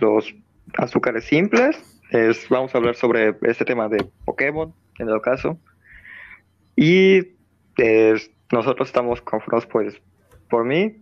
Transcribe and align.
los 0.00 0.34
azúcares 0.76 1.24
simples. 1.24 1.78
Es, 2.10 2.48
vamos 2.48 2.74
a 2.74 2.78
hablar 2.78 2.96
sobre 2.96 3.36
este 3.42 3.64
tema 3.64 3.88
de 3.88 4.04
Pokémon, 4.24 4.74
en 4.98 5.08
el 5.08 5.20
caso. 5.20 5.58
Y 6.76 7.20
nosotros 8.52 8.88
estamos 8.88 9.20
conformados, 9.20 9.66
pues, 9.66 10.00
por 10.48 10.64
mí, 10.64 10.96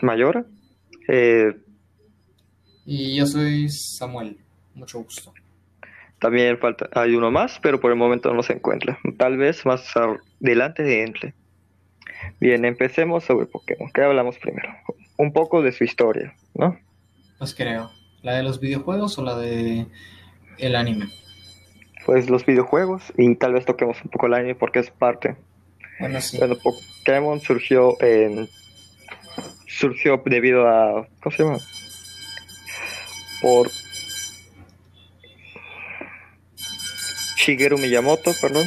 Mayor. 0.00 0.46
Eh, 1.08 1.54
y 2.86 3.16
yo 3.16 3.26
soy 3.26 3.68
Samuel. 3.68 4.38
Mucho 4.74 4.98
gusto. 5.00 5.32
También 6.18 6.58
falta, 6.58 6.88
hay 6.92 7.14
uno 7.14 7.30
más, 7.30 7.58
pero 7.62 7.80
por 7.80 7.90
el 7.90 7.98
momento 7.98 8.32
no 8.32 8.42
se 8.42 8.54
encuentra. 8.54 8.98
Tal 9.18 9.36
vez 9.36 9.64
más 9.66 9.92
adelante 10.40 10.82
de 10.82 11.02
entre. 11.02 11.34
Bien, 12.40 12.64
empecemos 12.64 13.24
sobre 13.24 13.46
Pokémon. 13.46 13.90
¿Qué 13.92 14.02
hablamos 14.02 14.38
primero? 14.38 14.70
Un 15.18 15.32
poco 15.32 15.62
de 15.62 15.72
su 15.72 15.84
historia, 15.84 16.34
¿no? 16.54 16.78
Pues 17.38 17.54
creo. 17.54 17.90
¿La 18.24 18.32
de 18.32 18.42
los 18.42 18.58
videojuegos 18.58 19.18
o 19.18 19.22
la 19.22 19.36
de 19.36 19.86
el 20.56 20.76
anime? 20.76 21.10
Pues 22.06 22.30
los 22.30 22.46
videojuegos 22.46 23.12
y 23.18 23.34
tal 23.36 23.52
vez 23.52 23.66
toquemos 23.66 24.02
un 24.02 24.10
poco 24.10 24.26
el 24.26 24.34
anime 24.34 24.54
porque 24.54 24.78
es 24.78 24.90
parte. 24.90 25.36
Bueno, 26.00 26.18
sí. 26.22 26.38
Bueno, 26.38 26.56
Pokémon 26.56 27.38
surgió 27.40 28.00
en 28.00 28.48
surgió 29.68 30.22
debido 30.24 30.66
a 30.66 31.06
¿cómo 31.22 31.36
se 31.36 31.42
llama? 31.42 31.58
Por 33.42 33.70
Shigeru 37.36 37.76
Miyamoto, 37.76 38.32
perdón. 38.40 38.66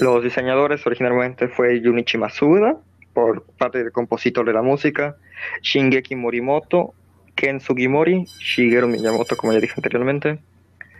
los 0.00 0.24
diseñadores 0.24 0.84
originalmente 0.84 1.46
fue 1.46 1.80
Junichi 1.80 2.18
Masuda, 2.18 2.78
por 3.12 3.44
parte 3.44 3.78
del 3.78 3.92
compositor 3.92 4.44
de 4.44 4.54
la 4.54 4.62
música, 4.62 5.16
Shingeki 5.62 6.16
Morimoto, 6.16 6.94
Ken 7.38 7.60
Sugimori, 7.60 8.26
Shigeru 8.40 8.88
Miyamoto, 8.88 9.36
como 9.36 9.52
ya 9.52 9.60
dije 9.60 9.74
anteriormente, 9.76 10.40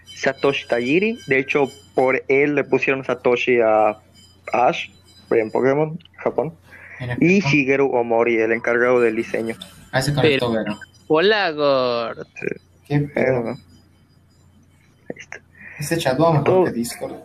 Satoshi 0.05 0.69
Tajiri, 0.69 1.19
de 1.27 1.39
hecho 1.41 1.69
por 1.97 2.23
él 2.29 2.55
le 2.55 2.63
pusieron 2.63 3.05
Satoshi 3.05 3.59
a 3.61 3.99
Ash 4.53 4.89
en 5.33 5.51
Pokémon, 5.51 5.99
Japón, 6.17 6.55
y 7.19 7.41
Shigeru 7.41 7.91
Omori, 7.93 8.37
el 8.37 8.53
encargado 8.53 9.01
del 9.01 9.17
diseño. 9.17 9.57
Ah, 9.91 10.01
conectó, 10.15 10.55
Hola, 11.09 11.51
Gord. 11.51 12.27
¿Qué 12.87 13.01
pedo? 13.01 13.49
Ahí 13.49 15.17
está. 15.17 15.41
Este 15.81 15.99
chat 15.99 16.21
va 16.21 16.35
mejor 16.35 16.67
que 16.67 16.73
Discord. 16.73 17.17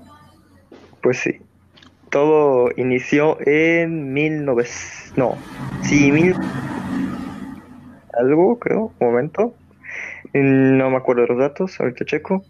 Pues 1.03 1.19
sí. 1.19 1.39
Todo 2.09 2.69
inició 2.77 3.37
en 3.45 4.11
1900. 4.11 5.17
No. 5.17 5.37
Sí, 5.83 6.11
mil. 6.11 6.35
Algo, 8.17 8.59
creo. 8.59 8.91
Un 8.99 9.07
momento. 9.07 9.53
No 10.33 10.89
me 10.89 10.97
acuerdo 10.97 11.23
de 11.23 11.27
los 11.29 11.37
datos. 11.37 11.79
Ahorita 11.79 12.05
checo. 12.05 12.43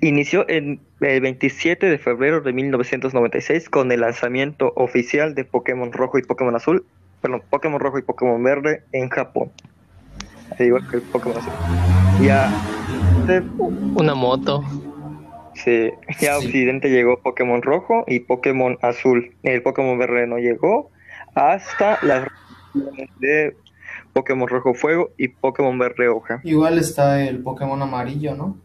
Inició 0.00 0.48
en 0.48 0.80
el 1.00 1.20
27 1.20 1.86
de 1.86 1.98
febrero 1.98 2.40
de 2.40 2.52
1996 2.52 3.68
con 3.68 3.92
el 3.92 4.00
lanzamiento 4.00 4.72
oficial 4.76 5.34
de 5.34 5.44
Pokémon 5.44 5.92
Rojo 5.92 6.18
y 6.18 6.22
Pokémon 6.22 6.54
Azul. 6.56 6.84
Perdón, 7.20 7.42
Pokémon 7.50 7.80
Rojo 7.80 7.98
y 7.98 8.02
Pokémon 8.02 8.42
Verde 8.42 8.82
en 8.92 9.08
Japón. 9.08 9.50
Igual 10.58 10.88
que 10.88 10.96
el 10.96 11.02
Pokémon 11.02 11.38
Azul. 11.38 11.52
Ya 12.22 12.50
una 13.94 14.14
moto. 14.14 14.64
Sí, 15.54 15.90
ya 16.20 16.34
a 16.34 16.38
Occidente 16.38 16.88
llegó 16.90 17.20
Pokémon 17.20 17.62
Rojo 17.62 18.04
y 18.06 18.20
Pokémon 18.20 18.78
Azul. 18.82 19.34
El 19.42 19.62
Pokémon 19.62 19.98
Verde 19.98 20.26
no 20.26 20.38
llegó 20.38 20.90
hasta 21.34 21.98
las 22.02 22.26
de 23.18 23.54
Pokémon 24.12 24.48
Rojo 24.48 24.74
Fuego 24.74 25.10
y 25.16 25.28
Pokémon 25.28 25.78
Verde 25.78 26.08
Hoja. 26.08 26.40
Igual 26.44 26.78
está 26.78 27.24
el 27.24 27.38
Pokémon 27.38 27.80
Amarillo, 27.80 28.34
¿no? 28.34 28.56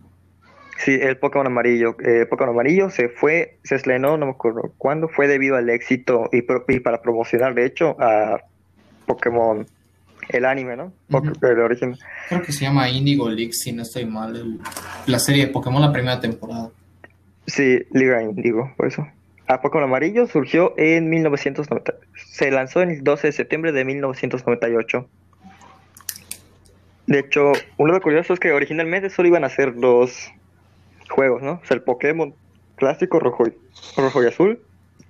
Sí, 0.78 0.94
el 0.94 1.18
Pokémon 1.18 1.48
Amarillo. 1.48 1.96
Eh, 2.04 2.26
Pokémon 2.30 2.54
Amarillo 2.54 2.90
se 2.90 3.10
fue, 3.10 3.58
se 3.64 3.76
estrenó, 3.76 4.18
no 4.18 4.26
me 4.26 4.32
acuerdo 4.34 4.74
cuándo, 4.78 5.08
fue 5.08 5.28
debido 5.28 5.56
al 5.56 5.70
éxito 5.70 6.30
y, 6.32 6.40
y 6.68 6.80
para 6.80 7.02
promocionar, 7.02 7.54
de 7.56 7.66
hecho, 7.66 7.96
a 8.00 8.42
Pokémon 9.06 9.66
el 10.30 10.46
anime, 10.46 10.76
¿no? 10.76 10.92
El 11.42 11.60
origen. 11.60 11.98
Creo 12.30 12.42
que 12.42 12.52
se 12.52 12.66
llama 12.66 12.90
Indigo 12.90 13.30
League, 13.30 13.54
si 13.54 13.72
no 13.72 13.84
estoy 13.84 14.06
mal. 14.06 14.60
la 15.06 15.20
serie 15.20 15.48
de 15.48 15.52
Pokémon, 15.52 15.82
la 15.82 15.92
primera 15.92 16.20
temporada. 16.20 16.70
Sí, 17.48 17.80
Liga 17.92 18.24
Indigo, 18.24 18.74
por 18.76 18.88
eso. 18.88 19.08
A 19.48 19.62
Pokémon 19.62 19.84
Amarillo 19.84 20.26
surgió 20.26 20.74
en 20.78 21.10
1990. 21.10 21.94
Se 22.16 22.50
lanzó 22.50 22.82
el 22.82 23.04
12 23.04 23.28
de 23.28 23.32
septiembre 23.34 23.72
de 23.72 23.86
1998. 23.86 25.08
De 27.08 27.20
hecho, 27.20 27.52
uno 27.78 27.94
de 27.94 27.98
los 27.98 28.04
curiosos 28.04 28.36
es 28.36 28.40
que 28.40 28.52
originalmente 28.52 29.10
solo 29.10 29.28
iban 29.28 29.44
a 29.44 29.50
ser 29.50 29.76
dos 29.76 30.32
juegos, 31.10 31.42
¿no? 31.42 31.60
O 31.64 31.66
sea, 31.66 31.76
el 31.76 31.84
Pokémon 31.84 32.34
clásico 32.76 33.20
rojo 33.20 33.48
y, 33.48 33.54
rojo 33.96 34.24
y 34.24 34.28
azul 34.28 34.60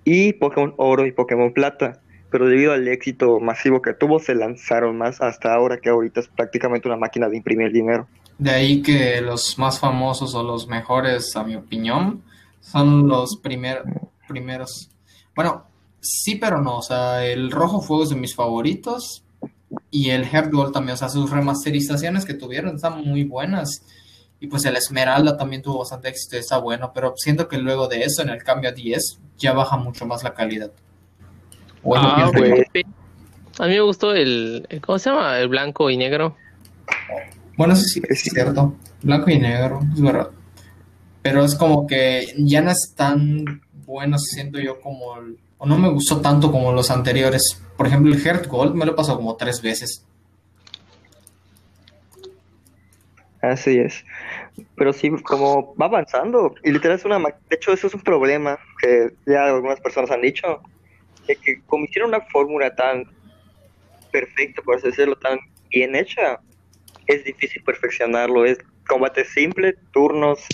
y 0.03 0.33
Pokémon 0.33 0.73
oro 0.77 1.05
y 1.05 1.11
Pokémon 1.11 1.51
plata 1.53 2.01
pero 2.35 2.47
debido 2.47 2.73
al 2.73 2.85
éxito 2.89 3.39
masivo 3.39 3.81
que 3.81 3.93
tuvo, 3.93 4.19
se 4.19 4.35
lanzaron 4.35 4.97
más 4.97 5.21
hasta 5.21 5.53
ahora, 5.53 5.77
que 5.77 5.87
ahorita 5.87 6.19
es 6.19 6.27
prácticamente 6.27 6.85
una 6.85 6.97
máquina 6.97 7.29
de 7.29 7.37
imprimir 7.37 7.71
dinero. 7.71 8.09
De 8.37 8.51
ahí 8.51 8.81
que 8.81 9.21
los 9.21 9.57
más 9.57 9.79
famosos 9.79 10.35
o 10.35 10.43
los 10.43 10.67
mejores, 10.67 11.33
a 11.37 11.45
mi 11.45 11.55
opinión, 11.55 12.23
son 12.59 13.07
los 13.07 13.37
primeros. 13.37 14.89
Bueno, 15.33 15.63
sí, 16.01 16.35
pero 16.35 16.61
no. 16.61 16.79
O 16.79 16.81
sea, 16.81 17.25
el 17.25 17.51
Rojo 17.51 17.79
Fuego 17.79 18.03
es 18.03 18.09
de 18.09 18.17
mis 18.17 18.35
favoritos. 18.35 19.23
Y 19.91 20.09
el 20.09 20.29
Gold 20.29 20.73
también. 20.73 20.95
O 20.95 20.97
sea, 20.97 21.09
sus 21.09 21.29
remasterizaciones 21.29 22.25
que 22.25 22.33
tuvieron 22.33 22.75
están 22.75 23.03
muy 23.05 23.23
buenas. 23.23 23.83
Y 24.39 24.47
pues 24.47 24.65
el 24.65 24.75
Esmeralda 24.75 25.37
también 25.37 25.61
tuvo 25.61 25.79
bastante 25.79 26.09
éxito 26.09 26.35
y 26.35 26.39
está 26.39 26.57
bueno. 26.57 26.91
Pero 26.93 27.13
siento 27.17 27.47
que 27.47 27.57
luego 27.57 27.87
de 27.87 28.03
eso, 28.03 28.21
en 28.21 28.29
el 28.29 28.43
cambio 28.43 28.69
a 28.69 28.73
10, 28.73 29.19
ya 29.37 29.53
baja 29.53 29.77
mucho 29.77 30.05
más 30.05 30.23
la 30.23 30.33
calidad. 30.33 30.71
Ah, 31.95 32.31
a 33.57 33.67
mí 33.67 33.73
me 33.73 33.81
gustó 33.81 34.13
el, 34.13 34.67
¿cómo 34.85 34.99
se 34.99 35.09
llama? 35.09 35.39
El 35.39 35.47
blanco 35.47 35.89
y 35.89 35.97
negro. 35.97 36.35
Bueno, 37.57 37.73
eso 37.73 37.83
sí 37.83 38.01
es 38.09 38.21
cierto. 38.21 38.75
Blanco 39.01 39.29
y 39.29 39.39
negro, 39.39 39.79
es 39.93 40.01
verdad. 40.01 40.29
Pero 41.21 41.45
es 41.45 41.55
como 41.55 41.87
que 41.87 42.33
ya 42.37 42.61
no 42.61 42.71
es 42.71 42.93
tan 42.95 43.61
bueno, 43.85 44.17
siento 44.17 44.59
yo, 44.59 44.81
como... 44.81 45.13
o 45.57 45.65
no 45.65 45.77
me 45.77 45.89
gustó 45.89 46.19
tanto 46.19 46.51
como 46.51 46.73
los 46.73 46.91
anteriores. 46.91 47.61
Por 47.77 47.87
ejemplo, 47.87 48.13
el 48.13 48.19
Heart 48.19 48.47
Gold 48.47 48.75
me 48.75 48.85
lo 48.85 48.93
he 48.93 48.95
pasado 48.95 49.17
como 49.17 49.35
tres 49.35 49.61
veces. 49.61 50.05
Así 53.41 53.77
es. 53.77 54.03
Pero 54.75 54.93
sí, 54.93 55.11
como 55.23 55.75
va 55.75 55.85
avanzando. 55.87 56.55
Y 56.63 56.71
literal 56.71 56.97
es 56.97 57.05
una... 57.05 57.19
De 57.19 57.55
hecho, 57.55 57.73
eso 57.73 57.87
es 57.87 57.93
un 57.93 58.01
problema 58.01 58.57
que 58.81 59.13
ya 59.25 59.45
algunas 59.45 59.79
personas 59.81 60.11
han 60.11 60.21
dicho 60.21 60.61
de 61.27 61.35
que 61.35 61.61
como 61.61 61.85
hicieron 61.85 62.09
una 62.09 62.21
fórmula 62.21 62.73
tan 62.75 63.03
perfecta, 64.11 64.61
por 64.61 64.75
así 64.75 64.87
decirlo, 64.87 65.17
tan 65.17 65.39
bien 65.69 65.95
hecha, 65.95 66.39
es 67.07 67.23
difícil 67.23 67.63
perfeccionarlo. 67.63 68.45
Es 68.45 68.57
combate 68.87 69.25
simple, 69.25 69.75
turnos, 69.91 70.47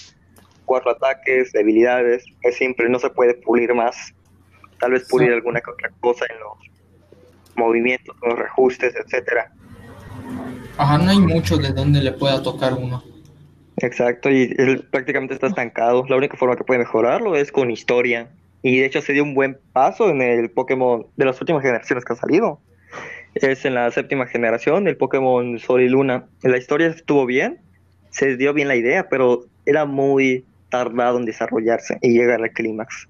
cuatro 0.66 0.92
ataques, 0.92 1.52
debilidades, 1.52 2.26
es 2.42 2.56
simple, 2.56 2.90
no 2.90 3.00
se 3.00 3.10
puede 3.10 3.36
pulir 3.36 3.74
más. 3.74 4.14
Tal 4.80 4.92
vez 4.92 5.08
pulir 5.08 5.32
alguna 5.32 5.62
otra 5.68 5.92
cosa 6.00 6.26
en 6.30 6.40
los 6.40 6.81
movimientos, 7.56 8.16
los 8.22 8.38
reajustes, 8.38 8.94
etcétera. 8.96 9.52
Ajá, 10.78 10.98
no 10.98 11.12
hay 11.12 11.20
mucho 11.20 11.58
de 11.58 11.72
donde 11.72 12.02
le 12.02 12.12
pueda 12.12 12.42
tocar 12.42 12.74
uno. 12.74 13.04
Exacto, 13.78 14.30
y 14.30 14.54
él 14.58 14.86
prácticamente 14.92 15.34
está 15.34 15.48
estancado. 15.48 16.06
La 16.08 16.16
única 16.16 16.38
forma 16.38 16.56
que 16.56 16.64
puede 16.64 16.80
mejorarlo 16.80 17.36
es 17.36 17.52
con 17.52 17.72
historia. 17.72 18.30
Y 18.64 18.80
de 18.80 18.86
hecho 18.86 19.02
se 19.02 19.14
dio 19.14 19.24
un 19.24 19.34
buen 19.34 19.58
paso 19.74 20.10
en 20.10 20.22
el 20.22 20.52
Pokémon 20.52 21.08
de 21.18 21.26
las 21.26 21.40
últimas 21.42 21.64
generaciones 21.64 22.06
que 22.06 22.14
han 22.14 22.20
salido. 22.20 22.60
Es 23.34 23.66
en 23.66 23.76
la 23.76 23.90
séptima 23.92 24.28
generación, 24.28 24.88
el 24.88 24.98
Pokémon 24.98 25.58
Sol 25.58 25.82
y 25.82 25.90
Luna. 25.90 26.26
La 26.44 26.58
historia 26.58 26.88
estuvo 26.88 27.26
bien, 27.26 27.60
se 28.10 28.38
dio 28.38 28.54
bien 28.54 28.68
la 28.68 28.76
idea, 28.76 29.08
pero 29.10 29.46
era 29.66 29.86
muy 29.86 30.46
tardado 30.70 31.18
en 31.18 31.26
desarrollarse 31.26 31.98
y 32.02 32.12
llegar 32.12 32.42
al 32.42 32.52
clímax. 32.52 33.08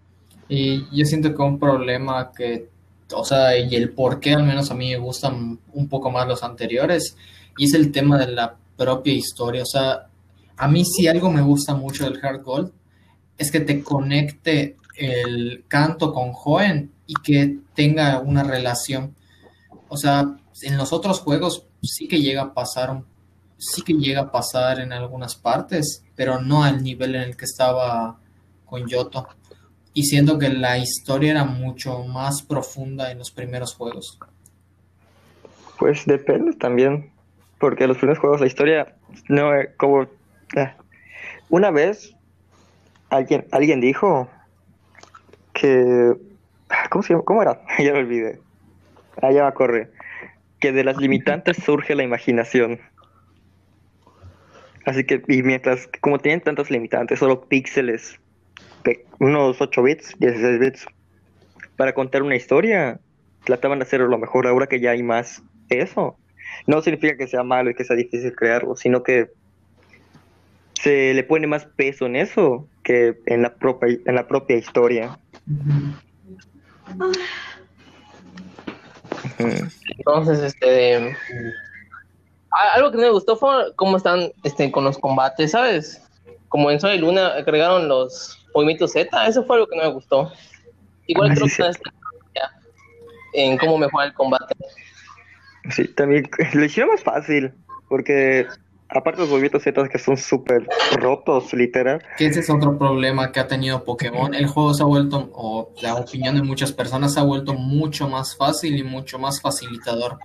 Y 0.47 0.85
yo 0.95 1.05
siento 1.05 1.35
que 1.35 1.41
un 1.41 1.59
problema 1.59 2.31
que, 2.35 2.67
o 3.13 3.23
sea, 3.23 3.57
y 3.57 3.75
el 3.75 3.91
por 3.91 4.19
qué 4.19 4.33
al 4.33 4.43
menos 4.43 4.71
a 4.71 4.75
mí 4.75 4.89
me 4.89 4.97
gustan 4.97 5.59
un 5.73 5.87
poco 5.87 6.11
más 6.11 6.27
los 6.27 6.43
anteriores, 6.43 7.15
y 7.57 7.65
es 7.65 7.73
el 7.73 7.91
tema 7.91 8.17
de 8.17 8.31
la 8.31 8.55
propia 8.77 9.13
historia. 9.13 9.63
O 9.63 9.65
sea, 9.65 10.07
a 10.57 10.67
mí 10.67 10.85
si 10.85 11.07
algo 11.07 11.31
me 11.31 11.41
gusta 11.41 11.73
mucho 11.73 12.05
del 12.05 12.23
Hard 12.23 12.43
Gold, 12.43 12.71
es 13.37 13.51
que 13.51 13.59
te 13.59 13.83
conecte 13.83 14.77
el 14.95 15.65
canto 15.67 16.13
con 16.13 16.31
Joen 16.31 16.91
y 17.07 17.13
que 17.15 17.57
tenga 17.73 18.19
una 18.19 18.43
relación. 18.43 19.15
O 19.89 19.97
sea, 19.97 20.37
en 20.61 20.77
los 20.77 20.93
otros 20.93 21.19
juegos 21.19 21.65
sí 21.81 22.07
que 22.07 22.21
llega 22.21 22.43
a 22.43 22.53
pasar, 22.53 23.03
sí 23.57 23.81
que 23.81 23.93
llega 23.93 24.21
a 24.21 24.31
pasar 24.31 24.79
en 24.79 24.93
algunas 24.93 25.35
partes, 25.35 26.03
pero 26.15 26.39
no 26.41 26.63
al 26.63 26.83
nivel 26.83 27.15
en 27.15 27.21
el 27.23 27.37
que 27.37 27.45
estaba 27.45 28.19
con 28.65 28.87
Yoto. 28.87 29.27
Y 29.93 30.03
siento 30.03 30.39
que 30.39 30.49
la 30.49 30.77
historia 30.77 31.31
era 31.31 31.43
mucho 31.43 32.03
más 32.05 32.41
profunda 32.43 33.11
en 33.11 33.17
los 33.17 33.31
primeros 33.31 33.75
juegos. 33.75 34.17
Pues 35.77 36.05
depende 36.05 36.53
también. 36.53 37.11
Porque 37.59 37.85
los 37.87 37.97
primeros 37.97 38.19
juegos, 38.19 38.41
la 38.41 38.47
historia, 38.47 38.95
no, 39.27 39.53
eh, 39.55 39.73
como... 39.77 40.03
eh, 40.55 40.73
Una 41.49 41.69
vez, 41.71 42.15
alguien, 43.09 43.45
alguien 43.51 43.81
dijo 43.81 44.29
que... 45.53 46.13
¿Cómo 46.89 47.03
se 47.03 47.13
llama? 47.13 47.23
¿Cómo 47.25 47.41
era? 47.41 47.61
ya 47.79 47.91
me 47.93 47.99
olvidé. 47.99 48.39
Ah, 49.21 49.31
ya 49.31 49.43
va 49.43 49.49
a 49.49 49.53
correr. 49.53 49.91
Que 50.59 50.71
de 50.71 50.83
las 50.83 50.97
limitantes 50.97 51.57
surge 51.65 51.95
la 51.95 52.03
imaginación. 52.03 52.79
Así 54.85 55.03
que, 55.03 55.21
y 55.27 55.43
mientras, 55.43 55.87
como 55.99 56.17
tienen 56.17 56.41
tantas 56.41 56.71
limitantes, 56.71 57.19
solo 57.19 57.41
píxeles, 57.41 58.19
unos 59.19 59.61
8 59.61 59.83
bits, 59.83 60.15
16 60.19 60.59
bits, 60.59 60.85
para 61.77 61.93
contar 61.93 62.23
una 62.23 62.35
historia, 62.35 62.99
trataban 63.45 63.79
de 63.79 63.83
hacerlo 63.83 64.07
lo 64.07 64.17
mejor. 64.17 64.47
Ahora 64.47 64.67
que 64.67 64.79
ya 64.79 64.91
hay 64.91 65.03
más 65.03 65.41
eso, 65.69 66.17
no 66.67 66.81
significa 66.81 67.17
que 67.17 67.27
sea 67.27 67.43
malo 67.43 67.69
y 67.69 67.75
que 67.75 67.83
sea 67.83 67.95
difícil 67.95 68.35
crearlo, 68.35 68.75
sino 68.75 69.03
que 69.03 69.31
se 70.81 71.13
le 71.13 71.23
pone 71.23 71.47
más 71.47 71.65
peso 71.65 72.05
en 72.05 72.15
eso 72.15 72.67
que 72.83 73.19
en 73.27 73.43
la 73.43 73.53
propia, 73.53 73.97
en 74.05 74.15
la 74.15 74.27
propia 74.27 74.57
historia. 74.57 75.19
Entonces, 79.97 80.39
este. 80.39 81.15
Algo 82.73 82.91
que 82.91 82.97
no 82.97 83.03
me 83.03 83.11
gustó 83.11 83.37
fue 83.37 83.73
cómo 83.75 83.97
están 83.97 84.31
este, 84.43 84.71
con 84.71 84.83
los 84.83 84.97
combates, 84.97 85.51
¿sabes? 85.51 86.01
Como 86.49 86.69
en 86.69 86.79
Sol 86.81 86.93
y 86.93 86.97
Luna 86.97 87.27
agregaron 87.27 87.87
los 87.87 88.40
movimientos 88.53 88.91
Z, 88.93 89.27
eso 89.27 89.43
fue 89.45 89.55
algo 89.57 89.67
que 89.67 89.75
no 89.77 89.83
me 89.83 89.93
gustó. 89.93 90.31
Igual 91.07 91.31
Ah, 91.31 91.35
creo 91.35 91.47
sí, 91.47 91.55
que 91.57 91.71
en 93.33 93.57
cómo 93.57 93.77
mejorar 93.77 94.07
el 94.09 94.13
combate. 94.13 94.55
Sí, 95.69 95.87
también 95.89 96.29
lo 96.53 96.65
hicieron 96.65 96.91
más 96.91 97.01
fácil, 97.03 97.53
porque 97.87 98.45
aparte 98.89 99.17
de 99.17 99.23
los 99.23 99.29
movimientos 99.29 99.63
Z 99.63 99.87
que 99.87 99.97
son 99.97 100.17
súper 100.17 100.67
rotos, 100.97 101.53
literal, 101.53 102.03
Que 102.17 102.25
ese 102.25 102.41
es 102.41 102.49
otro 102.49 102.77
problema 102.77 103.31
que 103.31 103.39
ha 103.39 103.47
tenido 103.47 103.83
Pokémon. 103.85 104.33
El 104.33 104.47
juego 104.47 104.73
se 104.73 104.83
ha 104.83 104.85
vuelto, 104.85 105.29
o 105.33 105.73
la 105.81 105.95
opinión 105.95 106.35
de 106.35 106.41
muchas 106.43 106.73
personas, 106.73 107.13
se 107.13 107.19
ha 107.19 107.23
vuelto 107.23 107.53
mucho 107.53 108.09
más 108.09 108.35
fácil 108.35 108.75
y 108.77 108.83
mucho 108.83 109.17
más 109.17 109.39
facilitador. 109.41 110.17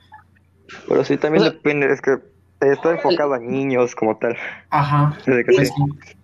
pero 0.89 1.05
sí 1.05 1.17
también 1.17 1.43
O 1.43 1.47
sea- 1.47 1.53
depende, 1.55 1.93
es 1.93 2.01
que 2.01 2.17
está 2.61 2.91
enfocado 2.91 3.35
a 3.35 3.39
niños 3.39 3.95
como 3.95 4.17
tal. 4.19 4.37
Ajá. 4.71 5.17
Desde 5.27 5.45
que 5.45 5.53
Pues 5.55 5.69
sí. 5.69 5.75
sí. 6.07 6.16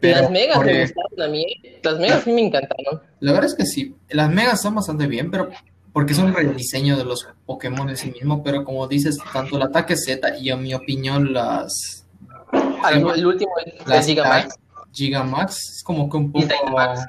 Pero, 0.00 0.22
las 0.22 0.30
megas 0.30 0.64
me 0.64 0.80
gustaron 0.82 1.22
a 1.22 1.28
mí. 1.28 1.44
¿eh? 1.62 1.80
Las 1.82 1.98
megas 1.98 2.24
sí 2.24 2.32
me 2.32 2.42
encantaron. 2.42 3.02
La 3.20 3.32
verdad 3.32 3.50
es 3.50 3.54
que 3.54 3.66
sí, 3.66 3.94
las 4.10 4.30
megas 4.30 4.62
son 4.62 4.74
bastante 4.74 5.06
bien, 5.06 5.30
pero 5.30 5.50
porque 5.92 6.14
son 6.14 6.26
un 6.26 6.34
rediseño 6.34 6.96
de 6.96 7.04
los 7.04 7.26
Pokémon 7.46 7.88
en 7.88 7.96
sí 7.96 8.10
mismo, 8.10 8.42
pero 8.42 8.64
como 8.64 8.86
dices, 8.86 9.18
tanto 9.32 9.56
el 9.56 9.62
ataque 9.62 9.96
Z 9.96 10.38
y 10.38 10.50
en 10.50 10.62
mi 10.62 10.74
opinión 10.74 11.32
las, 11.32 12.04
Ah, 12.52 12.92
el, 12.92 13.26
último 13.26 13.52
es 13.64 13.86
las 13.86 14.06
Gigamax. 14.06 14.54
Gigamax 14.92 15.56
es 15.76 15.82
como 15.84 16.08
que 16.08 16.16
un 16.16 16.24
Y 16.34 16.42
poco 16.42 16.46
Dynamax. 16.46 17.00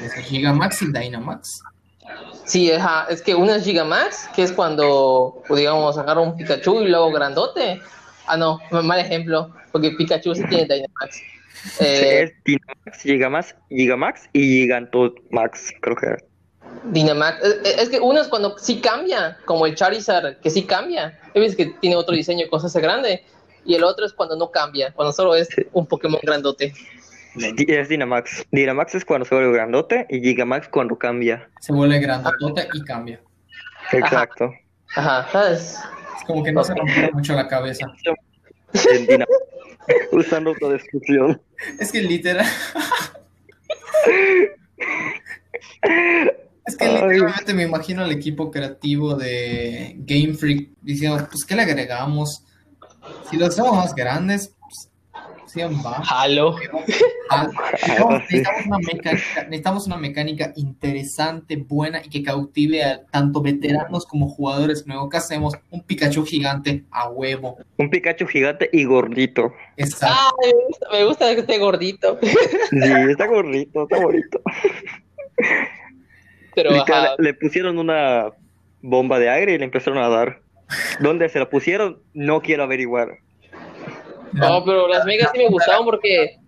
Es 0.00 0.14
Gigamax 0.14 0.82
y 0.82 0.92
Dynamax. 0.92 1.62
Sí, 2.44 2.70
ajá, 2.70 3.06
es 3.08 3.22
que 3.22 3.34
una 3.34 3.56
es 3.56 3.64
Gigamax, 3.64 4.28
que 4.34 4.42
es 4.42 4.52
cuando, 4.52 5.42
pues, 5.48 5.60
digamos, 5.60 5.96
agarra 5.96 6.20
un 6.20 6.36
Pikachu 6.36 6.82
y 6.82 6.88
luego 6.88 7.10
grandote. 7.10 7.80
Ah, 8.26 8.36
no, 8.36 8.60
mal 8.70 9.00
ejemplo, 9.00 9.52
porque 9.72 9.90
Pikachu 9.92 10.34
sí 10.34 10.42
tiene 10.48 10.64
Dynamax. 10.64 11.20
Eh, 11.80 12.22
es 12.24 12.32
Dynamax, 12.44 13.02
Gigamax, 13.02 13.56
Gigamax 13.70 14.28
y 14.32 14.40
Gigantomax, 14.62 15.72
creo 15.80 15.96
que 15.96 16.06
era. 16.06 16.18
Dynamax. 16.84 17.42
Es, 17.42 17.78
es 17.82 17.88
que 17.88 18.00
uno 18.00 18.20
es 18.20 18.28
cuando 18.28 18.58
sí 18.58 18.80
cambia, 18.80 19.38
como 19.44 19.66
el 19.66 19.74
Charizard, 19.74 20.40
que 20.40 20.50
sí 20.50 20.64
cambia. 20.64 21.18
Visto 21.34 21.56
que 21.56 21.66
tiene 21.80 21.96
otro 21.96 22.14
diseño, 22.14 22.46
cosas 22.50 22.70
hace 22.72 22.80
grande. 22.80 23.24
Y 23.64 23.74
el 23.74 23.84
otro 23.84 24.04
es 24.04 24.12
cuando 24.12 24.36
no 24.36 24.50
cambia, 24.50 24.92
cuando 24.92 25.12
solo 25.12 25.34
es 25.34 25.48
Sí. 25.48 25.62
un 25.72 25.86
Pokémon 25.86 26.20
grandote. 26.22 26.74
Es 27.66 27.88
Dynamax. 27.88 28.44
Dynamax 28.52 28.94
es 28.96 29.04
cuando 29.04 29.24
se 29.24 29.34
vuelve 29.34 29.52
grandote 29.54 30.06
y 30.10 30.20
Gigamax 30.20 30.68
cuando 30.68 30.96
cambia. 30.96 31.48
Se 31.60 31.72
vuelve 31.72 31.98
grandotote 31.98 32.68
y 32.74 32.84
cambia. 32.84 33.20
Exacto. 33.92 34.52
Ajá, 34.94 35.26
¿sabes? 35.32 35.78
Es 36.18 36.24
como 36.26 36.44
que 36.44 36.52
no 36.52 36.62
se 36.62 36.74
rompe 36.74 37.10
mucho 37.12 37.34
la 37.34 37.48
cabeza. 37.48 37.86
En 38.90 39.06
Dynamax. 39.06 39.30
Usando 40.12 40.50
autodestrucción. 40.50 41.40
Es 41.78 41.92
que 41.92 42.02
literal. 42.02 42.46
Es 46.66 46.76
que 46.76 46.86
Ay. 46.86 46.94
literalmente 46.94 47.52
me 47.52 47.64
imagino 47.64 48.02
al 48.02 48.10
equipo 48.10 48.50
creativo 48.50 49.14
de 49.14 49.96
Game 49.98 50.32
Freak 50.32 50.70
diciendo, 50.80 51.26
pues, 51.30 51.44
¿qué 51.44 51.54
le 51.54 51.62
agregamos? 51.62 52.42
Si 53.28 53.36
los 53.36 53.50
hacemos 53.50 53.76
más 53.76 53.94
grandes, 53.94 54.53
Halo. 56.08 56.56
Ah, 57.30 57.48
necesitamos, 58.18 58.66
una 58.66 58.78
mecánica, 58.78 59.12
necesitamos 59.44 59.86
una 59.86 59.96
mecánica 59.96 60.52
interesante, 60.56 61.56
buena 61.56 62.02
y 62.04 62.08
que 62.08 62.22
cautive 62.22 62.84
a 62.84 63.04
tanto 63.06 63.40
veteranos 63.40 64.06
como 64.06 64.28
jugadores 64.28 64.86
nuevos. 64.86 65.08
¿Qué 65.10 65.16
hacemos? 65.16 65.54
Un 65.70 65.82
Pikachu 65.82 66.24
gigante 66.24 66.84
a 66.90 67.08
huevo. 67.08 67.56
Un 67.76 67.90
Pikachu 67.90 68.26
gigante 68.26 68.68
y 68.72 68.84
gordito. 68.84 69.52
Exacto. 69.76 70.36
Ay, 70.42 70.52
me 70.52 70.64
gusta, 70.66 70.86
me 70.92 71.04
gusta 71.04 71.34
que 71.34 71.40
esté 71.40 71.58
gordito. 71.58 72.18
Sí, 72.20 72.78
está 73.10 73.26
gordito, 73.26 73.84
está 73.84 74.00
bonito. 74.00 74.40
Pero 76.54 76.70
ajá, 76.82 77.14
le 77.18 77.34
pusieron 77.34 77.78
una 77.78 78.30
bomba 78.80 79.18
de 79.18 79.30
aire 79.30 79.54
y 79.54 79.58
le 79.58 79.64
empezaron 79.64 80.02
a 80.02 80.08
dar. 80.08 80.42
¿Dónde 81.00 81.28
se 81.28 81.38
la 81.38 81.50
pusieron? 81.50 82.00
No 82.12 82.40
quiero 82.40 82.64
averiguar. 82.64 83.18
No, 84.34 84.64
pero 84.64 84.88
las 84.88 85.04
megas 85.04 85.30
sí 85.32 85.38
me 85.38 85.48
gustaban 85.48 85.84
porque 85.84 86.38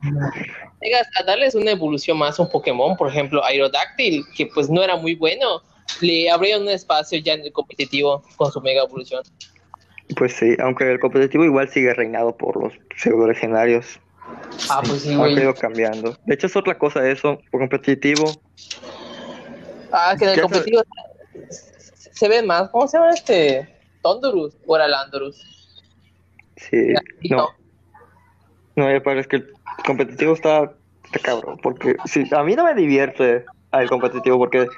megas, 0.81 1.06
a 1.19 1.23
darles 1.25 1.55
una 1.55 1.71
evolución 1.71 2.19
más 2.19 2.38
a 2.38 2.43
un 2.43 2.50
Pokémon, 2.50 2.97
por 2.97 3.09
ejemplo, 3.09 3.43
Aerodactyl, 3.44 4.25
que 4.37 4.47
pues 4.47 4.69
no 4.69 4.83
era 4.83 4.97
muy 4.97 5.15
bueno, 5.15 5.62
le 6.00 6.31
abrieron 6.31 6.62
un 6.62 6.69
espacio 6.69 7.19
ya 7.21 7.35
en 7.35 7.41
el 7.43 7.53
competitivo 7.53 8.23
con 8.37 8.50
su 8.53 8.61
mega 8.61 8.83
evolución. 8.83 9.23
Pues 10.17 10.35
sí, 10.35 10.55
aunque 10.61 10.91
el 10.91 11.00
competitivo 11.00 11.44
igual 11.44 11.69
sigue 11.69 11.93
reinado 11.94 12.37
por 12.37 12.62
los 12.62 12.73
pseudo 12.97 13.27
legendarios. 13.27 13.99
Ah, 14.69 14.81
pues 14.87 15.03
sí, 15.03 15.15
Ha 15.15 15.19
güey. 15.19 15.35
ido 15.41 15.55
cambiando. 15.56 16.17
De 16.27 16.35
hecho, 16.35 16.47
es 16.47 16.56
otra 16.56 16.79
cosa 16.79 17.09
eso. 17.09 17.41
Por 17.50 17.61
competitivo, 17.61 18.41
Ah, 19.93 20.15
que 20.19 20.25
en 20.25 20.31
el 20.32 20.41
competitivo 20.41 20.82
se- 21.50 22.12
se 22.12 22.29
ve 22.29 22.43
más. 22.43 22.69
¿Cómo 22.71 22.87
se 22.87 22.99
llama 22.99 23.11
este? 23.15 23.69
Tondurus 24.03 24.56
o 24.67 24.77
era 24.77 24.87
Landorus. 24.89 25.37
sí. 26.56 26.93
No, 27.31 27.37
no, 27.37 27.49
me 28.85 29.01
parece 29.01 29.29
que 29.29 29.37
el 29.37 29.55
competitivo 29.85 30.35
está, 30.35 30.73
está 31.05 31.19
cabrón. 31.21 31.59
Porque 31.63 31.97
sí, 32.05 32.25
a 32.37 32.43
mí 32.43 32.55
no 32.55 32.65
me 32.65 32.75
divierte 32.75 33.45
el 33.73 33.89
competitivo 33.89 34.39
porque 34.39 34.69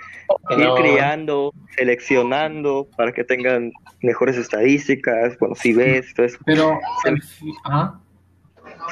ir 0.50 0.58
No. 0.58 0.74
criando, 0.74 1.52
seleccionando 1.76 2.88
para 2.96 3.12
que 3.12 3.24
tengan 3.24 3.72
mejores 4.02 4.36
estadísticas. 4.36 5.38
Bueno, 5.38 5.54
si 5.54 5.72
ves, 5.72 6.06
entonces 6.08 6.38
Pero, 6.44 6.78
al 7.04 7.20
fi- 7.22 7.54
ajá. 7.64 8.00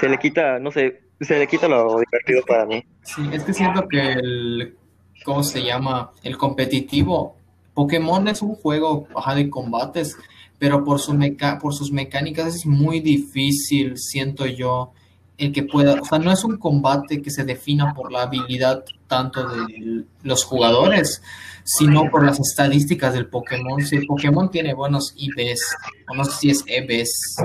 se 0.01 0.09
le 0.09 0.19
quita, 0.19 0.59
no 0.59 0.71
sé, 0.71 1.01
se 1.21 1.39
le 1.39 1.47
quita 1.47 1.69
lo 1.69 1.99
divertido 2.01 2.43
para 2.47 2.67
mí. 2.67 2.85
Sí, 3.03 3.29
es 3.33 3.45
que 3.45 3.53
siento 3.53 3.87
que 3.89 4.13
el, 4.13 4.77
¿cómo 5.25 5.43
se 5.43 5.63
llama? 5.63 6.13
El 6.23 6.37
competitivo. 6.37 7.37
Pokémon 7.75 8.27
es 8.29 8.43
un 8.43 8.55
juego 8.55 9.07
ajá, 9.15 9.35
de 9.35 9.51
combates, 9.51 10.17
pero 10.59 10.85
por, 10.85 11.01
su 11.01 11.15
meca 11.15 11.59
por 11.59 11.75
sus 11.75 11.93
mecánicas 11.93 12.55
es 12.55 12.67
muy 12.67 13.01
difícil, 13.01 13.97
siento 13.99 14.47
yo, 14.47 14.93
el 15.39 15.53
que 15.53 15.63
pueda, 15.65 16.01
o 16.01 16.05
sea, 16.05 16.19
no 16.19 16.33
es 16.33 16.43
un 16.45 16.57
combate 16.57 17.21
que 17.21 17.31
se 17.31 17.45
defina 17.45 17.93
por 17.95 18.11
la 18.11 18.23
habilidad 18.23 18.85
tanto 19.07 19.47
de 19.47 20.05
los 20.23 20.45
jugadores, 20.45 21.21
sino 21.63 22.11
por 22.11 22.25
las 22.25 22.41
estadísticas 22.41 23.13
del 23.13 23.27
Pokémon. 23.27 23.85
Si 23.85 23.97
el 23.97 24.07
Pokémon 24.07 24.51
tiene 24.51 24.73
buenos 24.73 25.13
IVs, 25.17 25.61
o 26.09 26.15
no 26.15 26.25
sé 26.25 26.33
si 26.39 26.51
es 26.51 26.65
EVs, 26.67 27.37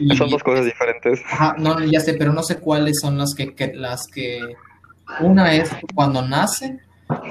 y- 0.00 0.16
Son 0.16 0.30
dos 0.30 0.42
cosas 0.42 0.64
diferentes. 0.64 1.20
Ajá, 1.26 1.56
no, 1.58 1.84
ya 1.84 2.00
sé, 2.00 2.14
pero 2.14 2.32
no 2.32 2.42
sé 2.42 2.58
cuáles 2.58 3.00
son 3.00 3.18
las 3.18 3.34
que, 3.34 3.54
que- 3.54 3.74
las 3.74 4.06
que 4.06 4.40
una 5.20 5.52
es 5.54 5.70
cuando 5.94 6.22
nace, 6.26 6.78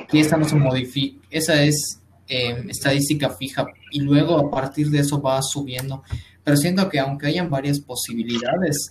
que 0.10 0.20
esa 0.20 0.38
no 0.38 0.46
se 0.46 0.56
modifica, 0.56 1.18
esa 1.32 1.64
es 1.64 2.00
eh, 2.28 2.66
estadística 2.70 3.30
fija 3.32 3.66
y 3.92 4.00
luego 4.02 4.38
a 4.38 4.50
partir 4.52 4.90
de 4.90 5.00
eso 5.00 5.22
va 5.22 5.42
subiendo. 5.42 6.04
Pero 6.44 6.58
siento 6.58 6.88
que 6.90 7.00
aunque 7.00 7.28
hayan 7.28 7.50
varias 7.50 7.80
posibilidades, 7.80 8.90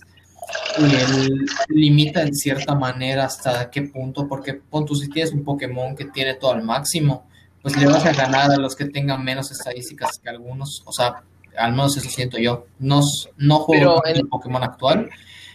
limita 1.69 2.21
en 2.21 2.33
cierta 2.33 2.75
manera 2.75 3.25
hasta 3.25 3.69
qué 3.69 3.81
punto, 3.83 4.27
porque 4.27 4.53
pon 4.53 4.85
tú 4.85 4.95
si 4.95 5.09
tienes 5.09 5.33
un 5.33 5.43
Pokémon 5.43 5.95
que 5.95 6.05
tiene 6.05 6.35
todo 6.35 6.51
al 6.51 6.63
máximo, 6.63 7.27
pues 7.61 7.75
le 7.77 7.85
vas 7.87 8.05
a 8.05 8.13
ganar 8.13 8.51
a 8.51 8.57
los 8.57 8.75
que 8.75 8.85
tengan 8.85 9.23
menos 9.23 9.51
estadísticas 9.51 10.19
que 10.23 10.29
algunos, 10.29 10.81
o 10.85 10.91
sea, 10.93 11.21
al 11.57 11.71
menos 11.71 11.97
eso 11.97 12.09
siento 12.09 12.37
yo. 12.37 12.65
No, 12.79 13.01
no 13.37 13.59
juego 13.59 14.05
en- 14.05 14.17
el 14.17 14.27
Pokémon 14.27 14.63
actual. 14.63 15.09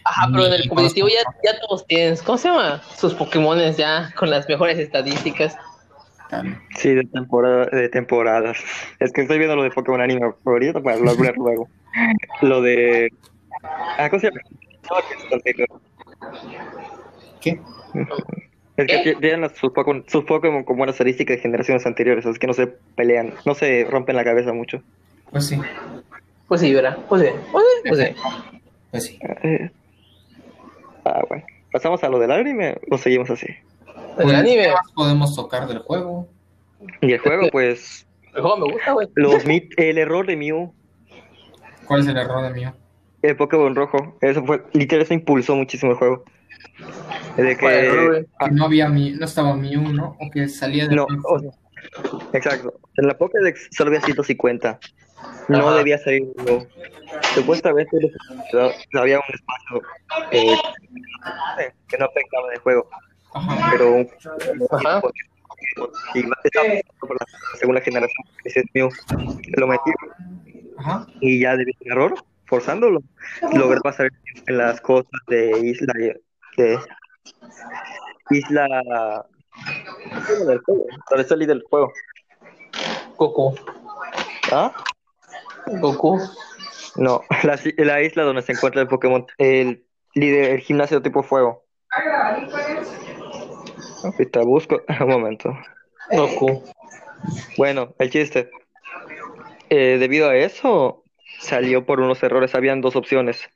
Ajá, 0.05 0.29
pero 0.33 0.47
en 0.47 0.53
el 0.55 0.69
competitivo 0.69 1.09
ya, 1.09 1.21
ya 1.45 1.61
todos 1.61 1.87
tienen, 1.87 2.17
¿cómo 2.27 2.37
se 2.37 2.49
llama? 2.49 2.83
Sus 2.99 3.15
Pokémones 3.15 3.77
ya 3.77 4.13
con 4.17 4.31
las 4.31 4.49
mejores 4.49 4.79
estadísticas. 4.79 5.55
Sí, 6.77 6.95
de, 6.95 7.05
temporada, 7.05 7.67
de 7.67 7.89
temporadas. 7.89 8.59
Es 8.99 9.13
que 9.13 9.23
estoy 9.23 9.39
viendo 9.39 9.57
lo 9.57 9.63
de 9.63 9.71
Pokémon 9.71 10.01
Anime 10.01 10.33
favorito 10.43 10.83
para 10.83 10.97
hablar 10.97 11.37
luego. 11.37 11.69
Lo 12.43 12.63
de. 12.63 13.13
Ah, 13.99 14.09
¿cómo 14.09 14.19
se 14.19 14.31
llama? 14.31 14.41
¿Qué? 17.41 17.61
Es 18.79 18.87
que 18.87 19.15
tienen 19.21 19.55
sus 19.55 19.73
Pokémon, 19.73 20.05
sus 20.09 20.25
Pokémon 20.25 20.65
con 20.65 20.79
buenas 20.79 20.95
estadísticas 20.95 21.37
de 21.37 21.43
generaciones 21.43 21.85
anteriores, 21.85 22.25
es 22.25 22.39
que 22.39 22.47
no 22.47 22.55
se 22.55 22.69
pelean, 22.97 23.35
no 23.45 23.55
se 23.55 23.85
rompen 23.85 24.17
la 24.17 24.25
cabeza 24.25 24.55
mucho. 24.55 24.83
Pues 25.31 25.49
sí. 25.49 25.61
Pues 26.49 26.63
sí, 26.63 26.73
¿verdad? 26.73 26.97
Pues 27.09 27.23
sí. 27.23 27.29
Pues 27.53 27.65
sí. 27.65 27.89
Pues 27.89 28.01
sí. 28.01 28.15
Pues 28.91 29.05
sí. 29.05 29.19
Eh, 29.43 29.71
Ah, 31.05 31.23
bueno. 31.29 31.45
¿Pasamos 31.73 32.03
a 32.05 32.09
lo 32.09 32.19
del 32.19 32.31
anime 32.31 32.77
o 32.91 32.99
seguimos 32.99 33.31
así? 33.31 33.47
El 34.19 34.23
Pues, 34.25 34.35
anime. 34.35 34.63
¿qué 34.65 34.71
más 34.71 34.93
podemos 34.95 35.35
tocar 35.37 35.67
del 35.67 35.79
juego? 35.79 36.29
Y 37.01 37.13
el 37.13 37.19
juego, 37.21 37.49
pues, 37.51 38.07
El 38.35 38.43
juego 38.43 38.57
me 38.59 38.73
gusta, 38.73 38.93
güey. 38.93 39.09
los 39.15 39.45
mit 39.47 39.73
el 39.79 39.99
error 39.99 40.27
de 40.27 40.37
Mew, 40.37 40.75
¿Cuál 41.87 42.01
es 42.01 42.07
el 42.07 42.17
error 42.17 42.43
de 42.43 42.51
mío? 42.51 42.75
el 43.23 43.37
Pokémon 43.37 43.75
rojo, 43.75 44.17
eso 44.21 44.45
fue, 44.45 44.63
literal, 44.73 45.03
eso 45.05 45.15
impulsó 45.15 45.55
muchísimo 45.55 45.93
el 45.93 45.99
juego. 45.99 46.25
De 47.37 47.57
¿Cuál 47.59 47.75
error, 47.75 48.21
que, 48.21 48.27
ah, 48.41 48.49
no 48.51 48.65
había 48.65 48.89
mi, 48.89 49.13
no 49.13 49.25
estaba 49.27 49.55
Mew, 49.57 49.81
¿no? 49.93 50.17
O 50.21 50.31
que 50.31 50.49
salía 50.49 50.89
de 50.89 50.97
no, 50.97 51.05
o- 51.25 51.41
exacto, 52.33 52.73
en 52.97 53.07
la 53.07 53.17
Pokédex 53.17 53.69
solo 53.73 53.89
había 53.91 54.01
150, 54.01 54.79
no 55.49 55.69
Ajá. 55.69 55.77
debía 55.79 55.99
salir 55.99 56.25
Mew. 56.45 56.67
Supuestamente 57.35 57.97
había 58.95 59.19
un 59.19 59.25
espacio 59.35 59.83
eh, 60.31 60.57
que 61.89 61.99
no 61.99 62.07
afectaba 62.07 62.53
el 62.53 62.61
juego, 62.61 62.89
Ajá. 63.35 63.71
pero 63.73 64.07
Ajá. 64.71 65.03
y 66.15 66.21
estaba 66.45 66.69
por 67.01 67.11
la 67.13 67.27
segunda 67.59 67.81
generación, 67.81 68.25
que 68.43 68.49
es 68.49 68.65
Mew, 68.75 68.91
lo 69.57 69.67
metí 69.67 69.91
Ajá. 70.79 71.07
y 71.21 71.41
ya 71.41 71.57
de 71.57 71.65
error, 71.81 72.15
forzándolo, 72.47 73.01
logré 73.55 73.81
pasar 73.81 74.11
en 74.47 74.59
las 74.59 74.81
cosas 74.81 75.11
de 75.29 75.59
isla 75.61 75.93
de 76.57 76.79
isla 78.31 78.67
del 80.47 80.59
juego, 80.59 80.87
donde 81.11 81.37
líder 81.37 81.57
del 81.57 81.65
juego. 81.69 81.93
Goku. 83.17 83.55
¿Ah? 84.51 84.73
Goku. 85.67 86.21
No, 86.97 87.23
la, 87.43 87.59
la 87.79 88.03
isla 88.03 88.25
donde 88.25 88.43
se 88.43 88.53
encuentra 88.53 88.83
el 88.83 88.89
Pokémon, 88.89 89.27
el 89.39 89.87
líder, 90.15 90.51
el 90.51 90.61
gimnasio 90.61 91.01
tipo 91.03 91.23
fuego. 91.23 91.65
Ahorita 94.03 94.43
busco, 94.43 94.83
un 95.01 95.09
momento. 95.09 95.57
Goku. 96.11 96.63
Bueno, 97.57 97.95
el 97.99 98.11
chiste. 98.11 98.51
Eh, 99.71 99.97
debido 99.99 100.29
a 100.29 100.37
eso, 100.37 101.05
salió 101.39 101.87
por 101.87 102.01
unos 102.01 102.23
errores. 102.23 102.55
Habían 102.55 102.81
dos 102.81 102.97
opciones. 102.97 103.49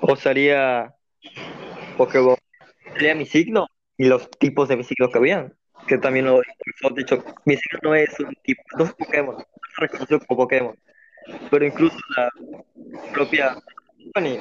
O 0.00 0.16
salía 0.16 0.94
Pokémon, 1.96 2.36
salía 2.92 3.14
mi 3.14 3.26
signo 3.26 3.68
y 3.96 4.06
los 4.06 4.30
tipos 4.30 4.68
de 4.68 4.76
mi 4.76 4.84
signo 4.84 5.10
que 5.10 5.18
habían. 5.18 5.54
Que 5.86 5.98
también 5.98 6.26
lo 6.26 6.40
he 6.40 6.94
dicho. 6.94 7.22
Mi 7.44 7.56
signo 7.56 7.78
no 7.82 7.94
es 7.94 8.18
un 8.20 8.34
tipo, 8.42 8.62
no 8.78 8.84
es 8.84 8.94
Pokémon, 8.94 9.36
no 9.36 9.42
es 9.42 9.76
reconocido 9.76 10.20
como 10.20 10.42
Pokémon. 10.42 10.76
Pero 11.50 11.64
incluso 11.64 11.96
la 12.16 12.30
propia 13.12 13.56
Sony 14.14 14.40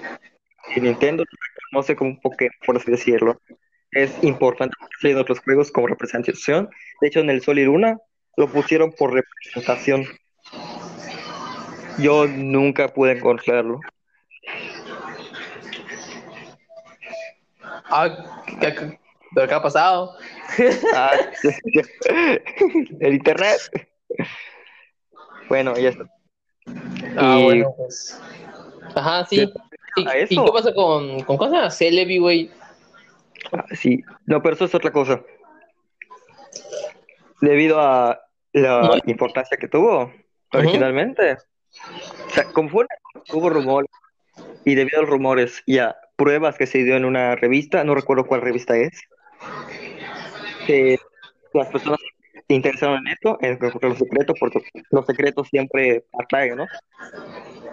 y 0.75 0.81
Nintendo 0.81 1.23
lo 1.23 1.37
reconoce 1.55 1.95
como 1.95 2.11
un 2.11 2.19
Pokémon, 2.19 2.55
por 2.65 2.77
así 2.77 2.91
decirlo. 2.91 3.39
Es 3.91 4.23
importante 4.23 4.75
en 5.03 5.17
otros 5.17 5.39
juegos 5.39 5.71
como 5.71 5.87
representación. 5.87 6.69
De 7.01 7.07
hecho, 7.07 7.19
en 7.19 7.29
el 7.29 7.41
Sol 7.41 7.59
y 7.59 7.65
Luna 7.65 7.97
lo 8.37 8.47
pusieron 8.47 8.91
por 8.93 9.13
representación. 9.13 10.05
Yo 11.97 12.27
nunca 12.27 12.87
pude 12.87 13.11
encontrarlo. 13.13 13.81
Ah, 17.63 18.43
¿qué, 18.47 18.73
qué, 18.73 18.99
¿pero 19.35 19.47
qué 19.47 19.53
ha 19.53 19.61
pasado? 19.61 20.15
Ah, 20.93 21.11
el 22.99 23.13
internet. 23.13 23.59
Bueno, 25.47 25.73
y 25.79 25.85
eso. 25.85 26.05
Ah, 27.17 27.37
Y- 27.39 27.43
bueno, 27.43 27.73
pues. 27.77 28.19
Ajá, 28.95 29.25
sí. 29.25 29.51
¿Y, 29.95 30.27
qué 30.27 30.51
pasa 30.53 30.73
con, 30.73 31.21
con 31.23 31.37
cosas? 31.37 31.77
Celebi, 31.77 32.17
güey. 32.17 32.51
Ah, 33.51 33.65
sí, 33.73 34.03
no, 34.25 34.41
pero 34.41 34.55
eso 34.55 34.65
es 34.65 34.75
otra 34.75 34.91
cosa. 34.91 35.21
Debido 37.41 37.79
a 37.79 38.21
la 38.53 38.99
importancia 39.05 39.57
que 39.57 39.67
tuvo 39.67 40.11
originalmente. 40.53 41.37
O 42.27 42.29
sea, 42.29 42.45
como 42.45 42.69
fue, 42.69 42.85
hubo 43.33 43.49
rumores 43.49 43.89
y 44.65 44.75
debido 44.75 44.99
a 44.99 45.01
los 45.01 45.09
rumores 45.09 45.63
y 45.65 45.79
a 45.79 45.95
pruebas 46.15 46.57
que 46.57 46.67
se 46.67 46.83
dio 46.83 46.95
en 46.95 47.05
una 47.05 47.35
revista, 47.35 47.83
no 47.83 47.95
recuerdo 47.95 48.25
cuál 48.25 48.41
revista 48.41 48.77
es, 48.77 49.01
que 50.67 50.99
las 51.53 51.67
personas 51.67 51.99
interesaron 52.47 52.99
en 52.99 53.13
esto, 53.13 53.37
en 53.41 53.57
los 53.59 53.97
secretos, 53.97 54.37
porque 54.39 54.61
los 54.91 55.05
secretos 55.05 55.47
siempre 55.47 56.05
atraen, 56.19 56.57
¿no? 56.57 56.67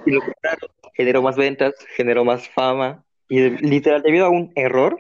Y 0.07 0.13
lo 0.13 0.23
encontraron, 0.23 0.71
generó 0.95 1.23
más 1.23 1.37
ventas, 1.37 1.75
generó 1.97 2.25
más 2.25 2.49
fama, 2.49 3.05
y 3.29 3.51
literal, 3.51 4.03
debido 4.03 4.27
a 4.27 4.31
un 4.31 4.53
error, 4.55 4.99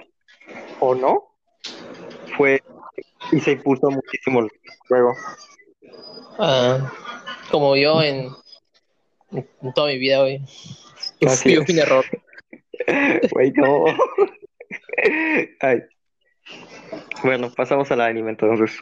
o 0.81 0.95
no, 0.95 1.35
fue 2.37 2.63
y 3.33 3.41
se 3.41 3.53
impulsó 3.53 3.91
muchísimo 3.91 4.41
el 4.41 4.51
juego. 4.89 5.15
Ah, 6.39 6.93
como 7.51 7.77
yo 7.77 8.03
en, 8.03 8.31
en 9.33 9.73
toda 9.75 9.89
mi 9.89 9.99
vida, 9.99 10.21
güey. 10.21 10.41
Así 11.27 11.55
Yo 11.55 11.65
fui 11.65 11.75
un 11.75 11.81
error. 11.81 12.05
Güey, 13.33 13.53
no. 13.57 13.85
Ay. 15.61 15.83
Bueno, 17.23 17.53
pasamos 17.55 17.91
al 17.91 18.01
anime 18.01 18.31
entonces. 18.31 18.81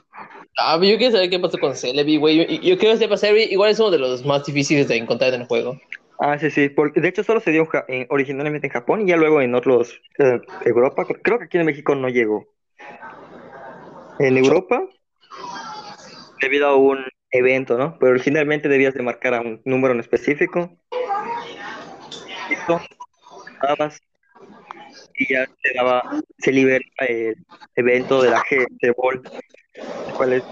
Ah, 0.59 0.79
yo 0.81 0.97
quiero 0.99 1.13
saber 1.13 1.31
qué 1.31 1.41
pasó 1.41 1.59
con 1.59 1.75
Celebi, 1.75 2.19
güey. 2.19 2.37
Yo, 2.37 2.45
yo 2.63 2.79
quiero 2.79 2.97
sepa 2.99 3.17
Celebi, 3.17 3.45
igual 3.45 3.71
es 3.71 3.81
uno 3.81 3.91
de 3.91 3.99
los 3.99 4.25
más 4.25 4.45
difíciles 4.45 4.87
de 4.89 4.99
encontrar 4.99 5.35
en 5.35 5.41
el 5.41 5.47
juego. 5.47 5.81
Ah, 6.19 6.39
sí, 6.39 6.51
sí. 6.51 6.69
porque 6.69 7.01
de 7.01 7.09
hecho, 7.09 7.23
solo 7.23 7.41
se 7.41 7.53
dio 7.53 7.69
en 7.89 8.07
originalmente 8.11 8.67
en 8.67 8.73
Japón 8.73 9.03
y 9.03 9.09
ya 9.09 9.17
luego 9.17 9.41
en 9.41 9.55
otros, 9.55 10.01
eh, 10.19 10.41
Europa. 10.65 11.07
Creo 11.23 11.39
que 11.39 11.45
aquí 11.45 11.59
en 11.59 11.67
México 11.67 11.95
no 11.95 12.09
llegó. 12.09 12.49
En 14.19 14.39
Europa, 14.39 14.83
debido 16.41 16.69
a 16.69 16.77
un 16.77 17.05
evento, 17.31 17.77
¿no? 17.77 17.99
Pero 17.99 18.13
originalmente 18.13 18.69
debías 18.69 18.95
de 18.95 19.03
marcar 19.03 19.35
a 19.35 19.41
un 19.41 19.61
número 19.65 19.93
en 19.93 20.01
específico. 20.01 20.79
Y 25.19 25.33
ya 25.33 25.47
se 25.63 25.75
daba, 25.75 26.03
se 26.39 26.53
libera 26.53 26.85
el 27.09 27.37
evento 27.75 28.23
de 28.23 28.31
la 28.31 28.43
G 28.45 28.67
de 28.81 28.95
Ball. 28.97 29.23
¿Cuál 30.17 30.35
es? 30.35 30.45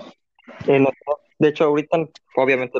Eh, 0.66 0.78
no, 0.78 0.90
de 1.38 1.48
hecho, 1.48 1.64
ahorita, 1.64 1.98
obviamente, 2.36 2.78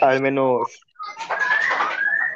al 0.00 0.20
menos 0.20 0.80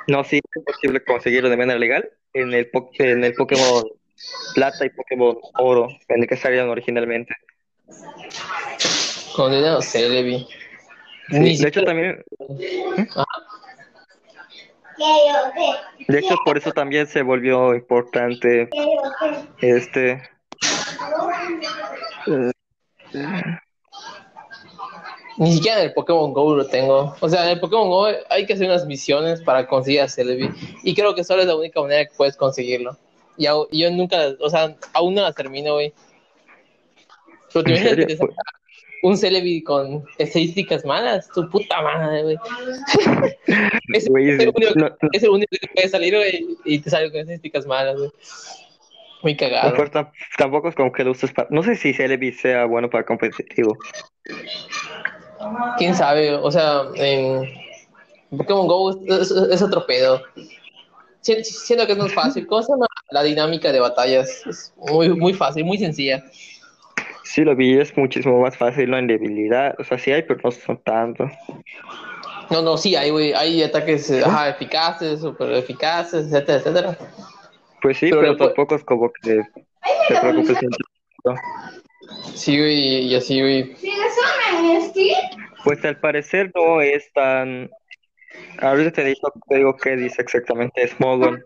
no 0.06 0.24
sí 0.24 0.40
es 0.54 0.64
posible 0.64 1.02
conseguirlo 1.04 1.48
de 1.48 1.56
manera 1.56 1.78
legal 1.78 2.10
en 2.32 2.52
el 2.52 2.68
po- 2.70 2.90
en 2.98 3.24
el 3.24 3.34
Pokémon 3.34 3.84
Plata 4.54 4.84
y 4.84 4.90
Pokémon 4.90 5.36
Oro 5.58 5.88
en 6.08 6.22
el 6.22 6.28
que 6.28 6.36
salieron 6.36 6.68
originalmente 6.70 7.34
Con 9.34 9.52
el 9.52 9.82
Celebi. 9.82 10.46
Sí, 11.30 11.38
Ni 11.38 11.56
de 11.58 11.68
hecho 11.68 11.82
también 11.84 12.22
de 16.06 16.18
hecho 16.18 16.36
por 16.44 16.58
eso 16.58 16.70
también 16.72 17.06
se 17.06 17.22
volvió 17.22 17.74
importante 17.74 18.68
este 19.60 20.22
eh, 22.26 22.52
Ni 25.38 25.52
siquiera 25.52 25.80
en 25.80 25.86
el 25.86 25.92
Pokémon 25.94 26.32
Go 26.32 26.54
lo 26.54 26.66
tengo. 26.66 27.14
O 27.20 27.28
sea, 27.28 27.44
en 27.44 27.50
el 27.50 27.60
Pokémon 27.60 27.88
Go 27.88 28.06
hay 28.30 28.46
que 28.46 28.52
hacer 28.52 28.66
unas 28.66 28.86
misiones 28.86 29.40
para 29.42 29.66
conseguir 29.66 30.02
a 30.02 30.08
Celebi. 30.08 30.48
Y 30.84 30.94
creo 30.94 31.14
que 31.14 31.24
solo 31.24 31.42
es 31.42 31.48
la 31.48 31.56
única 31.56 31.80
manera 31.80 32.04
que 32.04 32.14
puedes 32.16 32.36
conseguirlo. 32.36 32.96
Y 33.36 33.46
y 33.72 33.78
yo 33.80 33.90
nunca, 33.90 34.18
o 34.40 34.48
sea, 34.48 34.76
aún 34.92 35.14
no 35.14 35.22
las 35.22 35.34
termino, 35.34 35.74
güey. 35.74 35.92
Pero 37.52 37.64
te 37.64 37.74
¿En 37.76 38.00
imaginas 38.00 38.20
un 39.02 39.18
Celebi 39.18 39.62
con 39.62 40.04
estadísticas 40.18 40.84
malas, 40.84 41.28
tu 41.28 41.48
puta 41.50 41.82
madre, 41.82 42.22
güey. 42.22 42.36
es, 43.92 44.08
güey, 44.08 44.30
es 44.30 44.40
el 44.40 44.48
único, 44.54 44.72
no- 44.76 44.88
no- 44.88 44.96
es 45.12 45.22
el 45.22 45.28
único 45.30 45.50
que 45.60 45.66
puede 45.74 45.88
salir, 45.88 46.14
güey, 46.14 46.46
y 46.64 46.78
te 46.78 46.88
sale 46.90 47.10
con 47.10 47.20
estadísticas 47.20 47.66
malas, 47.66 47.96
güey. 47.98 48.10
Muy 49.22 49.36
cagado. 49.36 49.74
tam- 49.90 50.10
tampoco 50.38 50.68
es 50.68 50.74
como 50.74 50.92
que 50.92 51.02
lo 51.02 51.10
uses 51.12 51.32
para 51.32 51.48
no 51.50 51.62
sé 51.62 51.76
si 51.76 51.94
Celebi 51.94 52.30
sea 52.32 52.66
bueno 52.66 52.90
para 52.90 53.04
competitivo 53.06 53.76
quién 55.78 55.94
sabe, 55.94 56.34
o 56.34 56.50
sea, 56.50 56.82
en 56.94 57.48
Pokémon 58.36 58.66
Go 58.66 58.90
es, 59.06 59.62
otro 59.62 59.86
pedo. 59.86 60.20
Si- 61.20 61.42
Siento 61.44 61.86
que 61.86 61.92
es 61.92 61.98
más 61.98 62.12
fácil. 62.12 62.46
¿Cómo 62.46 62.62
se 62.62 62.72
llama 62.72 62.86
la 63.10 63.22
dinámica 63.22 63.72
de 63.72 63.80
batallas? 63.80 64.46
Es 64.46 64.72
muy, 64.76 65.08
muy 65.10 65.32
fácil, 65.32 65.64
muy 65.64 65.78
sencilla. 65.78 66.22
Sí, 67.22 67.42
lo 67.42 67.56
vi, 67.56 67.78
es 67.78 67.96
muchísimo 67.96 68.40
más 68.40 68.56
fácil, 68.56 68.92
en 68.94 69.06
debilidad. 69.06 69.74
O 69.78 69.84
sea, 69.84 69.98
sí 69.98 70.12
hay, 70.12 70.22
pero 70.22 70.40
no 70.44 70.50
son 70.50 70.78
tanto. 70.84 71.28
No, 72.50 72.60
no, 72.62 72.76
sí, 72.76 72.94
hay, 72.94 73.10
güey. 73.10 73.32
Hay 73.32 73.62
ataques 73.62 74.10
ajá, 74.10 74.50
eficaces, 74.50 75.20
super 75.20 75.50
eficaces, 75.52 76.26
etcétera, 76.26 76.58
etcétera. 76.58 76.98
Pues 77.80 77.96
sí, 77.98 78.08
Pero 78.10 78.20
pero, 78.20 78.36
tampoco 78.36 78.74
es 78.76 78.84
como 78.84 79.10
que 79.22 79.42
te 80.08 80.16
preocupes. 80.20 80.58
Sí, 82.34 82.58
güey, 82.58 83.06
y 83.06 83.14
así, 83.14 83.40
güey. 83.40 83.76
Pues 85.64 85.84
al 85.84 85.98
parecer 85.98 86.50
no 86.54 86.80
es 86.80 87.10
tan... 87.12 87.70
Ahorita 88.60 88.90
te 88.92 89.04
digo, 89.04 89.32
te 89.48 89.56
digo 89.56 89.76
qué 89.76 89.96
dice 89.96 90.22
exactamente 90.22 90.86
Smogon. 90.88 91.44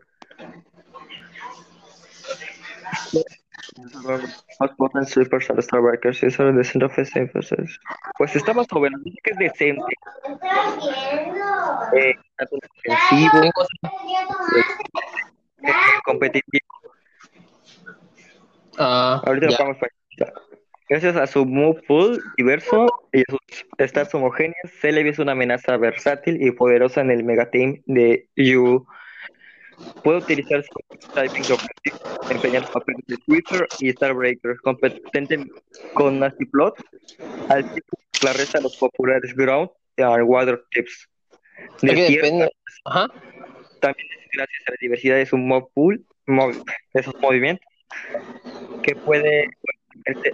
Most 4.61 4.77
potent 4.77 5.09
sweepers 5.09 5.51
are 5.51 5.63
Starbreakers. 5.63 6.21
These 6.21 6.41
are 6.41 6.53
decent 6.53 6.83
offensive 6.83 7.31
forces. 7.31 7.79
Pues 8.17 8.35
está 8.35 8.53
más 8.55 8.67
menos, 8.73 9.03
dice 9.05 9.19
que 9.23 9.31
es 9.31 9.39
decente. 9.39 9.95
Eh, 11.93 12.15
defensivo, 12.85 13.51
competitivo. 16.05 16.67
Ah, 18.79 19.21
Ahorita 19.25 19.47
lo 19.47 19.57
vamos 19.59 19.77
para 19.79 19.93
Gracias 20.89 21.17
a 21.17 21.27
su 21.27 21.45
move 21.45 21.83
pool 21.87 22.23
diverso 22.37 22.87
y 23.13 23.21
a 23.21 23.25
sus 23.29 23.89
stats 23.89 24.15
homogéneas, 24.15 24.57
Celebi 24.81 25.11
es 25.11 25.19
una 25.19 25.33
amenaza 25.33 25.77
versátil 25.77 26.43
y 26.43 26.51
poderosa 26.51 27.01
en 27.03 27.11
el 27.11 27.25
megateam 27.25 27.83
de 27.87 28.27
Yu. 28.37 28.87
Puede 30.03 30.19
utilizar 30.19 30.65
su 30.65 31.09
typing 31.15 31.43
de 31.43 31.53
objetivo, 31.53 31.99
desempeñar 32.23 32.63
los 32.63 32.71
papeles 32.71 33.03
de 33.07 33.17
Twitter 33.19 33.67
y 33.81 33.91
Starbreaker, 33.93 34.57
competente 34.63 35.45
con 35.95 36.19
Nasty 36.19 36.47
Plot, 36.47 36.75
al 37.49 37.73
tipo 37.75 37.97
la 38.25 38.33
resta 38.33 38.59
de 38.59 38.65
los 38.65 38.77
populares 38.77 39.35
Ground 39.37 39.71
y 39.97 40.03
Water 40.03 40.63
Tips. 40.71 41.09
De 41.83 41.93
tierra. 41.93 42.49
Ajá. 42.87 43.07
también 43.81 44.07
es 44.19 44.29
gracias 44.33 44.63
a 44.67 44.71
la 44.73 44.77
diversidad 44.81 45.17
de 45.17 45.27
su 45.27 45.37
mob 45.37 45.71
pool, 45.75 46.05
mov- 46.27 46.65
de 46.95 47.03
sus 47.03 47.15
movimientos, 47.21 47.67
que 48.83 48.95
puede 48.97 49.49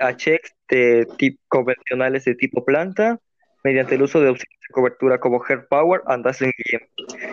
a 0.01 0.17
checks 0.17 0.55
de 0.69 1.07
tipo 1.17 1.41
convencionales 1.49 2.25
de 2.25 2.35
tipo 2.35 2.65
planta 2.65 3.19
mediante 3.63 3.95
el 3.95 4.03
uso 4.03 4.21
de 4.21 4.29
opciones 4.29 4.59
de 4.61 4.73
cobertura 4.73 5.19
como 5.19 5.43
Hair 5.43 5.67
Power 5.69 6.03
and 6.07 6.25
Dazzling 6.25 6.53
Gleam, 6.59 6.83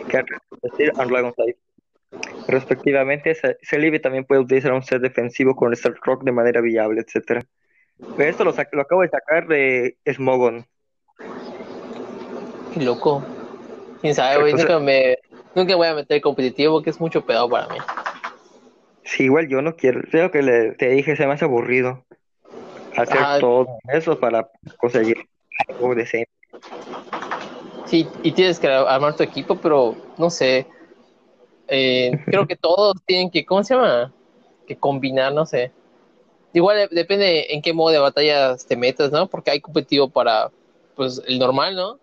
que 0.07 0.17
han 0.17 0.25
resistir 0.61 0.93
a 0.97 1.05
Dragon 1.05 1.33
Type. 1.33 1.59
Respectivamente, 2.47 3.35
Ce- 3.35 3.57
Celebi 3.61 3.99
también 3.99 4.25
puede 4.25 4.41
utilizar 4.41 4.73
un 4.73 4.83
set 4.83 5.01
defensivo 5.01 5.55
con 5.55 5.73
Star 5.73 5.93
Rock 6.03 6.23
de 6.23 6.31
manera 6.31 6.61
viable, 6.61 7.01
etcétera. 7.01 7.43
Pero 8.15 8.29
Esto 8.29 8.43
lo, 8.45 8.53
lo 8.71 8.81
acabo 8.81 9.01
de 9.01 9.09
sacar 9.09 9.47
de 9.47 9.97
Smogon. 10.11 10.65
Qué 12.73 12.81
loco. 12.81 13.23
Quién 14.01 14.15
sabe, 14.15 14.39
güey. 14.39 14.53
Nunca 14.53 14.79
me. 14.79 15.17
Nunca 15.55 15.75
voy 15.75 15.87
a 15.87 15.95
meter 15.95 16.21
competitivo, 16.21 16.81
que 16.81 16.89
es 16.91 16.99
mucho 16.99 17.21
pedo 17.21 17.49
para 17.49 17.67
mí. 17.67 17.77
Sí, 19.03 19.23
igual 19.23 19.47
yo 19.49 19.61
no 19.61 19.75
quiero, 19.75 20.01
creo 20.09 20.31
que 20.31 20.41
le, 20.41 20.71
te 20.73 20.89
dije, 20.89 21.15
se 21.15 21.25
me 21.27 21.33
hace 21.33 21.43
aburrido 21.45 22.05
hacer 22.97 23.21
Ajá. 23.21 23.39
todo 23.39 23.67
eso 23.87 24.19
para 24.19 24.49
conseguir 24.77 25.17
algo 25.67 25.95
decente. 25.95 26.29
Sí, 27.85 28.07
y 28.23 28.31
tienes 28.31 28.59
que 28.59 28.67
armar 28.67 29.15
tu 29.15 29.23
equipo, 29.23 29.55
pero 29.59 29.95
no 30.17 30.29
sé. 30.29 30.67
Eh, 31.67 32.11
creo 32.27 32.47
que 32.47 32.55
todos 32.55 32.95
tienen 33.05 33.29
que, 33.29 33.45
¿cómo 33.45 33.63
se 33.63 33.75
llama? 33.75 34.13
Que 34.67 34.75
combinar, 34.75 35.33
no 35.33 35.45
sé. 35.45 35.71
Igual 36.53 36.77
de- 36.89 36.95
depende 36.95 37.53
en 37.53 37.61
qué 37.61 37.73
modo 37.73 37.91
de 37.91 37.99
batallas 37.99 38.65
te 38.65 38.75
metas, 38.75 39.11
¿no? 39.11 39.27
Porque 39.27 39.51
hay 39.51 39.61
competitivo 39.61 40.09
para, 40.09 40.51
pues, 40.95 41.21
el 41.27 41.39
normal, 41.39 41.75
¿no? 41.75 41.97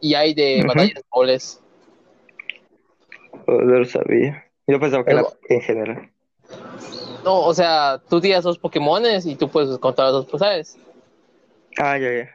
Y 0.00 0.14
hay 0.14 0.34
de 0.34 0.58
Ujú. 0.58 0.68
batallas 0.68 1.02
dobles. 1.14 1.60
No 3.46 3.58
lo 3.78 3.84
sabía. 3.84 4.46
Yo 4.66 4.78
pensaba 4.80 5.04
que 5.04 5.12
era 5.12 5.24
en 5.48 5.60
general. 5.60 6.11
No, 7.24 7.40
o 7.40 7.54
sea, 7.54 8.00
tú 8.08 8.20
tiras 8.20 8.42
dos 8.44 8.58
Pokémones 8.58 9.26
y 9.26 9.36
tú 9.36 9.48
puedes 9.48 9.78
contar 9.78 10.06
los 10.06 10.14
dos, 10.14 10.26
pues, 10.30 10.40
¿sabes? 10.40 10.78
Ah, 11.78 11.96
ya, 11.98 12.12
ya. 12.12 12.30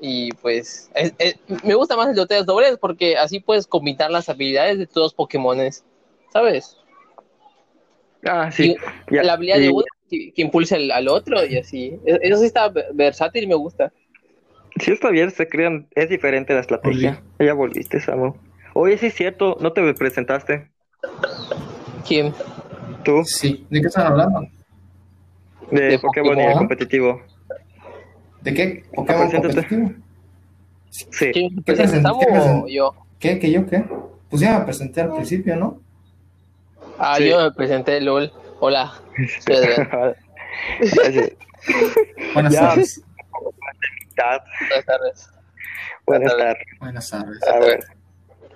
Y 0.00 0.30
pues, 0.34 0.88
es- 0.94 1.12
es- 1.18 1.36
me 1.64 1.74
gusta 1.74 1.96
más 1.96 2.08
el 2.08 2.14
de 2.14 2.20
batallas 2.20 2.46
dobles 2.46 2.78
porque 2.80 3.16
así 3.16 3.40
puedes 3.40 3.66
combinar 3.66 4.10
las 4.10 4.28
habilidades 4.28 4.78
de 4.78 4.86
todos 4.86 5.06
los 5.06 5.14
Pokémones, 5.14 5.84
¿sabes? 6.32 6.76
Ah, 8.24 8.50
sí. 8.52 8.76
Y 9.10 9.14
ya. 9.16 9.22
la 9.24 9.32
habilidad 9.32 9.58
Y- 9.58 9.62
de 9.62 9.68
uno 9.70 9.84
que, 10.08 10.32
que 10.32 10.42
impulsa 10.42 10.76
al, 10.76 10.90
al 10.92 11.08
otro 11.08 11.44
y 11.44 11.58
así. 11.58 11.98
E- 12.06 12.18
Eso 12.22 12.38
sí 12.38 12.46
está 12.46 12.68
ve- 12.68 12.86
versátil 12.94 13.44
y 13.44 13.46
me 13.48 13.54
gusta. 13.56 13.92
Sí, 14.80 14.92
está 14.92 15.10
bien, 15.10 15.30
se 15.32 15.48
crean, 15.48 15.88
es 15.96 16.08
diferente 16.08 16.54
la 16.54 16.60
estrategia. 16.60 17.20
Ya 17.40 17.52
volviste, 17.54 18.00
Samu. 18.00 18.34
Oye, 18.74 18.96
sí 18.96 19.06
es 19.06 19.14
cierto, 19.14 19.56
no 19.60 19.72
te 19.72 19.92
presentaste. 19.94 20.70
¿Quién? 22.06 22.32
Tú, 23.08 23.24
Sí, 23.24 23.66
¿de 23.70 23.80
qué 23.80 23.86
están 23.86 24.06
hablando? 24.08 24.46
de, 25.70 25.80
De 25.80 25.98
Pokémon 25.98 26.36
y 26.38 26.42
el 26.42 26.52
competitivo. 26.52 27.22
¿De 28.42 28.52
qué? 28.52 28.84
¿Pokémon 28.94 29.30
competitivo? 29.30 29.92
Sí. 30.90 31.30
¿Quién 31.32 31.56
¿Qué 31.64 31.72
presentamos 31.72 32.22
qué 32.22 32.30
o 32.30 32.34
present- 32.34 32.68
yo? 32.70 32.94
¿Qué? 33.18 33.38
¿Que 33.38 33.50
yo 33.50 33.66
qué? 33.66 33.82
Pues 34.28 34.42
ya 34.42 34.58
me 34.58 34.64
presenté 34.66 35.00
al 35.00 35.14
principio, 35.14 35.56
¿no? 35.56 35.80
Ah, 36.98 37.14
Sí. 37.16 37.30
yo 37.30 37.40
me 37.40 37.50
presenté, 37.52 37.98
LOL. 38.02 38.30
Hola. 38.60 38.92
soy 39.40 39.56
Adrián. 39.56 39.88
Buenas 42.34 42.52
Ya. 42.52 42.60
tardes. 42.60 43.02
Buenas 44.66 44.84
tardes. 44.84 45.30
Buenas 46.06 46.36
tardes. 46.36 46.56
Buenas 46.78 47.10
tardes. 47.10 47.42
A 47.48 47.58
ver, 47.58 47.80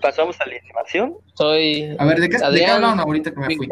pasamos 0.02 0.38
a 0.42 0.46
la 0.46 0.56
animación. 0.62 1.14
Soy 1.32 1.96
A 1.98 2.04
ver, 2.04 2.20
¿de 2.20 2.28
qué, 2.28 2.34
¿de 2.34 2.38
qué 2.38 2.44
Adrián, 2.44 2.70
hablaron 2.76 3.00
ahorita 3.00 3.30
que 3.30 3.40
me 3.40 3.56
fui? 3.56 3.66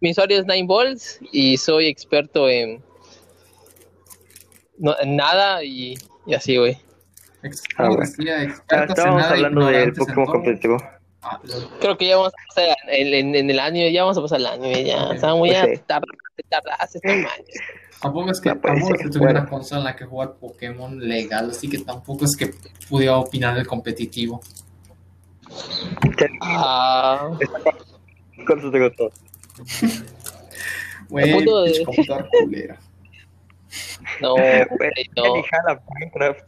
Mi 0.00 0.10
usuario 0.10 0.38
es 0.40 0.46
Nine 0.46 0.66
Balls 0.66 1.18
y 1.32 1.56
soy 1.56 1.86
experto 1.88 2.48
en, 2.48 2.82
no, 4.78 4.94
en 5.00 5.16
nada 5.16 5.62
y, 5.64 5.94
y 6.26 6.34
así, 6.34 6.56
güey. 6.56 6.78
Ah, 7.42 7.48
¿cómo 7.88 7.96
bueno. 7.96 8.12
Ah, 8.70 8.84
estábamos 8.88 9.22
hablando 9.24 9.66
del 9.66 9.92
Pokémon 9.92 10.26
competitivo. 10.26 10.76
Ah, 11.22 11.40
lo- 11.42 11.68
Creo 11.80 11.98
que 11.98 12.06
ya 12.08 12.16
vamos 12.16 12.32
a 12.32 12.46
pasar 12.54 12.76
en, 12.88 13.14
en- 13.14 13.34
en 13.34 13.50
el 13.50 13.58
año, 13.58 13.88
ya 13.88 14.02
vamos 14.02 14.18
a 14.18 14.22
pasar 14.22 14.38
el 14.40 14.46
año, 14.46 14.70
ya. 14.78 15.34
Muy 15.34 15.50
Pues 15.50 15.76
sí. 15.76 15.82
a 15.88 16.10
tardaste. 16.48 17.00
Tampoco 18.00 18.30
es 18.30 18.40
que, 18.40 18.50
No 18.50 18.60
puede 18.60 18.74
tampoco 18.74 18.94
es 18.94 19.02
que 19.02 19.08
tuviera 19.08 19.32
Bueno. 19.32 19.40
una 19.40 19.50
consola 19.50 19.78
en 19.80 19.84
la 19.86 19.96
que 19.96 20.04
jugar 20.04 20.34
Pokémon 20.34 21.00
legal, 21.00 21.50
así 21.50 21.68
que 21.68 21.78
tampoco 21.78 22.24
es 22.24 22.36
que 22.36 22.54
pudiera 22.88 23.16
opinar 23.16 23.56
del 23.56 23.66
competitivo. 23.66 24.40
Ah, 26.40 27.30
¿Cuál 28.46 28.60
se 28.62 28.70
te 28.70 28.80
gustó? 28.88 29.10
Güey, 31.08 31.32
punto 31.32 31.62
de- 31.62 31.84
computadora 31.84 32.28
culera. 32.42 32.78
no, 34.20 34.32
güey, 34.34 34.66
no. 35.16 35.42
jala 35.50 35.80
Minecraft. 35.94 36.44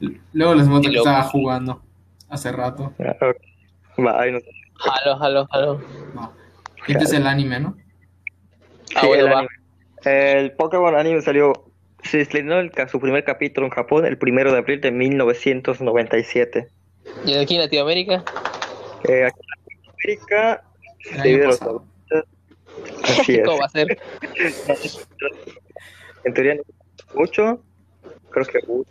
Luego 0.32 0.54
les 0.54 0.66
muestro 0.68 0.90
que 0.92 0.98
estaba 0.98 1.22
jugando 1.24 1.82
hace 2.28 2.52
rato. 2.52 2.92
Ahí 2.98 4.32
no. 4.32 4.38
Jalo, 4.78 5.18
jalo, 5.18 5.46
jalo. 5.50 5.82
No. 6.14 6.32
Este 6.86 7.04
es 7.04 7.12
el 7.12 7.26
anime, 7.26 7.60
¿no? 7.60 7.76
Ah, 8.94 9.00
Sí, 9.00 9.06
bueno, 9.06 9.26
el 9.26 9.32
va. 9.32 9.38
anime. 9.40 9.54
El 10.04 10.52
Pokémon 10.52 10.94
anime 10.94 11.20
salió, 11.22 11.52
se 12.02 12.20
estrenó 12.20 12.58
el, 12.60 12.70
su 12.90 13.00
primer 13.00 13.24
capítulo 13.24 13.66
en 13.66 13.72
Japón 13.72 14.06
el 14.06 14.18
primero 14.18 14.52
de 14.52 14.58
abril 14.58 14.80
de 14.80 14.92
1997. 14.92 16.68
¿Y 17.24 17.34
aquí 17.34 17.54
en 17.54 17.60
Latinoamérica? 17.62 18.22
Eh, 19.08 19.24
aquí 19.24 19.40
en 19.40 19.65
América, 20.10 20.62
El 21.10 21.22
Sí, 21.22 21.28
año 21.28 21.38
de 21.38 21.46
los 21.46 21.58
pasado. 21.58 21.84
así 23.04 23.34
es. 23.34 23.44
¿Cómo 23.44 23.58
va 23.58 23.66
a 23.66 23.68
ser? 23.68 23.98
En 26.24 26.34
teoría 26.34 26.54
no 26.56 26.62
mucho, 27.14 27.60
creo 28.30 28.44
que 28.46 28.58
uh, 28.66 28.84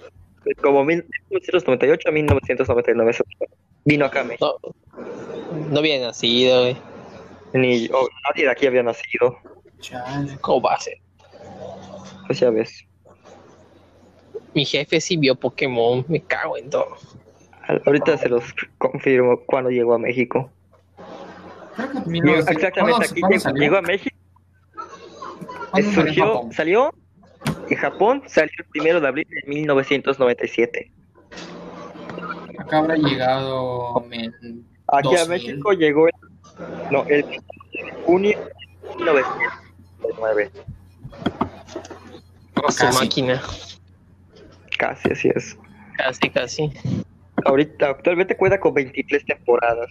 como 0.62 0.84
1998 0.86 2.10
a 2.10 2.12
1999 2.12 3.12
eso 3.12 3.24
fue. 3.38 3.48
vino 3.86 4.06
acá 4.06 4.22
a 4.22 4.24
México. 4.24 4.60
No, 4.98 5.70
no 5.70 5.80
había 5.80 6.00
nacido, 6.00 6.62
güey. 6.62 6.78
Ni 7.54 7.88
oh, 7.94 8.08
nadie 8.30 8.46
de 8.46 8.52
aquí 8.52 8.68
había 8.68 8.84
nacido, 8.84 9.38
Chale. 9.80 10.38
¿Cómo 10.42 10.62
va 10.62 10.74
a 10.76 10.80
ser? 10.80 10.98
pues 12.28 12.40
ya 12.40 12.50
ves. 12.50 12.86
Mi 14.56 14.66
jefe 14.66 15.00
sí 15.00 15.16
vio 15.18 15.36
Pokémon, 15.36 16.04
me 16.08 16.22
cago 16.22 16.58
en 16.58 16.70
todo. 16.70 16.96
Ahorita 17.86 18.18
se 18.18 18.30
los 18.30 18.44
confirmo 18.78 19.42
cuando 19.46 19.70
llegó 19.70 19.94
a 19.94 20.00
México. 20.00 20.50
Creo 21.76 21.90
que 21.90 21.98
Llegó- 21.98 22.10
1900 22.10 22.56
exactamente, 22.56 23.20
¿cuándo- 23.20 23.50
aquí 23.50 23.60
llegó, 23.60 23.78
a 23.78 23.82
México, 23.82 24.16
¿Cuándo 25.72 25.72
salió 25.72 25.90
en 25.90 25.94
surgió, 25.94 26.26
Japón? 26.26 26.52
salió 26.54 26.94
en 27.70 27.78
Japón, 27.78 28.24
salió 28.28 28.52
el 28.58 28.66
primero 28.66 29.02
de 29.02 29.08
abril 29.08 29.28
de 29.30 29.50
1997. 29.50 30.92
Acá 32.60 32.78
habrá 32.80 32.96
llegado 32.96 34.04
en 34.12 34.34
Aquí 34.88 35.16
a 35.16 35.26
2000. 35.26 35.30
México 35.30 35.72
llegó 35.74 36.08
el, 36.08 36.14
no, 36.92 37.04
el 37.08 37.26
junio 38.06 38.40
de 38.40 38.96
1900. 38.98 39.54
29. 40.02 40.52
Con 42.54 42.72
su 42.72 42.86
Casi. 42.86 42.98
máquina. 43.04 43.42
Casi, 44.78 45.12
así 45.12 45.30
es. 45.36 45.58
Casi, 45.98 46.30
casi. 46.30 46.72
Ahorita, 47.46 47.90
actualmente 47.90 48.36
cuenta 48.38 48.60
con 48.60 48.74
23 48.74 49.26
temporadas. 49.26 49.90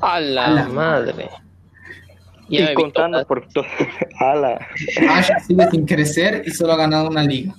A 0.00 0.20
la 0.20 0.44
A 0.46 0.50
la 0.50 0.64
madre. 0.68 1.28
Y, 2.48 2.74
contando 2.74 3.16
todas. 3.24 3.26
por 3.26 3.48
todo. 3.48 3.64
Ala. 4.20 4.58
Ash 5.10 5.30
sigue 5.46 5.68
sin 5.70 5.84
crecer 5.86 6.42
y 6.46 6.50
solo 6.52 6.74
ha 6.74 6.76
ganado 6.76 7.08
una 7.08 7.22
liga. 7.24 7.54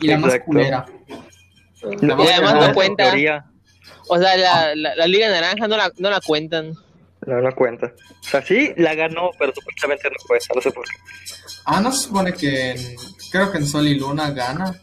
Y 0.00 0.08
la 0.08 0.18
más 0.18 0.30
Exacto. 0.34 0.46
culera. 0.46 0.86
La 2.00 2.14
Y 2.24 2.28
además 2.28 2.54
más 2.54 2.68
no 2.68 2.74
cuenta. 2.74 3.04
teoría, 3.04 3.44
O 4.08 4.18
sea, 4.18 4.36
la, 4.36 4.74
la, 4.74 4.94
la 4.96 5.06
Liga 5.06 5.28
Naranja 5.30 5.66
no 5.68 5.76
la, 5.76 5.90
no 5.98 6.10
la 6.10 6.20
cuentan. 6.20 6.74
No, 7.26 7.40
no 7.40 7.52
cuenta. 7.54 7.86
O 7.86 8.22
sea, 8.28 8.42
sí 8.42 8.72
la 8.76 8.94
ganó, 8.94 9.30
pero 9.38 9.52
supuestamente 9.54 10.08
no 10.10 10.16
cuenta. 10.26 10.46
No 10.54 10.60
sé 10.60 10.70
por 10.72 10.84
qué. 10.84 10.96
Ah, 11.64 11.80
no 11.80 11.90
se 11.92 12.06
supone 12.08 12.32
que 12.34 12.72
en- 12.72 12.96
creo 13.30 13.50
que 13.50 13.58
en 13.58 13.66
Sol 13.66 13.86
y 13.86 13.98
Luna 13.98 14.30
gana. 14.30 14.74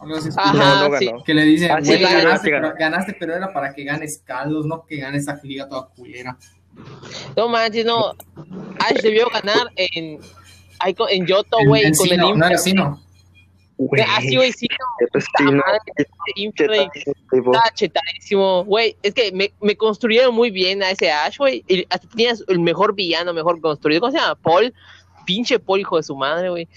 Algo 0.00 0.16
así. 0.16 0.28
Ajá, 0.36 0.82
no, 0.82 0.88
no 0.88 0.98
sí. 0.98 1.06
ganó. 1.06 1.24
Que 1.24 1.34
le 1.34 1.42
dicen, 1.42 1.70
Ah, 1.70 1.78
sí, 1.80 1.88
güey, 1.88 2.02
ganó, 2.02 2.18
ganaste, 2.24 2.50
pero, 2.50 2.74
ganaste, 2.78 3.16
pero 3.18 3.34
era 3.34 3.52
para 3.52 3.74
que 3.74 3.84
ganes 3.84 4.22
Carlos, 4.24 4.66
no 4.66 4.84
que 4.86 4.96
ganes 4.96 5.22
esa 5.22 5.38
liga 5.42 5.68
toda 5.68 5.86
culera. 5.88 6.36
No 7.36 7.48
manches, 7.48 7.84
no. 7.84 8.12
Ash 8.78 9.00
debió 9.02 9.28
ganar 9.28 9.68
en, 9.76 10.18
en 11.10 11.26
Yoto, 11.26 11.58
güey, 11.66 11.84
en 11.84 11.94
con 11.94 12.06
el 12.06 12.10
Sino, 12.12 12.34
no 12.34 12.46
era 12.46 12.58
Sino. 12.58 13.02
Güey, 13.76 14.02
Ah, 14.06 14.20
sí, 14.20 14.36
güey, 14.36 14.52
güey. 16.68 16.88
chetadísimo. 17.74 18.64
Güey. 18.64 18.94
Es 19.02 19.14
que 19.14 19.32
me, 19.32 19.52
me 19.62 19.74
construyeron 19.74 20.34
muy 20.34 20.50
bien 20.50 20.82
a 20.82 20.90
ese 20.90 21.10
Ash, 21.10 21.38
güey. 21.38 21.64
Y 21.66 21.86
hasta 21.88 22.06
tenías 22.08 22.44
el 22.48 22.60
mejor 22.60 22.94
villano, 22.94 23.32
mejor 23.32 23.58
construido. 23.60 24.02
¿Cómo 24.02 24.12
se 24.12 24.18
llama? 24.18 24.34
Paul. 24.34 24.74
Pinche 25.24 25.58
Paul, 25.58 25.80
hijo 25.80 25.96
de 25.96 26.02
su 26.02 26.14
madre, 26.14 26.50
güey. 26.50 26.68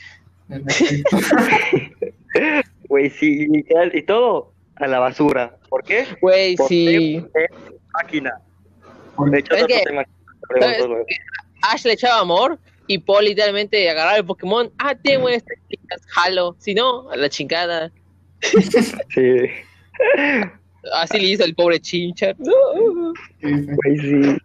Güey, 2.94 3.10
sí, 3.10 3.48
literal, 3.48 3.90
y 3.96 4.04
todo 4.04 4.54
a 4.76 4.86
la 4.86 5.00
basura. 5.00 5.58
¿Por 5.68 5.84
qué? 5.84 6.06
Güey, 6.22 6.56
sí. 6.68 7.26
máquina. 7.92 8.40
De. 9.32 9.44
Ash 11.64 11.86
le 11.86 11.94
echaba 11.94 12.22
amor 12.22 12.60
y 12.86 13.00
Paul 13.00 13.26
literalmente 13.26 13.90
agarraba 13.90 14.18
el 14.18 14.26
Pokémon. 14.26 14.72
Ah, 14.78 14.94
tengo 14.94 15.28
estas 15.28 15.58
chicas, 15.72 16.04
jalo. 16.06 16.56
Si 16.60 16.76
no, 16.76 17.10
a 17.10 17.18
la 17.18 17.30
chingada. 17.30 17.92
Sí, 18.42 19.38
Así 20.94 21.20
le 21.20 21.30
hizo 21.30 21.46
el 21.46 21.56
pobre 21.56 21.80
Chinchar. 21.80 22.36
güey, 22.38 23.98
sí. 23.98 24.38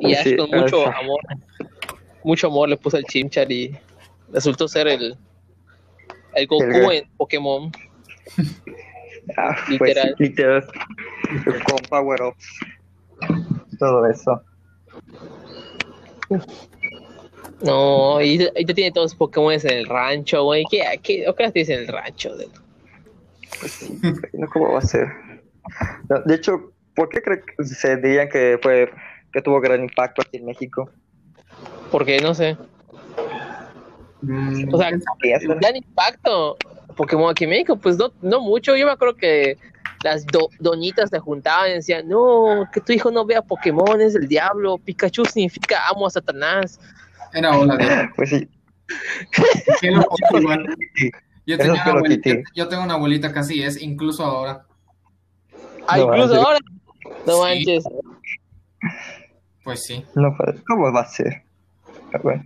Y 0.00 0.14
Ash 0.14 0.24
Sí, 0.24 0.36
con 0.36 0.50
mucho 0.50 0.84
amor. 0.88 1.20
Mucho 2.24 2.48
amor 2.48 2.68
le 2.68 2.76
puso 2.76 2.96
al 2.96 3.04
Chimchar 3.04 3.52
y 3.52 3.72
resultó 4.32 4.66
ser 4.66 4.88
el, 4.88 5.16
el 6.34 6.46
Goku 6.46 6.64
El- 6.64 6.96
en 6.98 7.08
Pokémon. 7.16 7.72
Ah, 9.36 9.54
pues, 9.78 9.80
Literal. 9.94 10.14
literal. 10.18 10.66
Con 11.64 11.76
Power 11.88 12.22
Ups. 12.22 12.58
Todo 13.78 14.04
eso. 14.10 14.42
No, 17.62 18.20
y 18.20 18.42
ahí 18.56 18.64
te 18.64 18.74
tiene 18.74 18.90
todos 18.90 19.12
los 19.12 19.14
Pokémon 19.14 19.52
en 19.52 19.70
el 19.70 19.86
rancho, 19.86 20.42
güey. 20.44 20.64
¿Qué, 20.68 20.82
qué, 21.02 21.28
¿O 21.28 21.34
qué 21.36 21.44
las 21.44 21.52
tienes 21.52 21.68
en 21.70 21.80
el 21.80 21.88
rancho? 21.88 22.34
de- 22.36 22.48
No, 24.32 24.48
¿Cómo 24.48 24.72
va 24.72 24.78
a 24.80 24.82
ser? 24.82 25.06
No, 26.08 26.20
de 26.24 26.34
hecho, 26.34 26.72
¿por 26.96 27.08
qué 27.08 27.22
creen 27.22 27.42
que 27.56 27.64
se 27.64 27.96
dirían 27.98 28.28
que 28.28 28.58
fue 28.60 28.90
que 29.32 29.40
tuvo 29.40 29.60
gran 29.60 29.80
impacto 29.82 30.20
aquí 30.22 30.38
en 30.38 30.46
México? 30.46 30.90
Porque 31.92 32.18
no 32.20 32.34
sé. 32.34 32.56
Mm, 34.22 34.72
O 34.72 34.78
sea, 34.78 34.90
Piensan. 35.20 35.58
gran 35.58 35.76
impacto 35.76 36.56
Pokémon 36.96 37.30
aquí 37.30 37.44
en 37.44 37.50
México, 37.50 37.76
pues 37.76 37.96
no, 37.98 38.12
no 38.22 38.40
mucho. 38.40 38.76
Yo 38.76 38.86
me 38.86 38.92
acuerdo 38.92 39.16
que 39.16 39.56
las 40.04 40.24
do- 40.26 40.48
doñitas 40.60 41.10
se 41.10 41.18
juntaban 41.18 41.70
y 41.70 41.74
decían, 41.74 42.08
no, 42.08 42.68
que 42.72 42.80
tu 42.80 42.92
hijo 42.92 43.10
no 43.10 43.24
vea 43.24 43.42
Pokémon, 43.42 44.00
es 44.00 44.14
el 44.14 44.28
diablo. 44.28 44.78
Pikachu 44.78 45.24
significa 45.24 45.88
amo 45.88 46.06
a 46.06 46.10
Satanás. 46.10 46.78
era 47.34 47.56
hola 47.56 47.76
de 47.76 48.08
Pues 48.16 48.30
sí, 48.30 48.48
Hello. 49.80 50.04
Yo, 51.46 51.58
tenía 51.58 51.82
abuelita, 51.84 52.30
yo 52.54 52.68
tengo 52.68 52.84
una 52.84 52.94
abuelita 52.94 53.32
que 53.32 53.38
así 53.40 53.62
es, 53.62 53.82
incluso 53.82 54.22
ahora. 54.24 54.64
Ah, 55.88 55.96
No, 55.98 56.04
incluso 56.04 56.34
ahora. 56.36 56.58
No 57.26 57.32
Sí. 57.34 57.40
manches. 57.40 57.84
Pues 59.64 59.82
sí. 59.84 60.04
no, 60.14 60.36
¿cómo 60.68 60.92
va 60.92 61.00
a 61.00 61.08
ser? 61.08 61.42
Bueno. 62.22 62.44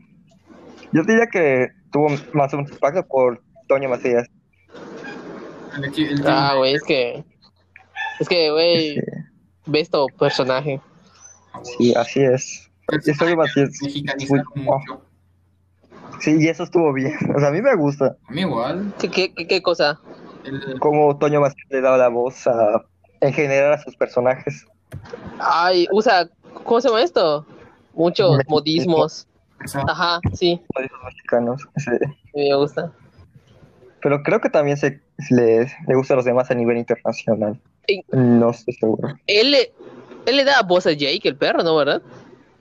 Yo 0.96 1.02
diría 1.02 1.26
que 1.26 1.68
tuvo 1.92 2.08
más 2.32 2.54
un 2.54 2.60
impacto 2.60 3.06
por 3.06 3.42
Toño 3.68 3.90
Macías. 3.90 4.26
Ah, 6.24 6.54
güey, 6.56 6.74
es 6.74 6.82
que. 6.84 7.22
Es 8.18 8.28
que, 8.28 8.50
güey, 8.50 8.94
Sí, 8.94 9.00
ves 9.66 9.90
tu 9.90 10.06
personaje. 10.18 10.80
sí, 11.62 11.92
así 11.94 12.20
es. 12.22 12.70
Y 13.04 13.12
Toño 13.18 13.36
Macías. 13.36 13.70
mexicanizaron 13.82 14.44
muy- 14.54 14.64
mucho. 14.64 15.02
Sí, 16.20 16.36
y 16.40 16.48
eso 16.48 16.62
estuvo 16.62 16.94
bien. 16.94 17.12
O 17.36 17.40
sea, 17.40 17.48
a 17.48 17.52
mí 17.52 17.60
me 17.60 17.74
gusta 17.76 18.16
A 18.26 18.32
mí 18.32 18.40
igual. 18.40 18.94
¿Qué, 18.98 19.10
qué, 19.10 19.34
qué, 19.34 19.46
qué 19.46 19.60
cosa? 19.62 20.00
El- 20.44 20.80
cómo 20.80 21.18
Toño 21.18 21.42
Macías 21.42 21.66
le 21.68 21.82
daba 21.82 21.98
la 21.98 22.08
voz 22.08 22.46
a, 22.46 22.82
en 23.20 23.34
general 23.34 23.74
a 23.74 23.82
sus 23.82 23.94
personajes. 23.96 24.64
Ay, 25.38 25.86
usa. 25.92 26.30
¿Cómo 26.64 26.80
se 26.80 26.88
llama 26.88 27.02
esto? 27.02 27.44
Muchos 27.92 28.38
modismos. 28.48 29.28
Ajá, 29.88 30.20
sí, 30.34 30.60
mexicanos. 31.04 31.62
Sí. 31.76 31.90
me 32.34 32.54
gusta. 32.56 32.92
Pero 34.02 34.22
creo 34.22 34.40
que 34.40 34.50
también 34.50 34.76
se 34.76 35.00
le, 35.30 35.66
le 35.88 35.94
gusta 35.96 36.14
a 36.14 36.16
los 36.16 36.24
demás 36.24 36.50
a 36.50 36.54
nivel 36.54 36.76
internacional. 36.76 37.60
Sí. 37.88 38.04
No 38.12 38.50
estoy 38.50 38.74
seguro. 38.74 39.14
Él 39.26 39.50
le, 39.52 39.72
él 40.26 40.36
le 40.36 40.44
da 40.44 40.62
voz 40.62 40.86
a 40.86 40.92
Jake, 40.92 41.22
el 41.28 41.36
perro, 41.36 41.62
¿no? 41.62 41.74
¿Verdad? 41.76 42.02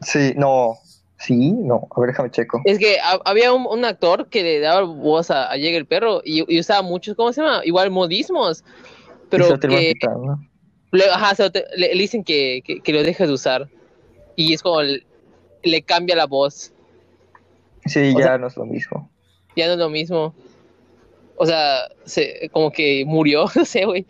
Sí, 0.01 0.33
no. 0.35 0.75
Sí, 1.17 1.51
no. 1.51 1.87
A 1.95 1.99
ver, 2.01 2.09
déjame 2.11 2.31
checo. 2.31 2.61
Es 2.65 2.77
que 2.79 2.97
ha- 2.99 3.19
había 3.25 3.53
un, 3.53 3.65
un 3.67 3.85
actor 3.85 4.27
que 4.29 4.43
le 4.43 4.59
daba 4.59 4.81
voz 4.81 5.29
a, 5.31 5.51
a 5.51 5.55
Jake, 5.57 5.77
el 5.77 5.85
perro, 5.85 6.21
y, 6.23 6.43
y 6.53 6.59
usaba 6.59 6.81
muchos, 6.81 7.15
¿cómo 7.15 7.31
se 7.31 7.41
llama? 7.41 7.61
Igual 7.63 7.91
modismos. 7.91 8.63
Y 8.63 9.27
Pero 9.29 9.45
se 9.47 9.59
que, 9.59 9.93
quitando. 9.93 10.39
le, 10.91 11.05
ajá, 11.09 11.35
se 11.35 11.49
te- 11.51 11.65
le, 11.77 11.93
le 11.95 12.01
dicen 12.01 12.23
que, 12.23 12.61
que, 12.65 12.79
que 12.81 12.93
lo 12.93 13.03
deje 13.03 13.27
de 13.27 13.33
usar. 13.33 13.69
Y 14.35 14.53
es 14.53 14.61
como 14.61 14.81
le, 14.81 15.03
le 15.63 15.81
cambia 15.81 16.15
la 16.15 16.25
voz. 16.25 16.71
Sí, 17.85 18.13
o 18.15 18.19
ya 18.19 18.25
sea- 18.25 18.37
no 18.37 18.47
es 18.47 18.57
lo 18.57 18.65
mismo. 18.65 19.09
Ya 19.55 19.67
no 19.67 19.73
es 19.73 19.79
lo 19.79 19.89
mismo. 19.89 20.33
O 21.37 21.45
sea, 21.45 21.89
se, 22.05 22.49
como 22.51 22.71
que 22.71 23.03
murió, 23.05 23.45
no 23.55 23.65
sé, 23.65 23.85
güey. 23.85 24.05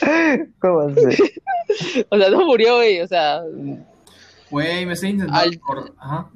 ¿Cómo 0.60 0.80
así? 0.80 1.00
O 2.10 2.18
sea, 2.18 2.28
no 2.28 2.44
murió, 2.44 2.76
güey. 2.76 3.00
O 3.00 3.06
sea, 3.06 3.42
Güey, 4.50 4.84
me 4.86 4.92
estoy 4.92 5.10
intentando. 5.10 5.40
Al- 5.40 5.58
por- 5.58 5.94
Ajá. 5.98 6.30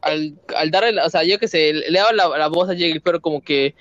al, 0.00 0.38
al 0.56 0.70
darle, 0.70 1.00
o 1.02 1.10
sea, 1.10 1.22
yo 1.24 1.38
que 1.38 1.48
sé, 1.48 1.72
le 1.74 1.98
daba 1.98 2.12
la, 2.12 2.28
la 2.38 2.48
voz 2.48 2.68
a 2.70 2.74
Jake, 2.74 3.00
pero 3.04 3.20
como 3.20 3.42
que, 3.42 3.74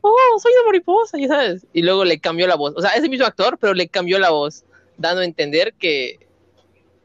oh, 0.00 0.16
soy 0.40 0.52
una 0.52 0.66
mariposa, 0.66 1.18
ya 1.18 1.26
sabes. 1.28 1.66
Y 1.72 1.82
luego 1.82 2.04
le 2.04 2.18
cambió 2.20 2.46
la 2.46 2.54
voz. 2.54 2.74
O 2.76 2.80
sea, 2.80 2.90
es 2.92 3.02
el 3.02 3.10
mismo 3.10 3.26
actor, 3.26 3.58
pero 3.60 3.74
le 3.74 3.88
cambió 3.88 4.18
la 4.20 4.30
voz, 4.30 4.64
dando 4.96 5.20
a 5.20 5.24
entender 5.24 5.74
que 5.74 6.20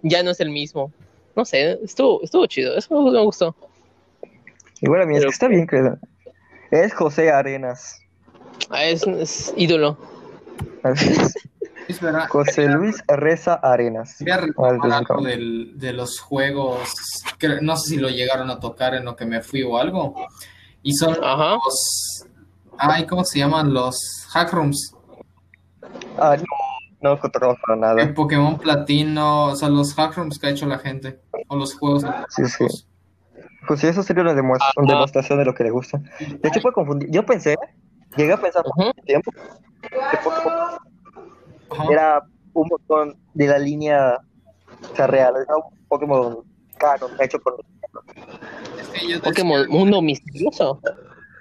ya 0.04 0.22
no 0.24 0.32
es 0.32 0.40
el 0.40 0.52
mismo. 0.52 0.94
No 1.36 1.46
sé, 1.46 1.80
estuvo, 1.84 2.22
estuvo 2.24 2.46
chido, 2.46 2.76
eso 2.78 3.02
me 3.02 3.22
gustó. 3.22 3.56
Igual 4.82 5.02
a 5.02 5.06
mí 5.06 5.16
es 5.18 5.24
que 5.24 5.30
está 5.30 5.48
bien 5.48 5.66
que 5.68 5.82
es 6.72 6.94
José 6.94 7.32
Arenas. 7.32 8.00
Ah, 8.70 8.84
Es, 8.86 9.06
es 9.08 9.54
ídolo. 9.58 9.98
Es. 11.88 12.00
Verdad. 12.02 12.28
José 12.30 12.68
Luis 12.70 13.04
Reza 13.08 13.56
Arenas. 13.56 14.16
Voy 14.22 14.32
a 14.32 14.36
algo 14.98 15.22
del- 15.22 15.74
de 15.78 15.92
los 15.92 16.18
juegos. 16.20 16.80
que 17.38 17.62
no 17.62 17.76
sé 17.76 17.96
si 17.96 17.98
lo 17.98 18.08
llegaron 18.10 18.50
a 18.50 18.60
tocar 18.60 18.94
en 18.94 19.04
lo 19.04 19.16
que 19.18 19.26
me 19.26 19.42
fui 19.42 19.64
o 19.64 19.78
algo. 19.78 20.14
Y 20.82 20.94
son 20.94 21.18
Ajá. 21.22 21.56
los. 21.56 22.26
Ay, 22.78 23.06
¿cómo 23.06 23.26
se 23.26 23.40
llaman? 23.40 23.74
Los 23.74 23.98
hackrooms. 24.32 24.94
Ah, 26.18 26.38
no, 26.38 26.44
no 27.04 27.18
tocamos 27.18 27.58
para 27.66 27.76
El 27.76 27.80
nada. 27.82 28.14
Pokémon 28.14 28.58
Platino. 28.58 29.46
O 29.48 29.56
sea, 29.56 29.70
los 29.70 29.94
hackrooms 29.94 30.40
que 30.40 30.48
ha 30.48 30.50
hecho 30.50 30.66
la 30.66 30.80
gente. 30.80 31.20
O 31.48 31.56
los 31.56 31.76
juegos. 31.76 32.04
Sí, 32.30 32.46
sí. 32.46 32.66
Pues 33.68 33.80
sí, 33.80 33.88
eso 33.88 34.04
sería 34.04 34.24
una, 34.24 34.34
demostración 34.34 35.38
de 35.38 35.46
lo 35.46 35.54
que 35.54 35.64
le 35.64 35.70
gusta. 35.72 35.98
De 36.20 36.50
hecho, 36.50 36.62
puede 36.62 36.74
confundir. 36.74 37.10
Yo 37.12 37.26
pensé, 37.26 37.56
llegué 38.18 38.34
a 38.34 38.38
pensar 38.38 38.64
por 38.64 38.72
Ujú. 38.72 38.86
mucho 38.88 39.02
tiempo 39.06 39.32
que 39.32 40.18
Pokémon 40.24 40.54
Ajá. 41.70 41.84
era 41.92 42.24
un 42.54 42.68
botón 42.68 43.16
de 43.34 43.48
la 43.48 43.58
línea 43.60 44.18
o 44.92 44.96
sea, 44.96 45.08
real, 45.08 45.34
era 45.36 45.56
un 45.56 45.64
Pokémon 45.88 46.38
canon 46.78 47.12
hecho 47.20 47.40
por 47.40 47.56
Es 48.78 48.88
que 48.90 49.00
yo 49.02 49.08
decía- 49.16 49.22
Pokémon 49.22 49.68
Mundo 49.70 50.02
Misterioso. 50.02 50.80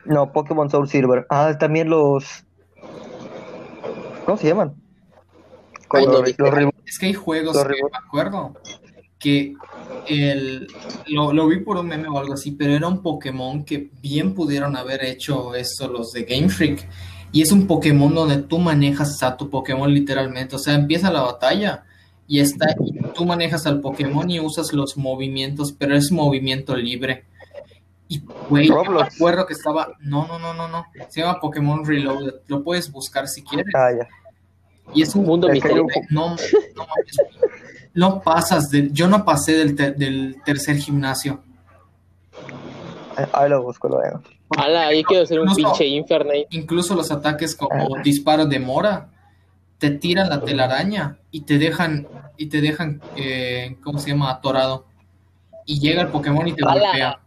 no 0.05 0.33
Pokémon 0.33 0.71
Soul 0.71 0.89
Silver. 0.89 1.27
Ah, 1.29 1.57
también 1.59 1.91
los 1.91 2.45
¿cómo 4.25 4.37
se 4.39 4.49
llaman? 4.49 4.75
Los, 5.93 6.39
los 6.39 6.73
Es 6.87 6.99
que 6.99 7.07
hay 7.07 7.15
juegos 7.15 7.57
que 7.57 7.69
me 7.69 7.99
acuerdo 8.07 8.55
que 9.19 9.55
el, 10.09 10.67
lo, 11.07 11.33
lo, 11.33 11.47
vi 11.47 11.61
por 11.61 11.77
un 11.77 11.87
meme 11.87 12.09
o 12.09 12.19
algo 12.19 12.35
así, 12.35 12.53
pero 12.53 12.75
era 12.75 12.89
un 12.89 13.03
Pokémon 13.03 13.65
que 13.65 13.91
bien 14.03 14.35
pudieron 14.35 14.77
haber 14.77 15.05
hecho 15.05 15.55
esto 15.55 15.89
los 15.89 16.13
de 16.13 16.25
Game 16.25 16.49
Freak. 16.49 16.89
Y 17.31 17.41
es 17.41 17.53
un 17.53 17.67
Pokémon 17.67 18.15
donde 18.15 18.43
tú 18.43 18.59
manejas 18.59 19.23
a 19.23 19.37
tu 19.37 19.49
Pokémon 19.49 19.93
literalmente. 19.93 20.57
O 20.57 20.59
sea, 20.59 20.75
empieza 20.75 21.11
la 21.11 21.23
batalla 21.23 21.85
y 22.27 22.41
está 22.41 22.75
y 22.85 22.99
tú 23.15 23.25
manejas 23.25 23.67
al 23.67 23.81
Pokémon 23.81 24.29
y 24.29 24.41
usas 24.41 24.73
los 24.73 24.97
movimientos, 24.97 25.73
pero 25.73 25.97
es 25.97 26.11
movimiento 26.11 26.77
libre. 26.77 27.25
Y, 28.09 28.21
güey, 28.51 28.69
me 28.69 29.03
acuerdo 29.03 29.47
que 29.47 29.55
estaba. 29.55 29.95
No, 30.01 30.27
no, 30.27 30.39
no, 30.39 30.53
no, 30.53 30.69
no. 30.69 30.85
Se 31.09 31.21
llama 31.21 31.41
Pokémon 31.41 31.85
Reloaded. 31.85 32.35
Lo 32.49 32.63
puedes 32.63 32.93
buscar 32.93 33.27
si 33.27 33.43
quieres. 33.43 33.73
Ah, 33.75 33.91
ya. 33.99 34.07
Y 34.95 35.03
es 35.03 35.15
un 35.15 35.25
mundo 35.25 35.49
misterioso. 35.49 36.01
No, 36.11 36.31
no, 36.31 36.87
no 37.95 38.23
pasas 38.23 38.71
de. 38.71 38.91
Yo 38.93 39.09
no 39.09 39.25
pasé 39.25 39.53
del, 39.53 39.77
del 39.77 40.37
tercer 40.45 40.77
gimnasio. 40.77 41.43
Ahí 43.33 43.49
lo 43.49 43.63
busco, 43.63 43.89
lo 43.89 43.99
veo. 43.99 44.23
Ala, 44.57 44.89
ahí 44.89 45.03
quiero 45.05 45.25
hacer 45.25 45.41
un 45.41 45.55
pinche 45.55 45.87
Infernape. 45.87 46.47
Incluso 46.51 46.95
los 46.95 47.11
ataques 47.11 47.55
como 47.55 47.97
ah. 47.97 48.03
disparo 48.03 48.47
de 48.47 48.59
mora 48.59 49.09
te 49.79 49.91
tiran 49.91 50.29
la 50.29 50.43
telaraña 50.43 51.19
y 51.31 51.43
te 51.43 51.59
dejan 51.59 52.07
y 52.37 52.47
te 52.47 52.61
dejan 52.61 53.01
eh, 53.17 53.77
¿cómo 53.83 53.99
se 53.99 54.11
llama? 54.11 54.31
atorado. 54.31 54.87
Y 55.67 55.81
llega 55.81 56.03
el 56.03 56.09
Pokémon 56.09 56.47
y 56.47 56.53
te 56.53 56.63
golpea. 56.63 57.21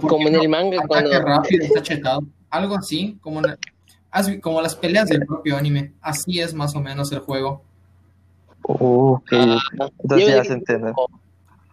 como 0.00 0.28
en 0.28 0.36
el 0.36 0.48
manga 0.48 0.78
cuando 0.86 1.20
rápido 1.20 1.64
está 1.64 1.82
chetado. 1.82 2.22
Algo 2.50 2.76
así, 2.76 3.18
como 3.20 3.42
como 4.40 4.60
las 4.60 4.74
peleas 4.74 5.08
del 5.08 5.26
propio 5.26 5.56
anime. 5.56 5.92
Así 6.00 6.40
es 6.40 6.54
más 6.54 6.74
o 6.74 6.80
menos 6.80 7.12
el 7.12 7.20
juego. 7.20 7.62
Uh, 8.64 9.18
Entonces 9.30 10.28
ya 10.28 10.44
se 10.44 10.52
entiende. 10.52 10.92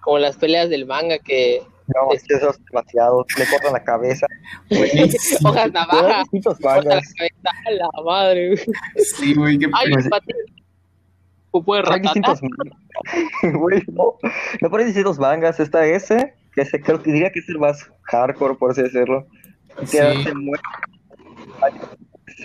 como 0.01 0.19
las 0.19 0.37
peleas 0.37 0.69
del 0.69 0.85
manga 0.85 1.17
que 1.17 1.63
no, 1.87 2.11
es 2.13 2.23
que 2.23 2.35
eso 2.35 2.49
es 2.49 2.65
demasiado. 2.65 3.25
Le 3.37 3.45
cortan 3.45 3.73
la 3.73 3.83
cabeza. 3.83 4.25
Hojas 5.43 5.71
navajas. 5.71 6.27
Corta 6.43 6.73
la 6.73 6.83
cabeza 6.83 7.49
a 7.67 7.71
la 7.71 7.89
madre. 8.03 8.57
Sí, 9.17 9.33
güey, 9.35 9.57
qué 9.59 9.67
Ay, 9.73 9.91
Puede 11.63 11.83
Hay 11.89 12.01
distintos 12.01 12.41
Güey, 13.53 13.81
no. 13.87 14.15
No 14.61 14.69
ponen 14.69 14.87
distintos 14.87 15.19
mangas. 15.19 15.59
Está 15.59 15.85
ese, 15.85 16.33
que 16.53 16.65
se, 16.65 16.81
creo 16.81 17.01
que 17.01 17.11
diría 17.11 17.31
que 17.31 17.39
es 17.39 17.47
el 17.49 17.59
más 17.59 17.89
hardcore, 18.03 18.55
por 18.55 18.71
así 18.71 18.81
decirlo. 18.81 19.25
Sí. 19.85 19.99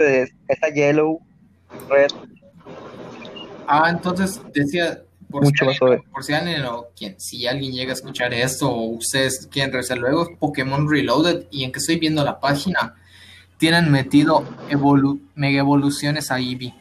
Que 0.00 0.28
Esa 0.48 0.68
yellow, 0.74 1.20
red. 1.88 2.08
Ah, 3.66 3.90
entonces 3.90 4.40
decía, 4.54 5.02
por 5.30 5.44
mucho 5.44 5.70
si 5.70 5.84
alguien, 5.84 6.02
Por 6.10 6.24
si 6.24 6.32
alguien, 6.32 6.64
o 6.64 6.86
quien, 6.96 7.20
si 7.20 7.46
alguien 7.46 7.72
llega 7.72 7.90
a 7.90 7.94
escuchar 7.94 8.32
esto 8.32 8.70
o 8.70 8.86
ustedes 8.96 9.46
quieren 9.50 9.72
revisar 9.72 9.98
luego, 9.98 10.36
Pokémon 10.38 10.88
Reloaded 10.88 11.46
y 11.50 11.64
en 11.64 11.72
que 11.72 11.78
estoy 11.78 11.98
viendo 11.98 12.24
la 12.24 12.40
página, 12.40 12.94
tienen 13.58 13.90
metido 13.90 14.44
mega 15.34 15.58
evoluciones 15.58 16.30
a 16.30 16.38
Eevee. 16.40 16.74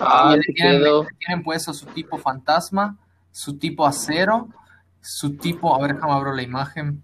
Ah, 0.00 0.36
tienen, 0.54 0.82
tienen, 1.18 1.42
puesto 1.42 1.74
su 1.74 1.86
tipo 1.86 2.18
fantasma, 2.18 2.96
su 3.32 3.58
tipo 3.58 3.84
acero, 3.84 4.48
su 5.00 5.36
tipo, 5.36 5.74
a 5.74 5.80
ver, 5.80 5.94
déjame 5.94 6.12
abro 6.12 6.34
la 6.34 6.42
imagen. 6.42 7.02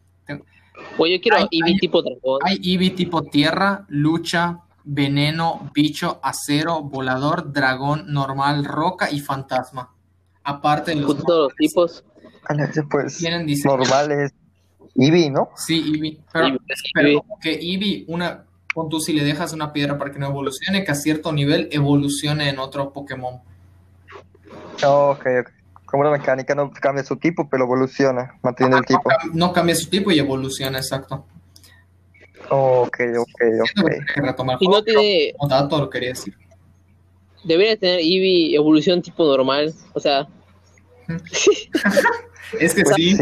Pues 0.97 1.13
yo 1.13 1.21
quiero 1.21 1.39
Eevee 1.51 1.79
tipo 1.79 2.03
dragón. 2.03 2.41
Hay 2.45 2.61
Eevee 2.63 2.91
tipo 2.91 3.23
tierra, 3.23 3.85
lucha, 3.89 4.61
veneno, 4.87 5.71
bicho, 5.75 6.19
acero, 6.23 6.83
volador, 6.83 7.53
dragón, 7.53 8.07
normal, 8.13 8.65
roca 8.65 9.11
y 9.11 9.21
fantasma 9.21 9.91
aparte 10.47 10.93
de 10.93 11.01
los, 11.01 11.23
todos 11.23 11.51
los 11.51 11.55
tipos. 11.57 12.05
Pues, 12.91 13.19
tienen 13.19 13.47
normales. 13.65 14.33
Eevee, 14.95 15.29
¿no? 15.29 15.51
Sí, 15.57 15.93
Eevee. 15.95 16.21
Pero, 16.33 16.57
pero 16.95 17.25
que 17.43 17.53
Eevee, 17.53 18.05
una, 18.09 18.45
con 18.73 18.89
tú 18.89 19.01
si 19.01 19.13
le 19.13 19.25
dejas 19.25 19.53
una 19.53 19.73
piedra 19.73 19.99
para 19.99 20.11
que 20.11 20.19
no 20.19 20.29
evolucione, 20.29 20.85
que 20.85 20.93
a 20.93 20.95
cierto 20.95 21.33
nivel 21.33 21.69
evolucione 21.73 22.49
en 22.49 22.59
otro 22.59 22.93
Pokémon. 22.93 23.41
Oh, 24.85 25.11
ok, 25.11 25.27
ok. 25.41 25.51
Como 25.85 26.05
la 26.05 26.11
mecánica 26.11 26.55
no 26.55 26.71
cambia 26.71 27.05
su 27.05 27.17
tipo, 27.17 27.49
pero 27.49 27.65
evoluciona, 27.65 28.39
mantiene 28.43 28.77
el 28.77 28.85
tipo. 28.85 29.11
No, 29.35 29.53
cambia 29.53 29.75
su 29.75 29.91
tipo 29.91 30.11
y 30.11 30.19
evoluciona, 30.19 30.79
exacto. 30.79 31.27
Ok, 32.51 32.99
ok, 33.19 33.41
ok. 33.61 34.61
y 34.61 34.69
no 34.69 34.83
tiene... 34.83 35.35
dato 35.49 35.79
lo 35.79 35.91
quería 35.91 36.11
decir. 36.11 36.35
Debería 37.45 37.77
tener 37.77 38.01
Eevee 38.01 38.55
evolución 38.55 39.03
tipo 39.03 39.25
normal, 39.25 39.73
o 39.93 40.01
sea, 40.01 40.27
es 42.61 42.75
que 42.75 42.83
pues 42.83 42.97
sí. 42.97 43.17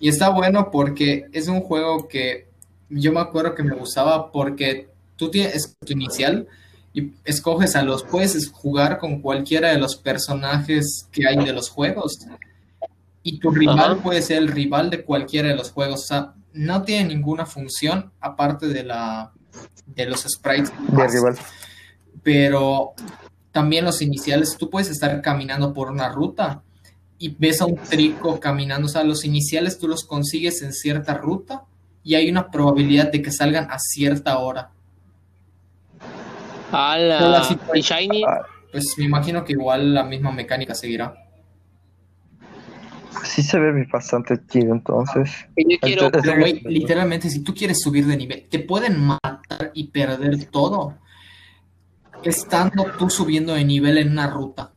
Y 0.00 0.08
está 0.08 0.28
bueno 0.28 0.70
porque 0.70 1.26
es 1.32 1.48
un 1.48 1.60
juego 1.60 2.08
que 2.08 2.48
yo 2.88 3.12
me 3.12 3.20
acuerdo 3.20 3.54
que 3.54 3.62
me 3.62 3.74
gustaba 3.74 4.30
porque 4.30 4.88
tú 5.16 5.30
tienes 5.30 5.76
tu 5.84 5.92
inicial 5.92 6.46
y 6.92 7.12
escoges 7.24 7.74
a 7.76 7.82
los, 7.82 8.04
puedes 8.04 8.50
jugar 8.50 8.98
con 8.98 9.20
cualquiera 9.20 9.70
de 9.70 9.78
los 9.78 9.96
personajes 9.96 11.08
que 11.10 11.26
hay 11.26 11.44
de 11.44 11.52
los 11.52 11.68
juegos. 11.68 12.18
Y 13.22 13.38
tu 13.38 13.50
rival 13.50 13.98
puede 13.98 14.22
ser 14.22 14.38
el 14.38 14.48
rival 14.48 14.90
de 14.90 15.02
cualquiera 15.02 15.48
de 15.48 15.56
los 15.56 15.72
juegos. 15.72 16.02
O 16.02 16.06
sea, 16.06 16.34
no 16.54 16.82
tiene 16.82 17.14
ninguna 17.14 17.44
función 17.44 18.12
aparte 18.20 18.68
de 18.68 18.84
la 18.84 19.32
de 19.86 20.06
los 20.06 20.22
sprites. 20.22 20.72
De 20.88 21.08
rival. 21.08 21.36
Pero 22.22 22.94
también 23.52 23.84
los 23.84 24.00
iniciales, 24.00 24.56
tú 24.58 24.70
puedes 24.70 24.88
estar 24.88 25.20
caminando 25.20 25.74
por 25.74 25.90
una 25.90 26.08
ruta 26.08 26.62
y 27.18 27.34
ves 27.38 27.60
a 27.60 27.66
un 27.66 27.76
trico 27.76 28.40
caminando, 28.40 28.86
o 28.86 28.88
sea, 28.88 29.04
los 29.04 29.24
iniciales 29.24 29.78
tú 29.78 29.86
los 29.86 30.04
consigues 30.04 30.62
en 30.62 30.72
cierta 30.72 31.14
ruta 31.14 31.64
y 32.02 32.14
hay 32.14 32.30
una 32.30 32.50
probabilidad 32.50 33.12
de 33.12 33.22
que 33.22 33.30
salgan 33.30 33.70
a 33.70 33.78
cierta 33.78 34.38
hora. 34.38 34.70
¡Hala! 36.72 37.46
¿Y 37.74 37.80
Shiny? 37.80 38.24
Pues 38.72 38.94
me 38.98 39.04
imagino 39.04 39.44
que 39.44 39.52
igual 39.52 39.94
la 39.94 40.02
misma 40.02 40.32
mecánica 40.32 40.74
seguirá. 40.74 41.14
Sí 43.24 43.42
se 43.42 43.58
ve 43.58 43.86
bastante 43.90 44.38
chido 44.46 44.72
entonces. 44.72 45.30
Yo 45.56 45.78
quiero... 45.80 46.10
literalmente, 46.64 47.30
si 47.30 47.42
tú 47.42 47.54
quieres 47.54 47.80
subir 47.80 48.06
de 48.06 48.16
nivel, 48.16 48.46
te 48.48 48.60
pueden 48.60 49.00
matar 49.00 49.70
y 49.74 49.88
perder 49.88 50.44
todo 50.46 50.98
estando 52.22 52.86
tú 52.98 53.10
subiendo 53.10 53.54
de 53.54 53.64
nivel 53.64 53.98
en 53.98 54.12
una 54.12 54.28
ruta. 54.28 54.72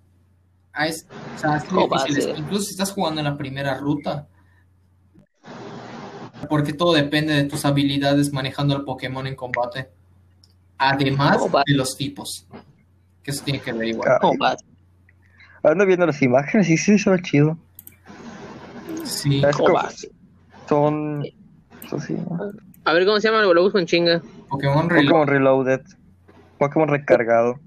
Ah, 0.74 0.88
es, 0.88 1.08
o 1.36 1.40
sea, 1.40 1.64
Incluso 2.36 2.66
si 2.66 2.72
estás 2.72 2.92
jugando 2.92 3.22
en 3.22 3.26
la 3.26 3.38
primera 3.38 3.78
ruta. 3.78 4.28
Porque 6.50 6.74
todo 6.74 6.94
depende 6.94 7.34
de 7.34 7.44
tus 7.46 7.66
habilidades 7.66 8.32
manejando 8.32 8.76
el 8.76 8.84
Pokémon 8.84 9.26
en 9.26 9.36
combate. 9.36 9.90
Además 10.78 11.40
de 11.66 11.74
los 11.74 11.98
tipos. 11.98 12.46
Que 13.24 13.32
eso 13.32 13.44
tiene 13.44 13.60
que 13.60 13.74
ver 13.74 13.88
igual. 13.88 14.20
Ando 15.64 15.86
viendo 15.86 16.06
las 16.06 16.22
imágenes 16.22 16.70
y 16.70 16.78
sí, 16.78 16.98
son 19.08 19.32
chido. 19.32 19.90
Sí. 19.92 20.10
Son... 20.68 21.24
A 22.84 22.94
ver 22.94 23.06
cómo 23.06 23.20
se 23.20 23.30
llama, 23.30 23.42
lo 23.42 23.62
busco 23.62 23.80
en 23.80 23.86
chinga. 23.86 24.22
Pokémon 24.50 24.90
Reloaded. 24.90 25.10
Pokémon 25.10 25.28
Reloaded. 25.28 25.82
Pokémon 26.58 26.88
recargado. 26.90 27.60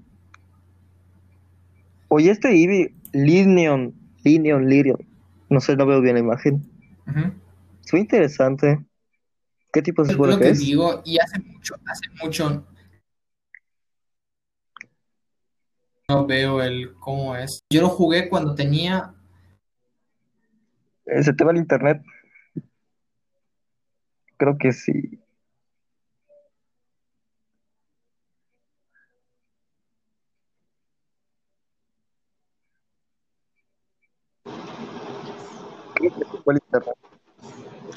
Oye, 2.09 2.31
este 2.31 2.49
Eevee, 2.49 2.93
Lineon, 3.13 3.93
Lineon, 4.23 4.67
Lineon. 4.67 4.97
No 5.49 5.59
sé, 5.61 5.75
no 5.75 5.85
veo 5.85 6.01
bien 6.01 6.15
la 6.15 6.19
imagen. 6.19 6.69
Es 7.83 7.93
muy 7.93 8.01
interesante. 8.01 8.79
¿Qué 9.71 9.81
tipo 9.81 10.03
de 10.03 10.13
juego 10.13 10.37
es? 10.39 10.59
digo, 10.59 11.01
y 11.05 11.17
hace 11.19 11.39
mucho, 11.39 11.75
hace 11.85 12.07
mucho 12.21 12.65
no 16.11 16.25
veo 16.25 16.61
el 16.61 16.93
cómo 16.99 17.35
es. 17.35 17.63
Yo 17.69 17.81
lo 17.81 17.89
jugué 17.89 18.27
cuando 18.29 18.53
tenía. 18.53 19.13
¿Se 21.19 21.33
te 21.33 21.43
va 21.43 21.51
el 21.51 21.57
internet? 21.57 22.01
Creo 24.37 24.57
que 24.57 24.71
sí. 24.71 25.19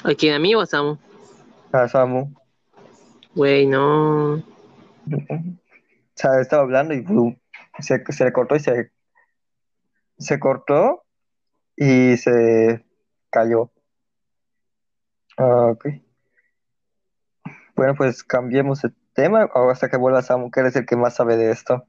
¿A 0.03 0.13
quién? 0.13 0.35
¿A 0.35 0.39
mí 0.39 0.53
o 0.53 0.61
a 0.61 0.65
Samu? 0.65 0.97
A 1.71 1.87
Samu. 1.87 2.31
Güey, 3.33 3.65
no. 3.65 4.35
O 4.35 4.43
sea, 6.13 6.39
estaba 6.41 6.63
hablando 6.63 6.93
y 6.93 7.03
se, 7.79 8.03
se 8.09 8.23
le 8.25 8.33
cortó 8.33 8.55
y 8.55 8.59
se, 8.59 8.91
se 10.17 10.39
cortó 10.39 11.03
y 11.75 12.17
se 12.17 12.84
cayó. 13.35 13.69
Ah, 15.37 15.67
ok. 15.71 15.85
Bueno, 17.75 17.93
pues 17.95 18.23
cambiemos 18.23 18.83
el 18.85 18.95
tema 19.13 19.49
o 19.53 19.69
hasta 19.69 19.89
que 19.89 19.97
vuelva 19.97 20.21
Samu, 20.21 20.49
que 20.49 20.61
eres 20.61 20.75
el 20.77 20.85
que 20.85 20.95
más 20.95 21.15
sabe 21.15 21.35
de 21.35 21.51
esto. 21.51 21.85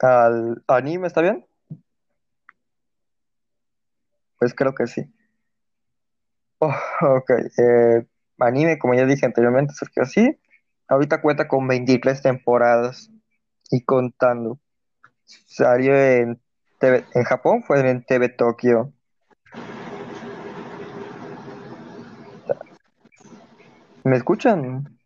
¿Al 0.00 0.62
anime 0.68 1.06
está 1.06 1.22
bien? 1.22 1.46
Pues 4.38 4.54
creo 4.54 4.74
que 4.74 4.86
sí. 4.86 5.02
Oh, 6.58 6.74
ok. 7.00 7.30
Eh, 7.56 8.06
anime, 8.38 8.78
como 8.78 8.94
ya 8.94 9.06
dije 9.06 9.24
anteriormente, 9.24 9.72
Sergio, 9.74 10.04
sí. 10.04 10.38
Ahorita 10.88 11.22
cuenta 11.22 11.48
con 11.48 11.66
23 11.66 12.20
temporadas 12.20 13.10
y 13.70 13.82
contando. 13.84 14.58
Salió 15.24 15.96
en, 15.96 16.40
TV, 16.78 17.04
en 17.14 17.24
Japón, 17.24 17.62
fue 17.62 17.80
en 17.88 18.04
TV 18.04 18.28
Tokio. 18.28 18.92
¿Me 24.08 24.16
escuchan? 24.16 24.98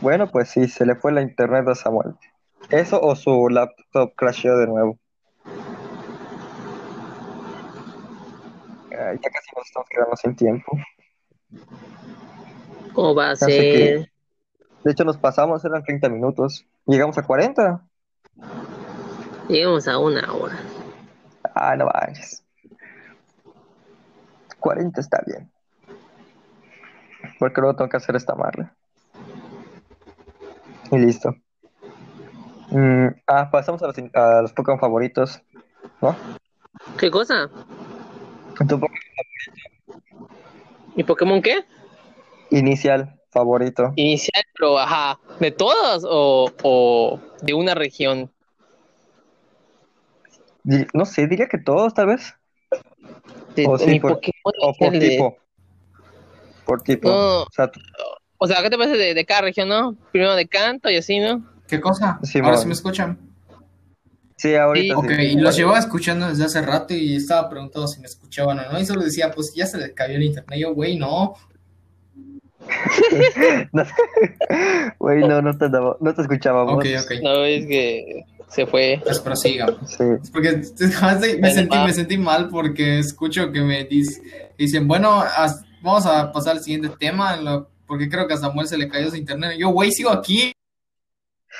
Bueno, 0.00 0.30
pues 0.30 0.48
sí, 0.50 0.68
se 0.68 0.86
le 0.86 0.94
fue 0.94 1.10
la 1.10 1.22
internet 1.22 1.66
a 1.66 1.74
Samuel. 1.74 2.14
Eso 2.70 3.00
o 3.00 3.16
su 3.16 3.48
laptop 3.48 4.14
crasheó 4.14 4.56
de 4.58 4.68
nuevo. 4.68 4.96
ya 8.90 9.30
casi 9.30 9.48
nos 9.56 9.66
estamos 9.66 9.88
quedando 9.88 10.16
sin 10.16 10.36
tiempo. 10.36 10.78
¿Cómo 12.92 13.14
va 13.16 13.30
a 13.30 13.36
ser? 13.36 14.08
de 14.84 14.92
hecho, 14.92 15.04
nos 15.04 15.16
pasamos, 15.16 15.64
eran 15.64 15.82
30 15.82 16.08
minutos. 16.10 16.64
Llegamos 16.86 17.18
a 17.18 17.22
40. 17.24 17.82
Llegamos 19.48 19.88
a 19.88 19.98
una 19.98 20.32
hora. 20.32 20.58
Ah, 21.54 21.74
no 21.74 21.86
vayas. 21.86 22.44
40 24.60 25.00
está 25.00 25.20
bien. 25.26 25.50
Porque 27.38 27.60
luego 27.60 27.76
tengo 27.76 27.90
que 27.90 27.96
hacer 27.96 28.16
esta 28.16 28.34
marla. 28.34 28.74
Y 30.90 30.98
listo. 30.98 31.34
Mm, 32.70 33.08
ah, 33.26 33.50
pasamos 33.50 33.82
a 33.82 33.86
los, 33.86 33.96
a 34.14 34.42
los 34.42 34.52
Pokémon 34.52 34.80
favoritos, 34.80 35.40
¿no? 36.00 36.16
¿Qué 36.98 37.10
cosa? 37.10 37.48
¿Y 40.96 41.04
Pokémon 41.04 41.40
qué? 41.40 41.64
Inicial, 42.50 43.20
favorito. 43.30 43.92
Inicial, 43.96 44.42
pero 44.54 44.78
ajá, 44.78 45.18
¿de 45.38 45.50
todos 45.50 46.04
o, 46.08 46.50
o 46.62 47.20
de 47.42 47.54
una 47.54 47.74
región? 47.74 48.30
No 50.92 51.06
sé, 51.06 51.26
diría 51.26 51.48
que 51.48 51.58
todos, 51.58 51.94
tal 51.94 52.08
vez. 52.08 52.34
De, 53.54 53.66
o, 53.66 53.78
sí, 53.78 53.98
por, 54.00 54.14
Pokémon 54.14 54.52
o 54.60 54.74
por 54.74 54.98
tipo. 54.98 55.36
Por 56.68 56.82
tipo. 56.82 57.08
No. 57.08 57.42
O, 57.44 57.48
sea, 57.50 57.70
o 58.36 58.46
sea, 58.46 58.62
¿qué 58.62 58.68
te 58.68 58.76
parece 58.76 58.98
de, 58.98 59.14
de, 59.14 59.24
cada 59.24 59.40
región, 59.40 59.70
no? 59.70 59.96
Primero 60.12 60.36
de 60.36 60.46
canto 60.46 60.90
y 60.90 60.96
así, 60.96 61.18
¿no? 61.18 61.42
¿Qué 61.66 61.80
cosa? 61.80 62.20
Sí, 62.22 62.40
Ahora 62.40 62.58
sí 62.58 62.66
me 62.66 62.74
escuchan. 62.74 63.18
Sí, 64.36 64.54
ahorita. 64.54 64.94
Sí. 64.94 65.00
Ok, 65.00 65.10
y 65.18 65.36
los 65.36 65.56
llevaba 65.56 65.78
escuchando 65.78 66.28
desde 66.28 66.44
hace 66.44 66.60
rato 66.60 66.92
y 66.92 67.16
estaba 67.16 67.48
preguntando 67.48 67.88
si 67.88 68.00
me 68.00 68.06
escuchaban 68.06 68.58
o 68.58 68.70
no. 68.70 68.78
Y 68.78 68.84
solo 68.84 69.02
decía, 69.02 69.30
pues 69.30 69.54
ya 69.54 69.64
se 69.64 69.78
les 69.78 69.94
cayó 69.94 70.16
el 70.16 70.24
internet. 70.24 70.58
Y 70.58 70.60
yo, 70.60 70.74
güey, 70.74 70.98
no. 70.98 71.36
Güey, 74.98 75.20
no, 75.20 75.40
no 75.40 75.56
te, 75.56 75.70
no 75.70 76.14
te 76.14 76.20
escuchábamos. 76.20 76.74
Ok, 76.74 76.84
ok. 77.02 77.12
No, 77.22 77.44
es 77.44 77.66
que 77.66 78.26
se 78.48 78.66
fue. 78.66 79.00
Pues 79.02 79.20
prosiga. 79.20 79.68
Sí. 79.86 80.04
Es 80.22 80.30
porque 80.30 80.50
me 81.40 81.50
sentí, 81.50 81.78
me 81.78 81.94
sentí 81.94 82.18
mal 82.18 82.50
porque 82.50 82.98
escucho 82.98 83.50
que 83.52 83.62
me 83.62 83.88
dicen, 84.58 84.86
bueno, 84.86 85.24
vamos 85.80 86.06
a 86.06 86.30
pasar 86.32 86.56
al 86.56 86.62
siguiente 86.62 86.88
tema, 86.98 87.66
porque 87.86 88.08
creo 88.08 88.26
que 88.26 88.34
a 88.34 88.38
Samuel 88.38 88.68
se 88.68 88.78
le 88.78 88.88
cayó 88.88 89.10
su 89.10 89.16
internet. 89.16 89.56
Yo, 89.58 89.70
güey, 89.70 89.92
sigo 89.92 90.10
aquí. 90.10 90.52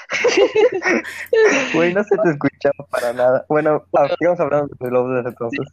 Güey, 1.74 1.92
no 1.92 2.04
se 2.04 2.16
te 2.16 2.30
escuchaba 2.30 2.86
para 2.90 3.12
nada. 3.12 3.44
Bueno, 3.48 3.84
sigamos 4.18 4.40
hablando 4.40 4.74
de 4.78 4.90
los 4.90 5.08
desde 5.08 5.28
entonces. 5.30 5.66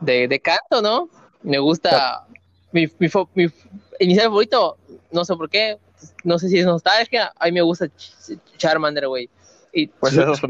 De, 0.00 0.28
de, 0.28 0.40
canto, 0.40 0.82
¿no? 0.82 1.08
Me 1.42 1.58
gusta. 1.58 2.26
Mi, 2.72 2.86
mi, 2.98 3.08
mi, 3.34 3.46
inicial 4.00 4.26
favorito, 4.26 4.76
no 5.10 5.24
sé 5.24 5.34
por 5.36 5.48
qué, 5.48 5.78
no 6.24 6.38
sé 6.38 6.48
si 6.48 6.58
es 6.58 6.66
nostalgia. 6.66 7.32
A 7.38 7.46
mí 7.46 7.52
me 7.52 7.62
gusta 7.62 7.88
Charmander, 8.56 9.08
güey. 9.08 9.28
Y 9.72 9.86
pues 9.88 10.14
eso 10.14 10.32
es 10.32 10.40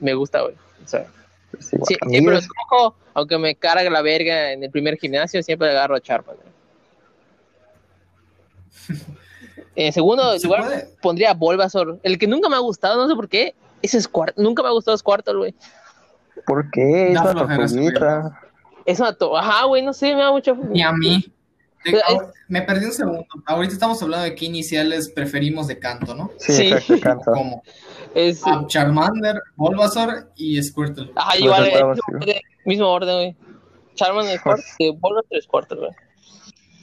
Me 0.00 0.14
gusta, 0.14 0.42
güey. 0.42 0.54
O 0.84 0.88
sea, 0.88 1.06
sí, 1.58 1.76
sí, 1.86 1.96
siempre 2.08 2.34
lo 2.34 2.94
aunque 3.14 3.38
me 3.38 3.54
cargue 3.54 3.88
la 3.88 4.02
verga 4.02 4.52
en 4.52 4.62
el 4.62 4.70
primer 4.70 4.98
gimnasio, 4.98 5.42
siempre 5.42 5.70
agarro 5.70 5.96
a 5.96 6.00
Charmander. 6.00 6.46
En 9.76 9.92
segundo 9.92 10.22
lugar 10.42 10.86
pondría 11.02 11.34
Bulbasaur. 11.34 12.00
El 12.02 12.18
que 12.18 12.26
nunca 12.26 12.48
me 12.48 12.56
ha 12.56 12.60
gustado, 12.60 12.96
no 12.96 13.08
sé 13.08 13.14
por 13.14 13.28
qué. 13.28 13.54
Ese 13.82 13.98
es 13.98 14.08
cuarto. 14.08 14.40
Nunca 14.40 14.62
me 14.62 14.70
ha 14.70 14.72
gustado 14.72 14.96
Squirtle, 14.96 15.34
güey. 15.34 15.54
¿Por 16.46 16.70
qué? 16.70 17.12
Es 17.12 17.20
una 17.20 17.34
tortuguita. 17.34 18.40
Es 18.86 19.00
una 19.00 19.12
to 19.12 19.36
Ajá, 19.36 19.66
güey, 19.66 19.82
no 19.82 19.92
sé, 19.92 20.14
me 20.14 20.22
da 20.22 20.32
mucho. 20.32 20.56
Y 20.72 20.80
a 20.80 20.92
mí. 20.92 21.30
Me 22.48 22.62
perdí 22.62 22.86
un 22.86 22.92
segundo. 22.92 23.26
Ahorita 23.46 23.74
estamos 23.74 24.02
hablando 24.02 24.24
de 24.24 24.34
qué 24.34 24.46
iniciales 24.46 25.10
preferimos 25.10 25.66
de 25.66 25.78
canto, 25.78 26.14
¿no? 26.14 26.30
Sí, 26.38 26.70
sí. 26.80 27.00
Canto. 27.00 27.32
¿Cómo? 27.32 27.62
Es, 28.14 28.42
ah, 28.46 28.64
Charmander, 28.66 29.40
Bulbasaur 29.56 30.30
y 30.36 30.62
Squirtle. 30.62 31.12
Ajá, 31.14 31.36
igual, 31.38 31.66
es, 31.66 32.40
mismo 32.64 32.88
orden, 32.88 33.14
güey. 33.14 33.36
Charmander, 33.94 34.40
pues, 34.42 34.64
Bulbasaur 34.78 35.26
y 35.30 35.42
Squirtle, 35.42 35.78
güey. 35.78 35.92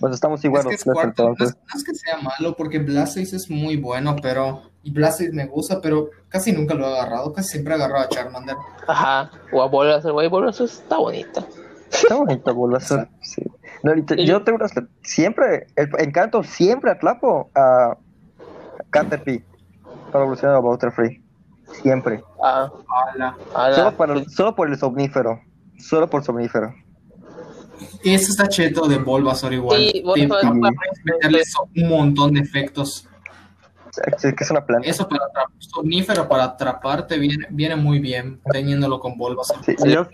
Pues 0.04 0.16
estamos 0.16 0.44
igual. 0.44 0.68
Es 0.70 0.84
que 0.84 0.90
no, 0.90 1.36
es, 1.40 1.84
que 1.86 1.96
sea 1.96 2.18
malo, 2.18 2.58
porque 2.58 2.80
Blastoise 2.80 3.38
es 3.38 3.50
muy 3.50 3.78
bueno, 3.78 4.18
pero. 4.22 4.64
Y 4.84 4.92
Blastoise 4.92 5.32
me 5.32 5.46
gusta, 5.46 5.80
pero 5.80 6.10
casi 6.28 6.52
nunca 6.52 6.74
lo 6.74 6.86
he 6.86 6.94
agarrado. 6.94 7.32
Casi 7.32 7.52
siempre 7.52 7.74
he 7.74 7.78
agarrado 7.78 8.04
a 8.04 8.10
Charmander. 8.10 8.58
Ajá. 8.86 9.32
O 9.54 9.62
a 9.62 9.68
Bulbasaur, 9.68 10.12
güey. 10.12 10.28
Bulbasaur 10.28 10.68
está 10.68 10.98
bonita. 10.98 11.46
Está 11.90 12.16
bonita 12.16 12.52
Bulbasaur, 12.52 13.08
sí. 13.22 13.44
No, 13.84 13.94
yo 14.16 14.44
tengo 14.44 14.58
unas, 14.58 14.72
siempre, 15.02 15.68
el 15.76 15.90
encanto 16.00 16.42
siempre 16.44 16.92
atrapo 16.92 17.52
a 17.54 17.98
Caterpie 18.90 19.44
para 20.12 20.24
evolucionar 20.24 20.56
a 20.56 20.60
Butterfree. 20.60 21.22
Siempre. 21.82 22.24
Ah, 22.42 22.72
Solo, 23.76 23.98
para, 23.98 24.24
solo 24.26 24.56
por 24.56 24.70
el 24.70 24.78
somnífero. 24.78 25.42
Solo 25.78 26.10
por 26.10 26.24
somnífero. 26.24 26.74
Eso 28.04 28.32
está 28.32 28.48
cheto 28.48 28.88
de 28.88 28.98
Bulbasaur 28.98 29.54
igual. 29.54 29.80
Sí, 29.80 30.04
meterle 31.04 31.42
un 31.76 31.90
montón 31.90 32.34
de 32.34 32.42
efectos. 32.42 33.08
Que 33.96 34.44
es 34.44 34.52
una 34.52 34.66
planta. 34.66 34.90
Eso 34.90 35.08
para 35.08 35.26
somnífero 35.60 36.28
para 36.28 36.46
atraparte 36.46 37.20
viene, 37.20 37.46
viene 37.52 37.76
muy 37.76 38.00
bien 38.00 38.42
teniéndolo 38.52 39.00
con 39.00 39.18
Bulbasaur. 39.18 39.60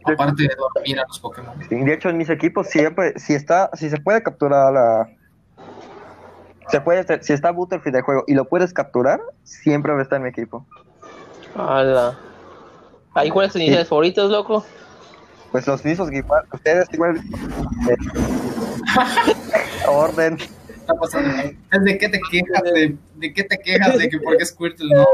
aparte 0.03 0.43
de 0.43 0.55
dormir 0.57 0.99
a 0.99 1.05
los 1.07 1.19
Pokémon. 1.19 1.57
de 1.69 1.93
hecho, 1.93 2.09
en 2.09 2.17
mis 2.17 2.29
equipos 2.29 2.67
siempre, 2.67 3.13
si 3.17 3.33
está, 3.33 3.69
si 3.73 3.89
se 3.89 3.97
puede 3.97 4.21
capturar 4.21 4.73
la. 4.73 5.09
Se 6.69 6.81
puede, 6.81 7.23
si 7.23 7.33
está 7.33 7.51
Butterfree 7.51 7.91
de 7.91 8.01
juego 8.01 8.23
y 8.27 8.33
lo 8.33 8.45
puedes 8.45 8.73
capturar, 8.73 9.21
siempre 9.43 9.93
va 9.93 9.99
a 9.99 10.03
estar 10.03 10.17
en 10.17 10.23
mi 10.23 10.29
equipo. 10.29 10.65
¡Hala! 11.55 12.17
¿Ahí 13.15 13.31
cuáles 13.31 13.53
son 13.53 13.65
tus 13.65 13.87
favoritos, 13.87 14.29
loco? 14.29 14.63
pues 15.51 15.67
los 15.67 15.83
mismos 15.83 16.09
que 16.09 16.23
ustedes 16.53 16.87
igual. 16.93 17.17
Eh, 17.89 17.95
orden. 19.87 20.37
Está 20.89 20.99
pasando? 20.99 21.83
¿De 21.83 21.97
qué 21.97 22.09
te 22.09 22.19
quejas? 22.31 22.63
De, 22.63 22.97
¿De 23.15 23.33
qué 23.33 23.43
te 23.43 23.57
quejas 23.59 23.97
de 23.97 24.09
que 24.09 24.19
por 24.19 24.37
qué 24.37 24.45
Squirtle 24.45 24.95
no? 24.95 25.05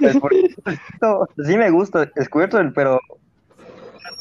Pues 0.00 0.16
porque, 0.20 0.54
sí 1.44 1.56
me 1.56 1.70
gusta 1.70 2.10
Squirtle, 2.24 2.72
pero 2.74 2.98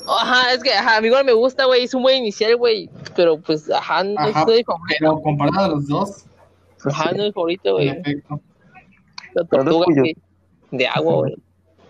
Ajá, 0.07 0.53
es 0.53 0.61
que 0.61 0.71
ajá, 0.71 0.97
a 0.97 1.01
mí 1.01 1.07
igual 1.07 1.25
me 1.25 1.33
gusta, 1.33 1.65
güey, 1.65 1.83
es 1.83 1.93
un 1.95 2.03
buen 2.03 2.17
inicial, 2.17 2.55
güey, 2.57 2.89
pero 3.15 3.39
pues, 3.39 3.69
ajá, 3.71 4.03
no 4.03 4.19
ajá, 4.19 4.41
estoy 4.41 4.63
favorito. 4.63 4.97
Pero 4.99 5.21
comparado 5.21 5.65
a 5.65 5.69
los 5.69 5.87
dos. 5.87 6.25
Ajá, 6.85 7.11
no 7.13 7.23
es 7.23 7.33
favorito, 7.33 7.73
güey. 7.73 7.87
La 9.33 9.45
tortuga 9.45 9.85
de 10.71 10.87
agua, 10.87 11.13
güey, 11.15 11.35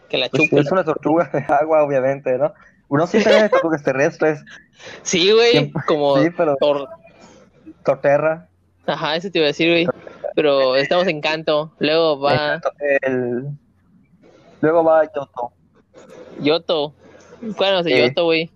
que 0.08 0.18
la 0.18 0.30
pues 0.30 0.43
chupa. 0.43 0.62
es 0.62 0.72
una 0.72 0.84
tortuga 0.86 1.30
de 1.34 1.53
agua, 1.53 1.84
obviamente, 1.84 2.38
¿no? 2.38 2.53
Uno 2.88 3.06
sí 3.06 3.22
tiene 3.22 3.49
tortugas 3.49 3.84
terrestres. 3.84 4.43
Sí, 5.01 5.32
güey, 5.32 5.72
como 5.86 6.18
sí, 6.22 6.30
pero... 6.36 6.56
Torterra. 7.86 8.49
Ajá, 8.86 9.15
eso 9.15 9.31
te 9.31 9.39
iba 9.39 9.45
a 9.45 9.47
decir, 9.47 9.69
güey. 9.69 9.88
Pero 10.36 10.75
estamos 10.75 11.07
en 11.07 11.21
canto. 11.21 11.73
Luego 11.79 12.19
va. 12.19 12.59
El... 13.01 13.47
Luego 14.59 14.83
va 14.83 15.05
Yoto. 15.05 15.53
Yoto. 16.41 16.93
¿Cuál 17.55 17.79
es 17.79 17.93
el 17.93 18.09
Yoto, 18.09 18.25
güey? 18.25 18.51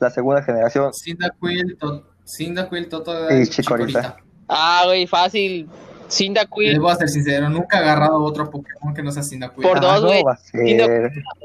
La 0.00 0.10
segunda 0.10 0.42
generación. 0.42 0.92
Cyndaquil, 0.92 1.78
to... 1.78 2.04
Cyndaquil, 2.26 2.88
Toto 2.88 3.30
y 3.34 3.46
Chikorita. 3.46 4.16
Ah, 4.48 4.82
güey, 4.86 5.06
fácil. 5.06 5.68
Cyndaquil. 6.10 6.72
Les 6.72 6.78
voy 6.78 6.92
a 6.92 6.96
ser 6.96 7.08
sincero, 7.08 7.48
nunca 7.48 7.78
he 7.78 7.80
agarrado 7.80 8.22
otro 8.22 8.50
Pokémon 8.50 8.94
que 8.94 9.02
no 9.02 9.10
sea 9.10 9.22
Cyndaquil. 9.22 9.62
Por 9.62 9.80
dos, 9.80 10.04
güey. 10.04 10.22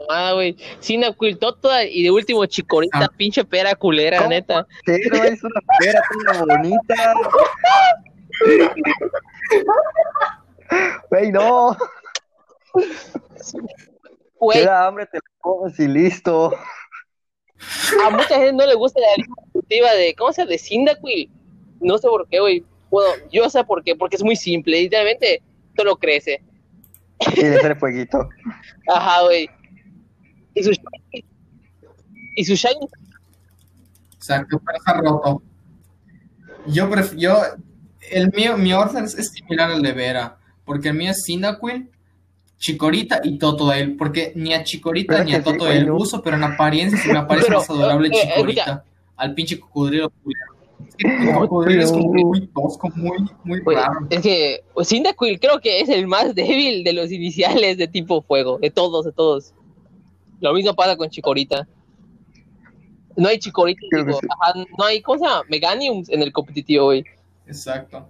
Ah, 0.10 0.34
güey. 0.34 0.58
Cyndaquil, 0.82 1.38
Totoda 1.38 1.84
y 1.84 2.04
de 2.04 2.12
último 2.12 2.46
Chikorita, 2.46 3.06
ah. 3.06 3.12
pinche 3.16 3.44
pera 3.44 3.76
culera, 3.76 4.28
neta. 4.28 4.66
Sí, 4.86 4.94
no 5.12 5.24
es 5.24 5.44
una 5.44 5.62
pera 5.80 6.02
tan 6.26 6.48
bonita. 6.48 7.14
Güey, 11.10 11.32
no. 11.32 11.76
Güey. 14.40 14.64
da 14.64 14.88
hambre, 14.88 15.06
te 15.08 15.18
lo 15.18 15.24
comes 15.40 15.80
y 15.80 15.88
listo. 15.88 16.54
A 18.06 18.10
mucha 18.10 18.36
gente 18.36 18.54
no 18.54 18.66
le 18.66 18.76
gusta 18.76 19.00
la 19.00 19.08
línea 19.70 19.94
de, 19.94 20.16
¿cómo 20.16 20.32
se 20.32 20.42
llama? 20.42 20.52
De 20.52 20.60
Cyndaquil. 20.60 21.32
No 21.82 21.98
sé 21.98 22.08
por 22.08 22.28
qué, 22.30 22.40
güey. 22.40 22.64
Bueno, 22.90 23.24
yo 23.32 23.50
sé 23.50 23.64
por 23.64 23.84
qué, 23.84 23.96
porque 23.96 24.16
es 24.16 24.24
muy 24.24 24.36
simple. 24.36 24.82
Literalmente, 24.82 25.42
lo 25.84 25.98
crece. 25.98 26.42
Y 27.36 27.42
le 27.42 27.60
sale 27.60 27.76
fueguito. 27.76 28.30
Ajá, 28.88 29.24
güey. 29.24 29.50
Y 30.54 30.64
su 30.64 30.72
shiny. 30.72 31.26
Y 32.36 32.46
su 32.46 32.56
shiny. 32.56 32.88
Exacto, 34.16 34.62
pero 34.66 34.78
está 34.78 34.94
roto. 34.94 35.42
Yo 36.68 36.90
prefiero. 36.90 37.40
El 38.12 38.32
mío, 38.32 38.58
mi 38.58 38.74
orden 38.74 39.06
es 39.06 39.32
similar 39.32 39.72
al 39.72 39.82
de 39.82 39.92
Vera. 39.92 40.38
Porque 40.66 40.90
el 40.90 40.96
mío 40.96 41.12
es 41.12 41.24
Cyndaquil, 41.26 41.90
Chicorita 42.58 43.22
y 43.24 43.38
Totodile. 43.38 43.96
Porque 43.98 44.34
ni 44.36 44.54
a 44.54 44.64
Chicorita 44.64 45.24
ni 45.24 45.34
a 45.34 45.44
Totodile 45.44 45.92
uso, 45.92 46.22
pero 46.24 46.38
en 46.38 46.44
apariencia 46.44 47.00
se 47.00 47.12
me 47.12 47.20
aparece 47.20 47.52
más 47.52 47.70
adorable 47.70 48.08
eh, 48.08 48.12
eh, 48.14 48.34
Chicorita. 48.34 48.84
al 49.16 49.34
pinche 49.34 49.60
cocodrilo 49.60 50.06
el 50.06 50.12
cocodrilo 50.12 50.59
es 50.98 51.92
como 51.92 52.14
muy 52.14 52.48
tosco, 52.48 52.90
muy, 52.96 53.18
muy 53.44 53.76
raro. 53.76 54.08
Es 54.10 54.22
que 54.22 54.64
Cyndaquil 54.84 55.40
creo 55.40 55.60
que 55.60 55.82
es 55.82 55.90
el 55.90 56.08
más 56.08 56.36
débil 56.36 56.84
de 56.84 56.94
los 56.94 57.12
iniciales 57.12 57.78
de 57.78 57.88
tipo 57.88 58.22
fuego. 58.22 58.58
De 58.60 58.70
todos, 58.70 59.06
de 59.06 59.12
todos. 59.12 59.54
Lo 60.42 60.54
mismo 60.54 60.74
pasa 60.74 60.98
con 60.98 61.10
Chicorita. 61.10 61.68
No 63.16 63.28
hay 63.28 63.40
Chicorita, 63.40 63.82
no 64.78 64.86
hay, 64.86 65.02
¿cómo 65.02 65.20
se 65.20 65.26
llama? 65.26 65.44
Meganiums 65.50 66.10
en 66.10 66.22
el 66.22 66.32
competitivo, 66.32 66.86
güey. 66.86 67.04
Exacto. 67.48 68.08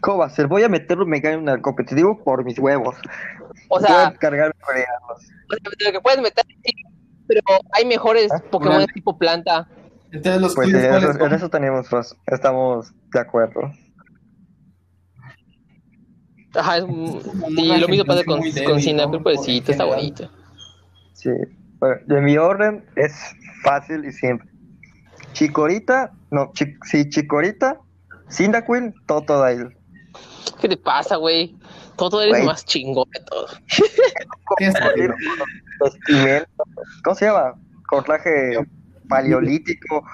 ¿Cómo 0.00 0.18
va 0.18 0.26
a 0.26 0.30
ser? 0.30 0.46
Voy 0.46 0.62
a 0.62 0.68
meter 0.68 0.98
un 0.98 1.08
Meganium 1.08 1.42
en 1.42 1.54
el 1.56 1.62
competitivo 1.62 2.22
por 2.22 2.44
mis 2.44 2.58
huevos. 2.58 2.96
O 3.68 3.80
sea, 3.80 4.14
cargar 4.18 4.54
lo 5.48 5.92
que 5.92 6.00
puedes 6.00 6.20
meter, 6.20 6.44
pero 7.26 7.42
hay 7.72 7.84
mejores 7.84 8.30
ah, 8.32 8.42
Pokémon 8.50 8.80
de 8.80 8.86
tipo 8.86 9.16
planta. 9.16 9.68
Entonces 10.10 10.40
los 10.40 10.54
pues 10.54 10.72
en 10.72 11.32
eso 11.32 11.50
tenemos, 11.50 11.88
estamos 12.26 12.92
de 13.12 13.20
acuerdo. 13.20 13.72
Ajá, 16.54 16.78
es, 16.78 16.84
y 16.84 17.76
lo 17.76 17.88
mismo 17.88 18.04
pasa 18.06 18.24
con, 18.24 18.40
con 18.40 19.22
pues 19.22 19.42
sí, 19.44 19.62
está 19.66 19.84
bonito. 19.84 20.30
Sí, 21.12 21.30
bueno, 21.78 21.96
de 22.06 22.20
mi 22.22 22.38
orden 22.38 22.84
es 22.96 23.12
fácil 23.62 24.04
y 24.06 24.12
simple. 24.12 24.48
Chicorita, 25.32 26.12
no, 26.30 26.52
sí, 26.54 27.08
Chicorita, 27.10 27.78
Cyndaquil, 28.30 28.94
Totodile. 29.06 29.76
¿Qué 30.60 30.68
te 30.68 30.76
pasa, 30.76 31.16
güey? 31.16 31.54
Totodile 31.96 32.38
es 32.38 32.44
más 32.44 32.64
chingón 32.64 33.08
de 33.10 33.20
todo. 33.20 33.46
¿Cómo 37.04 37.14
se 37.14 37.26
llama? 37.26 37.54
Cortaje 37.88 38.58
paleolítico. 39.08 40.04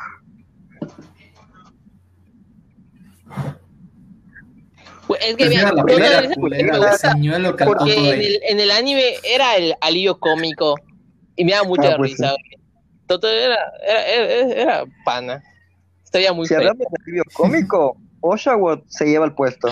Es 5.20 5.36
que 5.36 5.50
porque 5.76 5.94
en 5.94 6.02
el, 8.06 8.40
en 8.42 8.60
el, 8.60 8.70
anime 8.70 9.14
era 9.22 9.56
el 9.56 9.74
alivio 9.80 10.18
cómico 10.18 10.76
y 11.36 11.44
me 11.44 11.52
da 11.52 11.62
mucha 11.62 11.92
ah, 11.92 11.96
pues 11.96 12.12
risa. 12.12 12.34
Todo 13.06 13.30
era, 13.30 13.58
era, 13.86 14.62
era, 14.62 14.84
pana. 15.04 15.42
Estoy 16.04 16.26
muy 16.34 16.46
Si 16.46 16.54
hablamos 16.54 16.78
de 16.78 16.86
alivio 17.02 17.22
cómico, 17.34 17.96
Oshawa 18.20 18.82
se 18.88 19.06
lleva 19.06 19.26
el 19.26 19.34
puesto. 19.34 19.68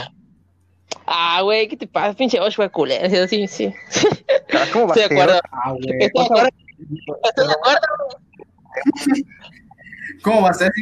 Ah, 1.06 1.40
güey, 1.42 1.66
¿qué 1.68 1.76
te 1.76 1.86
pasa? 1.86 2.14
Pinche 2.14 2.38
Oshawa 2.38 2.68
culero. 2.68 3.26
Sí, 3.26 3.46
sí. 3.48 3.72
Ah, 4.54 4.66
¿Cómo 4.72 4.86
va 4.86 4.94
Estoy 4.94 5.16
de 5.16 5.22
acuerdo. 5.22 5.40
Ah, 5.50 5.74
Estoy 5.80 5.98
de 5.98 6.24
acuerdo. 6.24 6.48
Estoy 7.24 7.46
de 7.46 7.52
acuerdo. 7.52 7.78
¿Cómo 10.22 10.42
va 10.42 10.50
a 10.50 10.54
ser? 10.54 10.72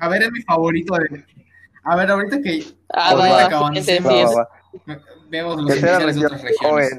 a 0.00 0.08
ver, 0.08 0.22
es 0.22 0.32
mi 0.32 0.42
favorito 0.42 0.94
de. 0.94 1.24
A 1.84 1.96
ver, 1.96 2.10
ahorita 2.10 2.40
que. 2.42 2.64
Ah, 2.90 3.14
va, 3.14 3.48
que 3.48 3.54
avancemos, 3.54 4.34
vemos 5.28 5.56
los 5.62 5.70
iniciales 5.70 6.16
de 6.16 6.26
otras 6.26 6.42
regiones. 6.42 6.98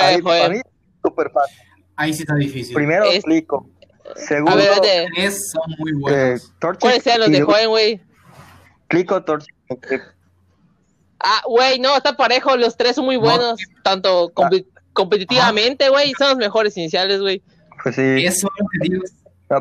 Ahí, 0.00 0.22
para 0.22 0.48
mí, 0.48 0.60
súper 1.02 1.30
fácil. 1.30 1.58
Ahí 1.96 2.14
sí 2.14 2.22
está 2.22 2.34
difícil. 2.34 2.74
Primero 2.74 3.04
es... 3.04 3.16
explico. 3.16 3.68
Segundo, 4.16 4.56
tres 5.14 5.50
son 5.50 5.74
muy 5.78 5.92
buenos. 5.92 6.44
Eh, 6.44 6.76
¿Cuáles 6.80 7.02
sean 7.02 7.20
los 7.20 7.30
de 7.30 7.42
Joven, 7.42 7.68
güey? 7.68 8.00
Clico, 8.88 9.22
Torch. 9.22 9.46
Ah, 11.20 11.42
güey, 11.46 11.78
no, 11.78 11.96
está 11.96 12.16
parejo. 12.16 12.56
Los 12.56 12.76
tres 12.76 12.96
son 12.96 13.04
muy 13.04 13.16
buenos. 13.16 13.60
No. 13.60 13.82
Tanto 13.82 14.32
competitivamente, 14.92 15.88
güey, 15.88 16.12
son 16.18 16.30
los 16.30 16.38
mejores 16.38 16.76
iniciales, 16.76 17.20
güey. 17.20 17.42
Pues 17.82 17.96
sí. 17.96 18.24
Eso 18.24 18.48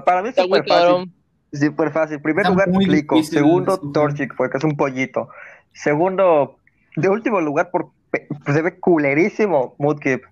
para 0.05 0.21
mí 0.21 0.29
es 0.29 0.35
súper 0.35 0.65
fácil. 0.67 1.11
Súper 1.51 1.91
fácil. 1.91 2.21
Primer 2.21 2.47
lugar, 2.47 2.69
Clico. 2.71 3.23
Segundo, 3.23 3.79
Torchic, 3.91 4.35
porque 4.35 4.57
es 4.57 4.63
un 4.63 4.77
pollito. 4.77 5.29
Segundo, 5.73 6.57
de 6.95 7.09
último 7.09 7.41
lugar, 7.41 7.71
por, 7.71 7.91
pues 8.11 8.23
se 8.53 8.61
ve 8.61 8.79
culerísimo 8.79 9.75
Mudkip. 9.79 10.23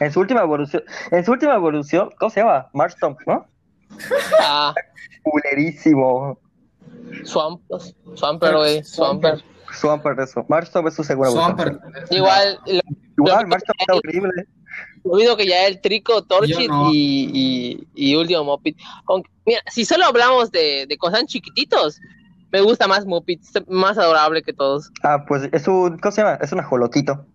En 0.00 0.12
su 0.12 0.20
última 0.20 0.42
evolución, 0.42 0.82
en 1.10 1.24
su 1.24 1.32
última 1.32 1.54
evolución, 1.54 2.10
¿cómo 2.18 2.30
se 2.30 2.40
llama? 2.40 2.68
Marstomp, 2.72 3.18
¿no? 3.26 3.46
Ah. 4.40 4.74
Culerísimo. 5.22 6.38
Swamp, 7.24 7.60
Swamper, 8.14 8.56
güey. 8.56 8.84
Swamper. 8.84 9.38
Swamper, 9.38 9.44
eso. 9.72 10.44
Marstomp 10.48 10.88
es 10.88 10.94
su 10.94 11.04
segunda 11.04 11.30
Swamper. 11.30 11.78
Igual, 12.10 12.58
Igual, 13.16 13.46
Marston 13.46 13.74
está 13.78 13.94
horrible. 13.94 14.46
Olvido 15.02 15.36
que 15.36 15.46
ya 15.46 15.66
el 15.66 15.80
Trico, 15.80 16.22
Torchit 16.22 16.70
y, 16.92 17.30
y, 17.32 17.88
y, 17.94 18.16
Último 18.16 18.44
Mopit. 18.44 18.78
mira, 19.46 19.60
si 19.70 19.84
solo 19.84 20.04
hablamos 20.04 20.50
de, 20.52 20.86
de 20.88 20.98
cosas 20.98 21.24
chiquititos, 21.26 22.00
me 22.52 22.60
gusta 22.60 22.86
más 22.86 23.06
Mopit, 23.06 23.42
más 23.68 23.98
adorable 23.98 24.42
que 24.42 24.52
todos. 24.52 24.90
Ah, 25.02 25.24
pues 25.26 25.48
es 25.52 25.66
un, 25.68 25.98
¿cómo 25.98 26.12
se 26.12 26.22
llama? 26.22 26.38
Es 26.42 26.52
un 26.52 26.60
ajolotito. 26.60 27.26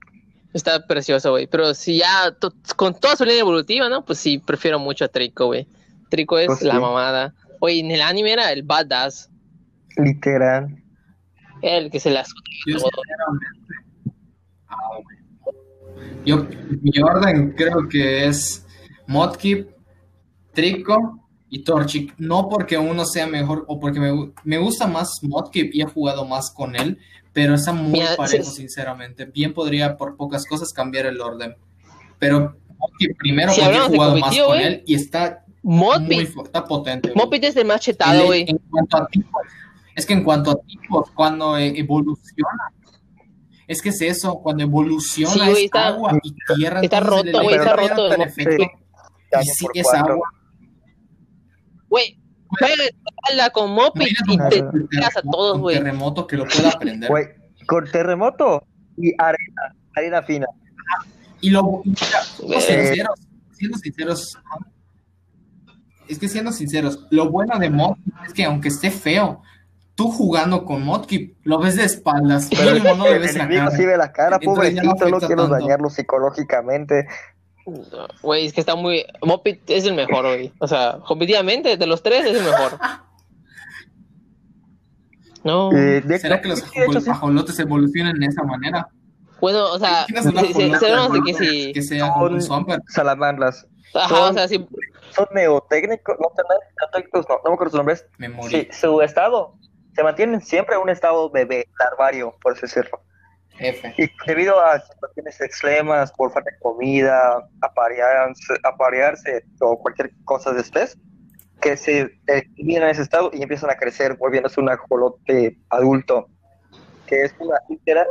Está 0.53 0.86
precioso, 0.88 1.31
güey. 1.31 1.47
Pero 1.47 1.73
si 1.73 1.97
ya, 1.97 2.36
con 2.75 2.97
toda 2.97 3.15
su 3.15 3.25
línea 3.25 3.41
evolutiva, 3.41 3.89
¿no? 3.89 4.05
Pues 4.05 4.19
sí, 4.19 4.38
prefiero 4.38 4.79
mucho 4.79 5.05
a 5.05 5.09
Trico, 5.09 5.47
güey. 5.47 5.67
Trico 6.09 6.38
es 6.38 6.47
pues 6.47 6.61
la 6.61 6.79
mamada. 6.79 7.33
Oye, 7.59 7.79
en 7.79 7.91
el 7.91 8.01
anime 8.01 8.33
era 8.33 8.51
el 8.51 8.63
badass. 8.63 9.29
Literal. 9.97 10.81
El 11.62 11.89
que 11.89 11.99
se 11.99 12.10
las... 12.12 12.30
Yo, 16.26 16.47
mi 16.82 16.99
orden 17.01 17.53
creo 17.56 17.88
que 17.88 18.26
es 18.26 18.66
Modkip, 19.08 19.70
Trico 20.53 21.28
y 21.49 21.64
Torchic. 21.64 22.16
No 22.18 22.49
porque 22.49 22.78
uno 22.78 23.06
sea 23.06 23.28
mejor 23.28 23.66
o 23.68 23.80
porque 23.80 23.99
me, 23.99 24.32
me 24.43 24.58
gusta 24.58 24.88
más 24.88 25.20
Modkip 25.22 25.74
y 25.74 25.82
he 25.82 25.86
jugado 25.86 26.26
más 26.26 26.51
con 26.51 26.76
él, 26.76 26.97
pero 27.32 27.53
está 27.53 27.74
muy 27.74 28.01
parejo, 28.18 28.49
sinceramente. 28.49 29.26
Bien 29.26 29.53
podría 29.53 29.97
por 29.97 30.16
pocas 30.18 30.45
cosas 30.45 30.74
cambiar 30.74 31.06
el 31.06 31.22
orden. 31.22 31.56
Pero 32.18 32.58
Modkip 32.78 33.18
primero 33.18 33.53
porque 33.56 33.76
he 33.76 33.80
jugado 33.80 34.18
más 34.18 34.38
con 34.38 34.58
él 34.60 34.84
y 34.86 34.95
está 34.95 35.43
muy 35.62 36.22
está 36.22 36.66
potente. 36.66 37.12
Modkip 37.16 37.43
es 37.43 37.56
el 37.56 37.66
más 37.66 37.82
chetado, 37.82 38.26
güey. 38.26 38.47
Es 39.95 40.05
que 40.05 40.13
en 40.13 40.23
cuanto 40.23 40.51
a 40.51 40.55
tipos, 40.61 41.09
cuando 41.11 41.57
evoluciona 41.57 42.71
es 43.67 43.81
que 43.81 43.89
es 43.89 44.01
eso, 44.01 44.39
cuando 44.41 44.63
evoluciona 44.63 45.49
es 45.49 45.69
agua 45.73 46.19
y 46.21 46.35
tierra. 46.55 46.81
Está 46.81 46.99
roto, 46.99 47.41
güey, 47.41 47.55
está 47.55 47.75
roto. 47.75 48.09
Y 49.41 49.45
sí 49.45 49.65
es 49.73 49.93
agua. 49.93 50.29
Güey, 51.89 52.19
juega 52.47 53.49
con 53.51 53.71
Mopit 53.71 54.17
y 54.27 54.37
te 54.37 54.63
tiras 54.89 55.17
a 55.17 55.21
todos, 55.21 55.59
güey. 55.59 55.77
terremoto 55.77 56.27
que 56.27 56.37
lo 56.37 56.45
pueda 56.45 56.69
aprender. 56.69 57.09
Güey, 57.09 57.25
con 57.67 57.89
terremoto 57.89 58.63
y 58.97 59.13
arena, 59.17 59.75
arena 59.95 60.21
fina. 60.21 60.47
Y 61.41 61.49
lo, 61.49 61.81
siendo 61.83 62.61
sinceros, 62.61 63.19
siendo 63.51 63.77
sinceros, 63.77 64.37
es 66.07 66.19
que 66.19 66.27
siendo 66.27 66.51
sinceros, 66.51 67.07
lo 67.09 67.31
bueno 67.31 67.57
de 67.57 67.69
Mopit 67.69 68.13
es 68.27 68.33
que 68.33 68.45
aunque 68.45 68.67
esté 68.67 68.91
feo, 68.91 69.41
tú 69.95 70.11
jugando 70.11 70.65
con 70.65 70.83
Modkip, 70.83 71.37
lo 71.43 71.59
ves 71.59 71.77
de 71.77 71.85
espaldas, 71.85 72.49
pero 72.49 72.95
no 72.95 73.05
le 73.05 73.19
ves 73.19 73.35
la 73.35 73.47
cara. 73.47 73.71
sí 73.71 73.85
ve 73.85 73.97
la 73.97 74.11
cara, 74.11 74.39
pobrecito, 74.39 75.09
no, 75.09 75.19
quiero 75.19 75.47
dañarlo 75.47 75.89
psicológicamente. 75.89 77.07
Güey, 78.21 78.45
es 78.45 78.53
que 78.53 78.59
está 78.59 78.75
muy... 78.75 79.05
Mopit 79.23 79.67
es 79.69 79.85
el 79.85 79.95
mejor, 79.95 80.25
güey. 80.25 80.53
O 80.59 80.67
sea, 80.67 80.99
competitivamente, 81.07 81.77
de 81.77 81.87
los 81.87 82.03
tres 82.03 82.25
es 82.25 82.37
el 82.37 82.43
mejor. 82.43 82.77
No. 85.43 85.71
Eh, 85.75 86.03
¿Será 86.19 86.41
que 86.41 86.49
los 86.49 87.07
ajolotes 87.07 87.57
evolucionan 87.59 88.19
de 88.19 88.25
esa 88.25 88.43
manera? 88.43 88.87
Bueno, 89.39 89.71
o 89.71 89.79
sea, 89.79 90.05
sabemos 90.79 91.13
de 91.13 91.21
que 91.21 91.33
si... 91.35 91.73
Que 91.73 91.81
sea 91.83 92.13
un 92.15 92.41
salamandras. 92.87 93.67
Ajá, 93.93 94.29
o 94.29 94.33
sea, 94.33 94.47
si... 94.47 94.67
Son 95.11 95.27
neotécnicos, 95.33 96.17
no, 96.19 96.31
neotécnicos, 96.81 97.25
no, 97.29 97.35
no 97.43 97.51
me 97.51 97.53
acuerdo 97.53 97.71
su 97.71 97.77
nombre. 97.77 97.95
Sí, 98.49 98.67
su 98.71 99.01
estado 99.01 99.55
se 99.95 100.03
mantienen 100.03 100.41
siempre 100.41 100.75
en 100.75 100.81
un 100.81 100.89
estado 100.89 101.29
bebé, 101.29 101.67
larvario, 101.79 102.35
por 102.41 102.53
así 102.53 102.63
decirlo. 102.63 103.01
F. 103.57 103.93
Y 103.97 104.09
debido 104.27 104.59
a 104.59 104.79
situaciones 104.79 105.39
extremas, 105.39 106.11
por 106.11 106.31
falta 106.33 106.51
de 106.51 106.59
comida, 106.59 107.47
aparearse, 107.61 108.53
aparearse 108.63 109.45
o 109.61 109.79
cualquier 109.79 110.11
cosa 110.25 110.51
de 110.51 110.59
especie, 110.61 110.99
que 111.61 111.77
se 111.77 112.09
vienen 112.57 112.83
en 112.83 112.89
ese 112.89 113.03
estado 113.03 113.31
y 113.33 113.41
empiezan 113.41 113.69
a 113.69 113.75
crecer, 113.75 114.17
volviéndose 114.17 114.59
un 114.59 114.69
ajolote 114.69 115.57
adulto, 115.69 116.27
que 117.07 117.23
es 117.23 117.33
una 117.39 117.57
literal, 117.69 118.07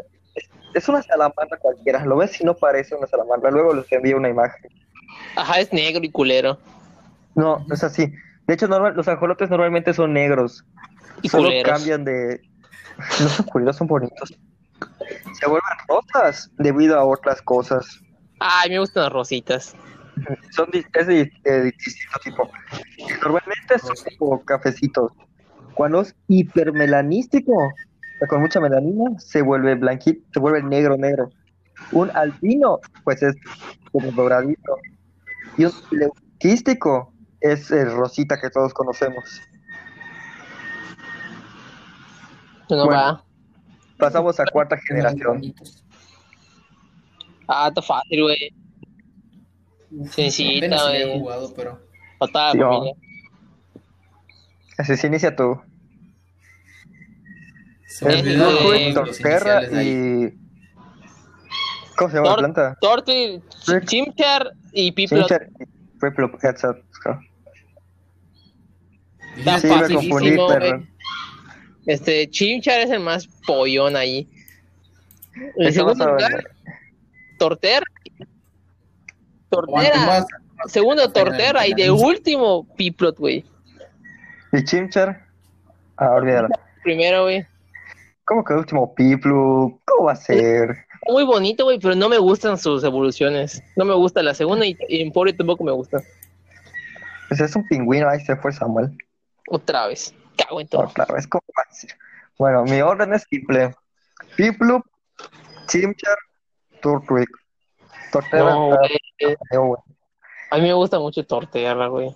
es, 0.75 0.89
una 0.89 1.03
salamandra 1.03 1.59
cualquiera, 1.59 2.05
lo 2.07 2.17
ves 2.17 2.33
si 2.33 2.45
no 2.45 2.55
parece 2.55 2.95
una 2.95 3.07
salamandra, 3.07 3.51
luego 3.51 3.75
les 3.75 3.93
envío 3.93 4.17
una 4.17 4.31
imagen. 4.31 4.73
Ajá, 5.37 5.61
es 5.61 5.73
negro 5.73 6.03
y 6.03 6.11
culero. 6.11 6.59
No, 7.35 7.65
es 7.71 7.85
así. 7.85 8.11
De 8.47 8.55
hecho, 8.55 8.67
normal, 8.67 8.95
los 8.95 9.09
ajolotes 9.09 9.51
normalmente 9.51 9.93
son 9.93 10.15
negros. 10.15 10.65
Y 11.23 11.29
Solo 11.29 11.51
cambian 11.65 12.05
de... 12.05 12.41
No 13.21 13.29
son 13.29 13.47
culeros, 13.47 13.77
son 13.77 13.87
bonitos. 13.89 14.33
Se 15.33 15.47
vuelven 15.47 15.79
rosas 15.89 16.49
debido 16.59 16.97
a 16.99 17.05
otras 17.05 17.43
cosas. 17.43 18.01
Ay, 18.39 18.71
me 18.71 18.79
gustan 18.79 19.05
las 19.05 19.13
rositas. 19.13 19.75
Son 20.51 20.69
es 20.73 21.07
de, 21.07 21.31
distinto 21.63 22.19
tipo. 22.23 22.51
Normalmente 23.23 23.79
son 23.81 23.97
como 24.19 24.45
cafecitos. 24.45 25.13
Cuando 25.75 26.03
es 26.03 26.15
hipermelanístico, 26.29 27.73
con 28.29 28.41
mucha 28.41 28.61
melanina, 28.61 29.19
se 29.19 29.43
vuelve 29.43 29.75
blanquito, 29.75 30.21
se 30.33 30.41
vuelve 30.41 30.63
negro, 30.63 30.97
negro. 30.97 31.31
Un 31.91 32.11
albino, 32.17 32.79
pues 33.03 33.23
es 33.23 33.35
como 33.91 34.13
doradito. 34.13 34.77
Y 35.57 35.65
un 35.65 35.73
leuquístico 35.91 37.13
es 37.41 37.71
el 37.71 37.91
rosita 37.93 38.41
que 38.41 38.51
todos 38.51 38.73
conocemos. 38.73 39.25
No 42.77 42.87
va. 42.89 43.25
Pasamos 43.99 44.39
a 44.41 44.45
cuarta 44.47 44.77
generación. 44.79 45.55
Ah, 47.47 47.69
está 47.69 47.83
fácil, 47.83 48.23
güey. 48.23 48.55
Sencillita, 50.11 50.83
güey. 50.83 51.03
he 51.03 51.19
jugado, 51.19 51.53
pero. 51.55 51.81
Así 54.79 54.97
se 54.97 55.07
inicia 55.07 55.37
tú. 55.37 55.61
Es 57.87 58.95
Torterra 58.95 59.83
y. 59.83 60.33
¿Cómo 61.97 62.11
se 62.11 62.17
llama 62.17 62.31
la 62.31 62.37
planta? 62.37 62.77
Torti, 62.81 63.41
Chimchar 63.87 64.53
y 64.73 64.91
Piplo. 64.91 65.19
Chimchar 65.19 65.49
y 65.61 65.65
Piplo, 66.01 66.31
headset. 66.43 66.77
Está 69.37 69.59
sí, 69.61 69.69
facilísimo, 69.69 70.47
güey. 70.47 70.94
Este, 71.87 72.29
Chimchar 72.31 72.81
es 72.81 72.91
el 72.91 73.01
más 73.01 73.27
pollón 73.47 73.97
ahí. 73.97 74.29
En 75.57 75.73
segundo 75.73 76.07
lugar, 76.07 76.45
Torterra 77.39 77.85
Tortera. 79.55 80.27
Segundo 80.67 81.11
Tortera 81.13 81.67
y 81.67 81.75
de 81.75 81.91
último 81.91 82.67
Piplot, 82.77 83.19
güey. 83.19 83.45
¿Y 84.53 84.65
Chimchar? 84.65 85.27
Ah, 85.97 86.11
olvídalo. 86.13 86.49
Primero, 86.83 87.25
güey. 87.25 87.47
¿Cómo 88.25 88.43
que 88.45 88.55
último 88.55 88.95
Piplot? 88.95 89.79
¿Cómo 89.85 90.07
va 90.07 90.13
a 90.13 90.17
ser? 90.17 90.87
Muy 91.09 91.25
bonito, 91.25 91.65
güey, 91.65 91.79
pero 91.79 91.95
no 91.95 92.09
me 92.09 92.19
gustan 92.19 92.59
sus 92.59 92.83
evoluciones. 92.83 93.63
No 93.77 93.85
me 93.85 93.95
gusta 93.95 94.23
la 94.23 94.35
segunda 94.35 94.65
y, 94.65 94.77
en 94.89 95.13
Pobre 95.13 95.33
tampoco 95.33 95.63
me 95.65 95.73
gusta. 95.73 96.03
Pues 97.29 97.41
es 97.41 97.55
un 97.55 97.67
pingüino, 97.69 98.09
ahí 98.09 98.21
se 98.21 98.37
fue 98.37 98.53
Samuel. 98.53 98.97
Otra 99.49 99.87
vez. 99.89 100.15
Cago 100.37 100.61
en 100.61 100.69
todo. 100.69 100.83
Otra 100.83 101.07
vez, 101.07 101.27
¿cómo 101.27 101.45
va 101.57 101.65
a 101.69 101.75
ser? 101.75 101.97
Bueno, 102.39 102.65
mi 102.65 102.81
orden 102.81 103.15
es 103.15 103.27
simple. 103.29 103.75
Piplup, 104.37 104.85
Chimchar, 105.67 106.17
Turtwig. 106.81 107.29
Tortera. 108.11 108.55
A 110.51 110.57
mí 110.57 110.63
me 110.63 110.73
gusta 110.73 110.99
mucho 110.99 111.27
Tortera, 111.27 111.87
güey. 111.89 112.15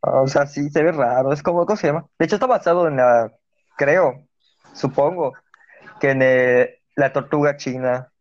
O 0.00 0.28
sea, 0.28 0.46
sí, 0.46 0.68
se 0.70 0.82
ve 0.82 0.92
raro. 0.92 1.32
Es 1.32 1.42
como, 1.42 1.64
¿cómo 1.66 1.76
se 1.76 1.88
llama? 1.88 2.06
De 2.18 2.26
hecho, 2.26 2.36
está 2.36 2.46
basado 2.46 2.86
en 2.88 2.96
la, 2.96 3.32
creo, 3.76 4.26
supongo, 4.74 5.32
que 6.00 6.10
en 6.10 6.68
la 6.94 7.12
tortuga 7.12 7.56
china. 7.56 8.12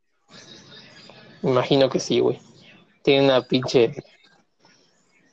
Imagino 1.41 1.89
que 1.89 1.99
sí, 1.99 2.19
güey. 2.19 2.39
Tiene 3.03 3.25
una 3.25 3.41
pinche 3.41 3.93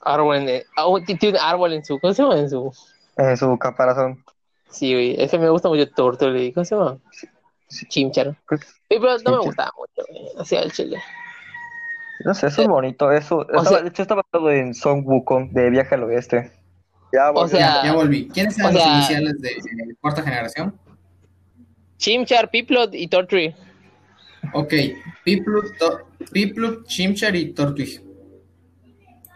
árbol 0.00 0.36
en, 0.36 0.62
ah, 0.76 0.86
tiene 1.06 1.38
un 1.38 1.42
árbol 1.42 1.72
en 1.72 1.84
su, 1.84 1.98
¿cómo 2.00 2.12
se 2.12 2.22
llama? 2.22 2.38
En 2.38 2.50
su, 2.50 2.72
en 3.28 3.36
su 3.36 3.58
caparazón. 3.58 4.24
Sí, 4.70 4.92
güey. 4.92 5.20
Es 5.20 5.30
que 5.30 5.38
me 5.38 5.50
gusta 5.50 5.68
mucho 5.68 5.88
Tortera, 5.90 6.32
¿cómo 6.54 6.64
se 6.64 6.74
llama? 6.74 6.98
Chimchar. 7.88 8.36
Pero 8.88 9.18
no 9.24 9.30
me 9.32 9.38
gustaba 9.38 9.72
mucho, 9.76 10.08
güey. 10.08 10.28
Hacía 10.38 10.62
el 10.62 10.72
chile. 10.72 10.98
No 12.24 12.34
sé, 12.34 12.48
eso 12.48 12.62
es 12.62 12.68
bonito. 12.68 13.10
Eso, 13.12 13.44
de 13.44 13.88
hecho, 13.88 14.02
está 14.02 14.14
basado 14.14 14.50
en 14.50 14.74
Song 14.74 15.06
Wukong 15.06 15.52
de 15.52 15.70
Viaje 15.70 15.94
al 15.94 16.04
Oeste. 16.04 16.52
Ya 17.12 17.30
volví. 17.30 17.44
O 17.44 17.48
sea, 17.48 17.84
ya, 17.84 17.94
volví. 17.94 18.28
¿Quiénes 18.28 18.58
eran 18.58 18.74
los 18.74 18.86
iniciales 18.86 19.40
de, 19.40 19.50
cuarta 20.00 20.22
generación? 20.22 20.78
Chimchar, 21.96 22.50
Piplot 22.50 22.94
y 22.94 23.08
Tortwig. 23.08 23.54
Ok, 24.54 24.74
Piplot, 25.24 25.66
Piplot, 26.30 26.86
Chimchar 26.86 27.34
y 27.36 27.52
Tortwig. 27.52 28.02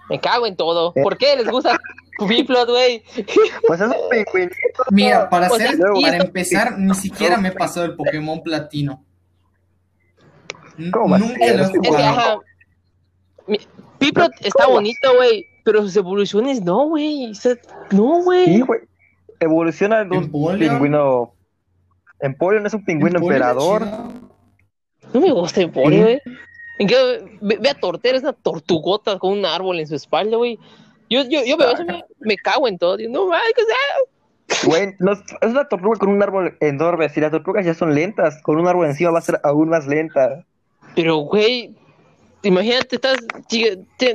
Me 0.09 0.20
cago 0.20 0.47
en 0.47 0.57
todo. 0.57 0.93
Eh. 0.95 1.03
¿Por 1.03 1.16
qué 1.16 1.37
les 1.37 1.51
gusta 1.51 1.78
Piplot, 2.18 2.68
güey? 2.68 3.02
Pues 3.66 3.80
es 3.80 3.86
un 3.86 4.08
pingüinito. 4.10 4.56
Mira, 4.90 5.28
para, 5.28 5.46
hacer, 5.46 5.78
para 5.78 6.16
empezar, 6.18 6.78
ni 6.78 6.94
siquiera 6.94 7.36
me 7.36 7.52
pasó 7.52 7.84
el 7.84 7.96
Pokémon 7.96 8.42
Platino. 8.42 9.04
¿Cómo 10.92 11.18
Nunca 11.18 11.52
lo 11.52 11.64
he 11.64 11.88
jugado. 11.88 12.42
Piplot 13.98 14.32
está 14.40 14.66
bonito, 14.66 15.14
güey, 15.16 15.46
pero 15.64 15.82
sus 15.82 15.96
evoluciones 15.96 16.62
no, 16.62 16.88
güey. 16.88 17.32
No, 17.90 18.22
güey. 18.22 18.44
Sí, 18.46 18.60
güey. 18.60 18.80
Evoluciona 19.40 20.04
de 20.04 20.16
un 20.16 20.30
pingüino. 20.30 21.34
Empoleon 22.20 22.66
es 22.66 22.74
un 22.74 22.84
pingüino 22.84 23.18
emperador. 23.18 23.86
No 25.12 25.20
me 25.20 25.32
gusta 25.32 25.60
Empoleon, 25.60 26.02
güey. 26.02 26.20
¿En 26.78 26.88
qué? 26.88 27.38
Ve, 27.40 27.68
a 27.68 27.74
Tortera, 27.74 28.16
es 28.16 28.22
una 28.22 28.32
tortugota 28.32 29.18
con 29.18 29.38
un 29.38 29.46
árbol 29.46 29.78
en 29.78 29.86
su 29.86 29.94
espalda, 29.94 30.36
güey. 30.36 30.58
Yo, 31.11 31.22
yo, 31.24 31.44
yo 31.44 31.57
veo 31.57 31.72
eso, 31.72 31.84
me, 31.84 32.05
me 32.20 32.36
cago 32.36 32.68
en 32.68 32.78
todo. 32.78 32.96
Digo, 32.96 33.12
no, 33.12 33.26
güey, 33.26 33.40
¿qué 33.55 33.62
sea? 33.64 34.66
Güey, 34.66 34.94
no, 34.98 35.12
es 35.12 35.20
una 35.42 35.68
tortuga 35.68 35.98
con 35.98 36.09
un 36.11 36.22
árbol 36.22 36.57
enorme. 36.61 37.09
Si 37.09 37.20
las 37.20 37.30
tortugas 37.30 37.64
ya 37.64 37.74
son 37.74 37.94
lentas, 37.94 38.40
con 38.42 38.59
un 38.59 38.66
árbol 38.66 38.86
encima 38.86 39.11
va 39.11 39.18
a 39.18 39.22
ser 39.22 39.40
aún 39.42 39.68
más 39.68 39.86
lenta. 39.86 40.44
Pero, 40.94 41.16
güey, 41.18 41.74
Imagínate, 42.44 42.96
estás, 42.96 43.16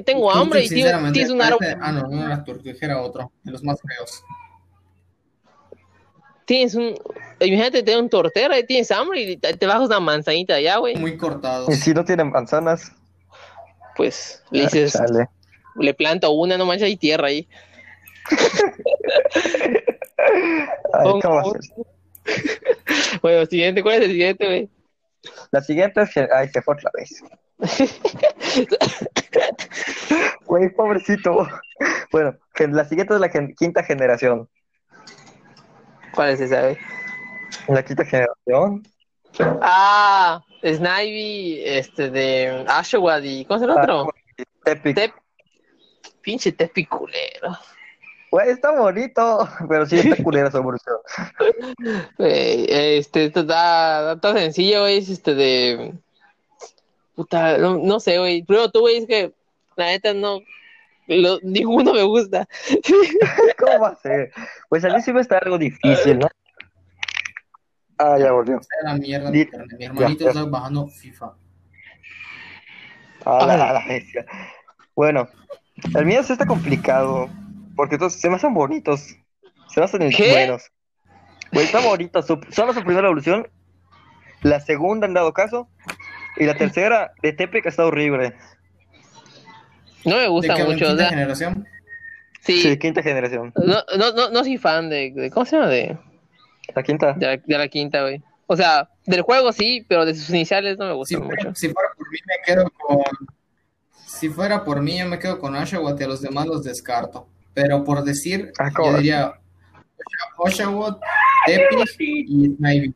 tengo 0.05 0.31
hambre 0.31 0.63
y 0.63 0.69
tienes 0.69 1.31
un 1.31 1.41
árbol. 1.41 1.59
Ah, 1.81 1.91
no, 1.91 2.07
no 2.07 2.25
era 2.25 2.43
tortuga, 2.43 2.73
era 2.79 3.01
otro, 3.01 3.31
de 3.43 3.51
los 3.51 3.63
más 3.63 3.79
feos. 3.81 4.23
Tienes 6.45 6.75
un, 6.75 6.95
imagínate, 7.39 7.83
tienes 7.83 8.03
un 8.03 8.09
tortero 8.09 8.57
y 8.57 8.65
tienes 8.65 8.91
hambre 8.91 9.21
y 9.21 9.37
te, 9.37 9.65
bajas 9.65 9.87
una 9.87 9.99
manzanita 9.99 10.55
allá, 10.55 10.77
güey. 10.77 10.95
Muy 10.95 11.17
cortado. 11.17 11.71
Y 11.71 11.75
si 11.75 11.93
no 11.93 12.05
tienen 12.05 12.31
manzanas. 12.31 12.91
Pues 13.95 14.43
le 14.51 14.61
dices, 14.61 14.97
le 15.79 15.93
planto 15.93 16.31
una, 16.31 16.57
no 16.57 16.65
manches, 16.65 16.87
hay 16.87 16.97
tierra 16.97 17.27
ahí. 17.27 17.47
Ay, 20.93 21.19
¿cómo 21.21 21.53
bueno, 23.21 23.45
siguiente, 23.45 23.81
¿cuál 23.81 23.95
es 23.95 24.01
el 24.01 24.11
siguiente, 24.11 24.45
güey? 24.45 24.69
La 25.51 25.61
siguiente 25.61 26.01
es 26.01 26.13
que, 26.13 26.27
ay, 26.31 26.49
se 26.49 26.61
fue 26.61 26.75
otra 26.75 26.91
vez. 26.93 27.23
Güey, 30.45 30.69
pobrecito. 30.69 31.47
Bueno, 32.11 32.35
la 32.57 32.85
siguiente 32.85 33.13
es 33.13 33.19
la 33.19 33.29
quinta 33.29 33.83
generación. 33.83 34.49
¿Cuál 36.15 36.29
es 36.29 36.41
esa, 36.41 36.61
güey? 36.61 36.77
La 37.67 37.83
quinta 37.83 38.03
generación. 38.03 38.81
Ah, 39.61 40.41
Snivy, 40.63 41.61
este, 41.63 42.09
de 42.09 42.65
Ashwad 42.67 43.21
y. 43.21 43.45
¿Cómo 43.45 43.57
es 43.57 43.63
el 43.63 43.69
otro? 43.69 44.09
Tepic. 44.63 45.13
Pinche 46.29 46.51
Tepic 46.51 46.87
culero. 46.87 47.57
Güey, 48.29 48.51
está 48.51 48.69
bonito, 48.79 49.49
pero 49.67 49.87
sí 49.87 49.97
está 49.97 50.23
culera 50.23 50.51
su 50.51 50.57
evolución. 50.57 50.97
este, 52.19 53.25
está, 53.25 54.11
está 54.13 54.33
sencillo, 54.33 54.81
güey, 54.81 54.99
es 54.99 55.09
este 55.09 55.33
de 55.33 55.93
Puta, 57.15 57.57
no, 57.57 57.99
sé, 57.99 58.19
güey. 58.19 58.43
Pero 58.43 58.69
tú, 58.69 58.81
güey, 58.81 58.97
es 58.97 59.07
que 59.07 59.33
la 59.75 59.87
neta 59.87 60.13
no. 60.13 60.41
ninguno 61.41 61.93
me 61.93 62.03
gusta. 62.03 62.47
¿Cómo 63.57 63.79
va 63.79 63.87
a 63.87 63.95
ser? 63.95 64.31
Pues 64.69 64.85
a 64.85 64.89
mí 64.89 65.01
sí 65.01 65.11
me 65.11 65.21
está 65.21 65.39
algo 65.39 65.57
difícil, 65.57 66.19
¿no? 66.19 66.27
Ah, 67.97 68.19
ya 68.19 68.31
volvió. 68.33 68.61
La 68.83 68.93
mierda, 68.93 69.31
mi 69.31 69.47
hermanito 69.83 70.27
está 70.27 70.43
bajando 70.43 70.87
FIFA. 70.89 71.33
Ah, 73.25 73.45
la, 73.47 73.57
la, 73.57 73.73
la 73.73 73.83
Bueno, 74.95 75.27
el 75.95 76.05
mío 76.05 76.23
sí 76.23 76.33
está 76.33 76.45
complicado. 76.45 77.29
Porque 77.75 77.97
todos 77.97 78.13
se 78.13 78.29
me 78.29 78.35
hacen 78.35 78.53
bonitos. 78.53 79.15
Se 79.69 79.79
me 79.79 79.85
hacen 79.85 80.09
buenos. 80.31 80.69
Güey, 81.51 81.65
está 81.65 81.79
bonito. 81.79 82.21
solo 82.21 82.73
su 82.73 82.83
primera 82.83 83.07
evolución 83.07 83.47
La 84.41 84.59
segunda, 84.59 85.07
en 85.07 85.13
dado 85.13 85.33
caso. 85.33 85.69
Y 86.37 86.45
la 86.45 86.55
tercera, 86.55 87.11
de 87.21 87.33
Tepic, 87.33 87.65
está 87.65 87.85
horrible. 87.85 88.35
No 90.05 90.15
me 90.17 90.27
gusta 90.27 90.53
¿De 90.53 90.59
qué, 90.59 90.65
mucho. 90.65 90.85
o 90.85 90.87
quinta 90.89 90.97
sea, 91.03 91.09
generación? 91.09 91.67
sí, 92.41 92.61
Sí, 92.61 92.77
quinta 92.77 93.01
generación. 93.03 93.51
no, 93.55 93.83
no, 93.97 94.11
no, 94.13 94.29
no 94.29 94.43
soy 94.43 94.57
fan 94.57 94.89
de, 94.89 95.11
de- 95.11 95.29
¿cómo 95.31 95.45
se 95.45 95.57
llama? 95.57 95.67
De, 95.69 95.97
La 96.75 96.83
quinta. 96.83 97.13
de, 97.13 97.25
la, 97.27 97.37
de 97.37 97.57
la 97.57 97.67
quinta, 97.67 98.01
güey. 98.01 98.21
O 98.47 98.55
sea, 98.55 98.89
del 99.05 99.21
juego 99.21 99.51
sí, 99.51 99.85
pero 99.89 100.05
de 100.05 100.15
sus 100.15 100.29
iniciales 100.29 100.77
no 100.77 100.85
me 100.85 100.91
Si 100.91 101.15
gustan 101.15 101.23
fuera, 101.25 101.43
mucho. 101.43 101.55
si 101.55 101.69
fuera 101.69 101.89
por 101.97 102.09
mí, 102.09 102.17
me 102.25 102.35
quedo 102.45 102.69
con. 102.79 103.03
Si 104.19 104.29
fuera 104.29 104.63
por 104.63 104.81
mí, 104.81 104.97
yo 104.99 105.07
me 105.07 105.17
quedo 105.19 105.39
con 105.39 105.55
Oshawott 105.55 105.99
y 106.01 106.03
a 106.03 106.07
los 106.07 106.21
demás 106.21 106.45
los 106.45 106.63
descarto. 106.63 107.27
Pero 107.53 107.83
por 107.83 108.03
decir, 108.03 108.51
Ah, 108.59 108.69
yo 108.77 108.97
diría 108.97 109.33
Oshawott, 110.37 110.99
Tepic 111.45 111.95
y 111.99 112.55
Snivy. 112.55 112.95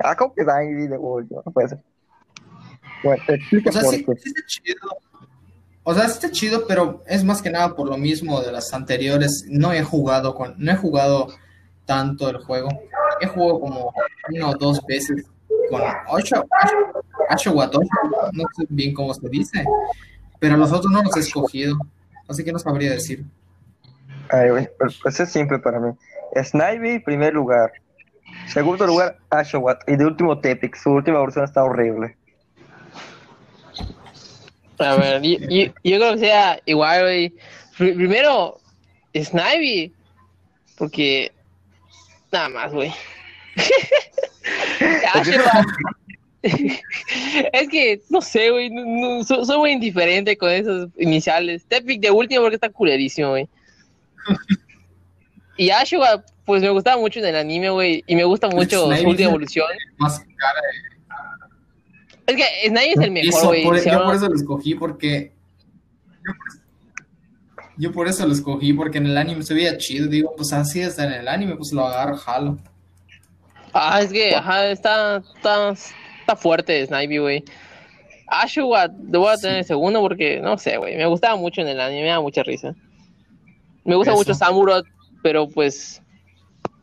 Ah, 0.00 0.14
¿cómo 0.14 0.34
que 0.34 0.42
Ivy 0.42 0.86
de 0.86 0.96
Wolf? 0.96 1.28
No 1.30 1.52
puede 1.52 1.70
ser. 1.70 1.78
Bueno, 3.02 3.22
te 3.26 3.34
explico 3.34 3.68
O 3.68 3.72
sea, 3.72 3.82
por 3.82 3.94
sí, 3.94 4.04
qué. 4.04 4.12
sí 4.16 4.28
está 4.28 4.42
chido. 4.46 4.88
O 5.82 5.94
sea, 5.94 6.04
sí 6.04 6.12
está 6.12 6.30
chido, 6.30 6.66
pero 6.66 7.02
es 7.06 7.24
más 7.24 7.42
que 7.42 7.50
nada 7.50 7.74
por 7.74 7.88
lo 7.88 7.96
mismo 7.96 8.40
de 8.40 8.52
las 8.52 8.72
anteriores. 8.72 9.44
No 9.48 9.72
he 9.72 9.82
jugado 9.82 10.34
con, 10.34 10.54
no 10.58 10.72
he 10.72 10.76
jugado 10.76 11.28
tanto 11.86 12.28
el 12.28 12.38
juego. 12.38 12.68
He 13.20 13.26
jugado 13.26 13.60
como 13.60 13.92
una 14.30 14.50
o 14.50 14.54
dos 14.54 14.84
veces 14.86 15.24
con 15.70 15.80
Osha- 15.82 16.44
Oshawott, 17.30 17.74
Oshawott, 17.74 17.74
no 18.32 18.44
sé 18.56 18.66
bien 18.68 18.94
cómo 18.94 19.12
se 19.14 19.28
dice, 19.28 19.64
pero 20.38 20.56
los 20.56 20.72
otros 20.72 20.90
no 20.92 21.02
los 21.02 21.16
he 21.16 21.20
escogido, 21.20 21.76
así 22.28 22.44
que 22.44 22.52
no 22.52 22.58
sabría 22.58 22.90
decir. 22.92 23.24
Ay, 24.30 24.68
pues, 24.78 24.98
pues 25.02 25.20
es 25.20 25.30
simple 25.32 25.58
para 25.58 25.80
mí. 25.80 25.92
Snivy, 26.42 26.98
primer 27.00 27.32
lugar. 27.34 27.72
Segundo 28.46 28.86
lugar, 28.86 29.16
Ashawat. 29.30 29.80
Y 29.88 29.96
de 29.96 30.04
último, 30.04 30.38
Tepic. 30.38 30.76
Su 30.76 30.90
última 30.90 31.18
versión 31.20 31.44
está 31.46 31.64
horrible. 31.64 32.14
A 34.78 34.94
ver, 34.96 35.22
yo, 35.22 35.38
yo- 35.48 35.72
yo 35.82 35.96
creo 35.98 36.12
que 36.12 36.18
sea 36.18 36.60
igual, 36.66 37.02
güey. 37.02 37.30
Pr- 37.78 37.94
Primero, 37.96 38.58
Snivy. 39.14 39.92
Porque. 40.76 41.32
Nada 42.30 42.48
más, 42.50 42.72
güey. 42.72 42.92
Es 46.42 47.68
que, 47.68 48.00
no 48.10 48.20
sé, 48.20 48.50
güey. 48.50 48.70
no- 48.70 48.84
no, 49.18 49.24
soy, 49.24 49.44
soy 49.44 49.58
muy 49.58 49.70
indiferente 49.72 50.36
con 50.36 50.50
esos 50.50 50.88
iniciales. 50.96 51.64
Tepic 51.66 52.00
de 52.00 52.10
último 52.12 52.42
porque 52.42 52.54
está 52.54 52.70
culerísimo, 52.70 53.30
güey. 53.30 53.48
Y 55.56 55.70
Ashwa, 55.70 56.22
pues 56.44 56.62
me 56.62 56.70
gustaba 56.70 56.96
mucho 57.00 57.18
en 57.18 57.26
el 57.26 57.36
anime, 57.36 57.70
güey. 57.70 58.04
Y 58.06 58.14
me 58.14 58.22
gusta 58.24 58.48
mucho 58.48 58.82
su 58.84 58.86
última 58.88 59.12
es- 59.14 59.20
evolución. 59.20 59.66
Más 59.96 60.20
cara 60.20 60.60
Es 62.26 62.36
que 62.36 62.44
Snivy 62.68 62.92
es 62.92 63.00
el 63.00 63.10
mejor, 63.10 63.46
güey. 63.64 63.80
Se 63.80 63.86
yo 63.86 63.92
llama- 63.92 64.04
por 64.06 64.14
eso 64.14 64.28
lo 64.28 64.34
escogí 64.36 64.74
porque 64.76 65.32
yo 66.24 66.32
por, 66.34 66.46
yo 67.78 67.92
por 67.92 68.08
eso 68.08 68.26
lo 68.26 68.32
escogí 68.32 68.72
porque 68.74 68.98
en 68.98 69.06
el 69.06 69.18
anime 69.18 69.42
se 69.42 69.54
veía 69.54 69.76
chido 69.76 70.06
digo 70.06 70.34
pues 70.36 70.52
así 70.52 70.80
está 70.80 71.04
en 71.04 71.12
el 71.14 71.28
anime 71.28 71.56
pues 71.56 71.72
lo 71.72 71.86
agarro 71.86 72.16
jalo 72.16 72.58
Ah, 73.80 74.00
es 74.02 74.12
que, 74.12 74.34
ajá, 74.34 74.70
está, 74.70 75.18
está, 75.36 75.70
está 75.70 76.34
fuerte 76.36 76.84
Snivy, 76.84 77.18
güey. 77.18 77.44
Ashwa, 78.26 78.88
lo 79.08 79.20
voy 79.20 79.32
a 79.32 79.36
tener 79.36 79.58
en 79.58 79.64
segundo 79.64 80.00
porque, 80.00 80.40
no 80.40 80.58
sé, 80.58 80.78
güey, 80.78 80.96
me 80.96 81.06
gustaba 81.06 81.36
mucho 81.36 81.60
en 81.60 81.68
el 81.68 81.80
anime, 81.80 82.02
me 82.02 82.08
da 82.08 82.20
mucha 82.20 82.42
risa. 82.42 82.74
Me 83.84 83.94
gusta 83.94 84.10
Eso. 84.10 84.18
mucho 84.18 84.34
Samurott, 84.34 84.84
pero 85.22 85.48
pues 85.48 86.02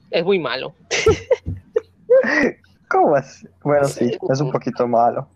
es 0.10 0.24
muy 0.24 0.40
malo. 0.40 0.74
¿Cómo 2.90 3.12
vas? 3.12 3.46
Bueno, 3.62 3.88
sí, 3.90 4.18
es 4.30 4.40
un 4.40 4.52
poquito 4.52 4.88
malo. 4.88 5.28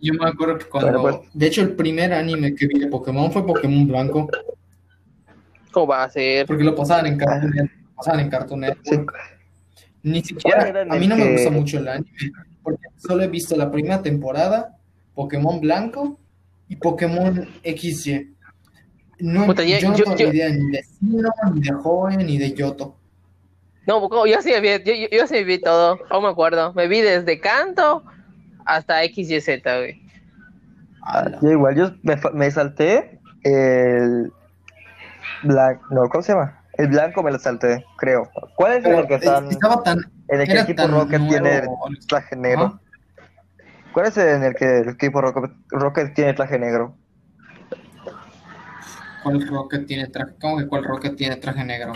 yo 0.00 0.14
me 0.14 0.26
acuerdo 0.26 0.56
que 0.56 0.64
cuando 0.64 0.98
Bueno, 1.00 1.18
pues. 1.20 1.30
de 1.34 1.46
hecho 1.46 1.60
el 1.60 1.76
primer 1.76 2.12
anime 2.14 2.54
que 2.54 2.66
vi 2.68 2.78
de 2.80 2.86
Pokémon 2.86 3.30
fue 3.30 3.46
Pokémon 3.46 3.86
Blanco 3.86 4.28
¿Cómo 5.72 5.88
va 5.88 6.04
a 6.04 6.08
ser? 6.10 6.46
porque 6.46 6.64
lo 6.64 6.74
pasaban 6.74 7.06
en 7.06 7.18
Cartoon 7.18 7.50
Network, 7.50 7.94
pasaban 7.96 8.20
en 8.20 8.30
Cartoon 8.30 8.60
Network. 8.60 9.12
Sí. 9.18 9.31
Ni 10.02 10.20
¿Cuál 10.20 10.24
siquiera 10.24 10.82
a 10.88 10.96
mí 10.96 11.06
no 11.06 11.16
me 11.16 11.32
gusta 11.32 11.50
mucho 11.50 11.78
el 11.78 11.88
anime 11.88 12.10
porque 12.62 12.86
solo 12.96 13.22
he 13.22 13.28
visto 13.28 13.56
la 13.56 13.70
primera 13.70 14.02
temporada 14.02 14.76
Pokémon 15.14 15.60
Blanco 15.60 16.18
y 16.68 16.76
Pokémon 16.76 17.48
XY 17.64 18.28
no, 19.20 19.46
Puta, 19.46 19.62
ya- 19.62 19.78
yo 19.78 19.90
no 19.90 19.96
yo- 19.96 20.04
tengo 20.04 20.16
yo- 20.16 20.26
ni 20.30 20.36
idea 20.36 20.48
ni 20.50 20.70
de 20.70 20.82
Sinnoh, 20.82 21.30
ni 21.54 21.60
de 21.60 21.72
Joven, 21.72 22.26
ni 22.26 22.38
de 22.38 22.52
Yoto. 22.54 22.96
No, 23.86 24.26
yo 24.26 24.42
sí 24.42 24.52
vi, 24.60 24.68
yo, 24.84 24.92
yo, 24.94 25.06
yo 25.12 25.26
sí 25.28 25.44
vi 25.44 25.58
todo, 25.60 25.98
aún 26.10 26.24
me 26.24 26.30
acuerdo. 26.30 26.72
Me 26.72 26.88
vi 26.88 27.00
desde 27.00 27.38
Canto 27.40 28.02
hasta 28.64 29.04
X 29.04 29.30
y 29.30 29.40
Z, 29.40 29.76
güey. 29.78 30.02
Yo 31.40 31.50
igual, 31.52 31.76
yo 31.76 31.90
me, 32.02 32.16
me 32.32 32.50
salté 32.50 33.20
el 33.44 34.32
blanco, 35.42 35.84
no, 35.90 36.08
¿cómo 36.08 36.22
se 36.22 36.32
llama? 36.32 36.61
El 36.74 36.88
blanco 36.88 37.22
me 37.22 37.30
lo 37.30 37.38
salté, 37.38 37.84
creo. 37.98 38.30
¿Cuál 38.56 38.72
es 38.74 38.82
Pero 38.84 39.00
el 39.00 39.06
que 39.06 39.14
están, 39.16 39.48
estaba 39.50 39.82
tan. 39.82 39.98
en 40.28 40.40
el 40.40 40.46
que 40.46 40.52
el 40.52 40.58
equipo 40.60 40.86
Rocket 40.86 41.18
nuevo. 41.20 41.28
tiene 41.28 41.58
el 41.58 42.06
traje 42.06 42.36
negro? 42.36 42.80
¿Cuál 43.92 44.06
es 44.06 44.16
el 44.16 44.28
en 44.28 44.42
el 44.44 44.54
que 44.54 44.78
el 44.78 44.88
equipo 44.88 45.20
Rocket, 45.20 45.50
Rocket 45.70 46.14
tiene 46.14 46.32
traje 46.32 46.58
negro? 46.58 46.96
¿Cuál 49.22 49.46
Rocket 49.46 49.86
tiene 49.86 50.06
traje? 50.08 50.32
¿Cómo 50.40 50.58
que 50.58 50.66
cuál 50.66 50.84
Rocket 50.84 51.14
tiene 51.16 51.36
traje 51.36 51.62
negro? 51.64 51.92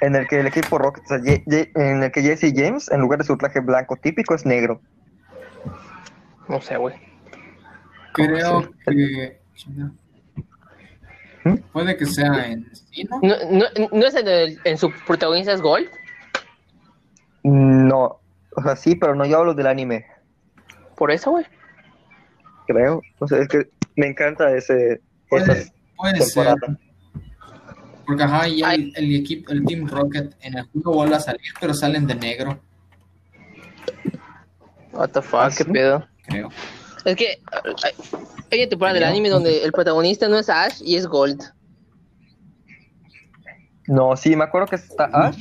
En 0.00 0.16
el 0.16 0.26
que 0.26 0.40
el 0.40 0.46
equipo 0.48 0.78
Rocket, 0.78 1.04
o 1.04 1.08
sea, 1.08 1.18
Ye- 1.18 1.44
Ye- 1.46 1.70
en 1.74 2.02
el 2.02 2.10
que 2.10 2.22
Jesse 2.22 2.52
James, 2.54 2.90
en 2.90 3.00
lugar 3.00 3.18
de 3.20 3.24
su 3.26 3.36
traje 3.36 3.60
blanco 3.60 3.96
típico, 3.96 4.34
es 4.34 4.44
negro. 4.44 4.80
No 6.48 6.60
sé, 6.60 6.76
güey. 6.76 6.96
Creo 8.12 8.68
que. 8.86 9.40
Puede 11.72 11.96
que 11.96 12.06
sea 12.06 12.46
en 12.48 12.68
Sino. 12.74 13.18
¿No, 13.22 13.34
no, 13.50 13.64
no 13.92 14.06
es 14.06 14.14
en, 14.14 14.28
el- 14.28 14.60
en 14.64 14.76
su 14.78 14.92
protagonista 15.06 15.52
es 15.52 15.60
Gold? 15.62 15.88
No, 17.42 18.20
o 18.56 18.62
sea, 18.62 18.76
sí, 18.76 18.94
pero 18.96 19.14
no, 19.14 19.24
yo 19.24 19.38
hablo 19.38 19.54
del 19.54 19.66
anime, 19.66 20.04
Por 20.96 21.10
eso, 21.10 21.30
güey. 21.30 21.46
creo. 22.66 23.00
O 23.18 23.26
sea, 23.26 23.38
es 23.38 23.48
que 23.48 23.70
me 23.96 24.06
encanta 24.08 24.54
ese, 24.54 25.00
Puede, 25.28 25.66
ser. 26.20 26.54
Porque 28.06 28.22
ajá, 28.24 28.48
y 28.48 28.62
el, 28.62 28.92
el 28.96 29.16
equipo, 29.16 29.52
el 29.52 29.64
Team 29.64 29.86
Rocket 29.88 30.34
en 30.40 30.58
el 30.58 30.64
juego 30.72 30.94
vuelve 30.94 31.14
a 31.16 31.20
salir, 31.20 31.40
pero 31.60 31.72
salen 31.72 32.06
de 32.06 32.14
negro, 32.16 32.60
What 34.92 35.10
the 35.10 35.22
fuck, 35.22 35.40
¿Ah, 35.40 35.50
qué 35.56 35.64
sí? 35.64 35.70
pedo. 35.70 36.06
creo. 36.26 36.48
Es 37.04 37.16
que 37.16 37.24
eh, 37.32 37.38
hay 37.84 37.92
hay 38.52 38.60
una 38.60 38.68
temporada 38.68 38.94
del 38.94 39.04
anime 39.04 39.28
donde 39.28 39.62
el 39.64 39.72
protagonista 39.72 40.28
no 40.28 40.38
es 40.38 40.48
Ash 40.48 40.80
y 40.84 40.96
es 40.96 41.06
Gold. 41.06 41.40
No, 43.86 44.16
sí, 44.16 44.36
me 44.36 44.44
acuerdo 44.44 44.68
que 44.68 44.76
está 44.76 45.04
Ash. 45.12 45.40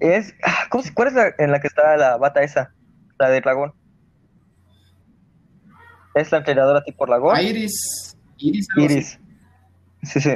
Es, 0.00 0.32
ah, 0.44 0.66
¿cómo 0.70 0.82
se- 0.84 0.92
¿Cuál 0.94 1.08
es 1.08 1.14
la 1.14 1.32
en 1.38 1.50
la 1.50 1.60
que 1.60 1.66
está 1.68 1.96
la 1.96 2.16
bata 2.16 2.42
esa? 2.42 2.72
La 3.18 3.30
del 3.30 3.42
dragón. 3.42 3.72
Es 6.14 6.30
la 6.30 6.38
entrenadora 6.38 6.82
tipo 6.84 7.06
dragón. 7.06 7.40
Iris. 7.40 8.16
Iris. 8.38 8.68
Iris. 8.76 9.18
Sí, 10.02 10.20
sí. 10.20 10.30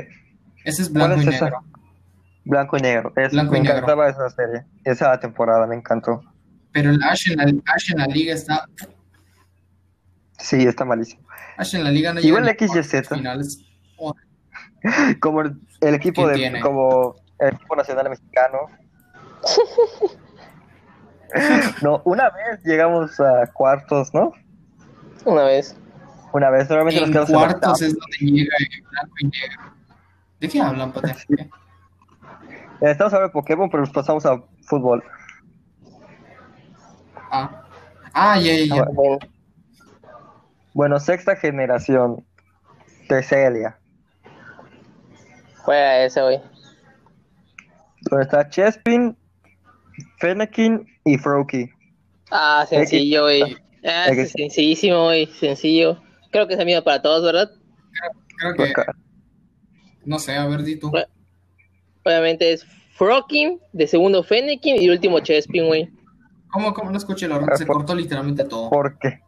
Ese 0.65 0.83
es 0.83 0.89
¿Cuál 0.91 1.09
blanco 1.13 1.23
y 1.23 1.29
es 1.29 1.35
esa? 1.35 1.45
negro. 1.47 1.65
Blanco 2.45 2.77
y 2.77 2.81
negro. 2.81 3.13
Es- 3.17 3.33
Blanco 3.33 3.53
me 3.53 3.59
y 3.59 3.63
negro. 3.63 3.77
encantaba 3.77 4.09
esa 4.09 4.31
serie. 4.31 4.65
Esa 4.85 5.19
temporada 5.21 5.67
me 5.67 5.77
encantó. 5.77 6.23
Pero 6.73 6.91
el 6.91 7.03
Ash 7.03 7.31
en 7.31 7.37
la, 7.37 7.45
Ash 7.75 7.93
en 7.93 7.99
la 7.99 8.07
liga 8.07 8.35
está. 8.35 8.65
Sí, 10.39 10.63
está 10.65 10.85
malísimo. 10.85 11.23
En 11.73 11.85
la 11.85 11.91
liga 11.91 12.13
no 12.15 12.21
Igual 12.21 12.45
finales. 13.17 13.65
Oh, 13.97 14.15
Como 15.21 15.43
el, 15.43 15.57
el 15.81 15.95
equipo 15.95 16.23
¿Quién 16.23 16.33
de, 16.35 16.39
tiene? 16.39 16.61
como 16.61 17.17
el 17.41 17.55
equipo 17.55 17.77
nacional 17.77 18.11
mexicano. 18.11 18.59
No, 21.83 22.01
una 22.07 22.31
vez 22.31 22.65
llegamos 22.65 23.21
a 23.21 23.47
cuartos, 23.53 24.15
¿no? 24.15 24.33
Una 25.27 25.43
vez. 25.45 25.77
Una 26.33 26.49
vez, 26.49 26.71
normalmente 26.71 27.01
nos 27.03 27.29
en 27.29 27.35
cuartos 27.35 27.83
es 27.83 27.99
donde 27.99 28.17
llega 28.19 28.57
el 28.59 28.83
blanco 28.91 29.15
y 29.21 29.25
negro. 29.27 29.63
¿De 30.41 30.49
qué 30.49 30.61
hablan, 30.61 30.93
Pate? 30.93 31.11
Eh, 31.11 31.51
Estamos 32.81 33.13
hablando 33.13 33.29
de 33.29 33.33
Pokémon, 33.33 33.69
pero 33.69 33.83
nos 33.83 33.91
pasamos 33.91 34.25
a 34.25 34.41
fútbol. 34.63 35.05
Ah. 37.31 37.63
Ah, 38.15 38.39
ya, 38.39 38.55
ya, 38.55 38.77
ya. 38.77 38.85
Bueno, 40.79 41.01
sexta 41.01 41.35
generación 41.35 42.25
de 43.09 43.21
Celia. 43.25 43.81
juega 45.57 46.05
ese, 46.05 46.23
güey. 46.23 46.41
Donde 48.03 48.23
está 48.23 48.49
Chespin, 48.49 49.17
Fennekin 50.21 50.87
y 51.05 51.19
Froakie. 51.19 51.69
Ah, 52.31 52.65
sencillo, 52.69 53.23
güey. 53.23 53.57
Ah, 53.85 54.07
sencillísimo, 54.15 55.07
güey. 55.07 55.27
Sencillo. 55.27 56.01
Creo 56.31 56.47
que 56.47 56.55
es 56.55 56.61
el 56.61 56.67
mismo 56.67 56.85
para 56.85 57.03
todos, 57.03 57.25
¿verdad? 57.25 57.51
Creo 58.39 58.55
que. 58.55 58.73
No 60.05 60.21
sé, 60.21 60.37
a 60.37 60.47
ver, 60.47 60.63
di 60.63 60.77
tú. 60.77 60.93
Obviamente 62.05 62.53
es 62.53 62.65
Frokin, 62.93 63.59
de 63.73 63.89
segundo 63.89 64.23
Fennekin 64.23 64.81
y 64.81 64.91
último 64.91 65.19
Chespin, 65.19 65.67
güey. 65.67 65.91
¿Cómo, 66.53 66.73
cómo 66.73 66.93
no 66.93 66.97
escuché 66.99 67.27
la 67.27 67.57
Se 67.57 67.67
cortó 67.67 67.97
literalmente 67.97 68.45
todo. 68.45 68.71
¿Por 68.71 68.97
qué? 69.01 69.23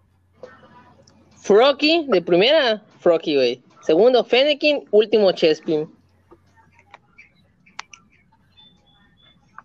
Frocky, 1.42 2.06
de 2.08 2.22
primera, 2.22 2.82
Frocky, 3.00 3.34
güey. 3.34 3.62
Segundo, 3.82 4.24
Fennekin. 4.24 4.84
Último, 4.90 5.32
Chespin. 5.32 5.90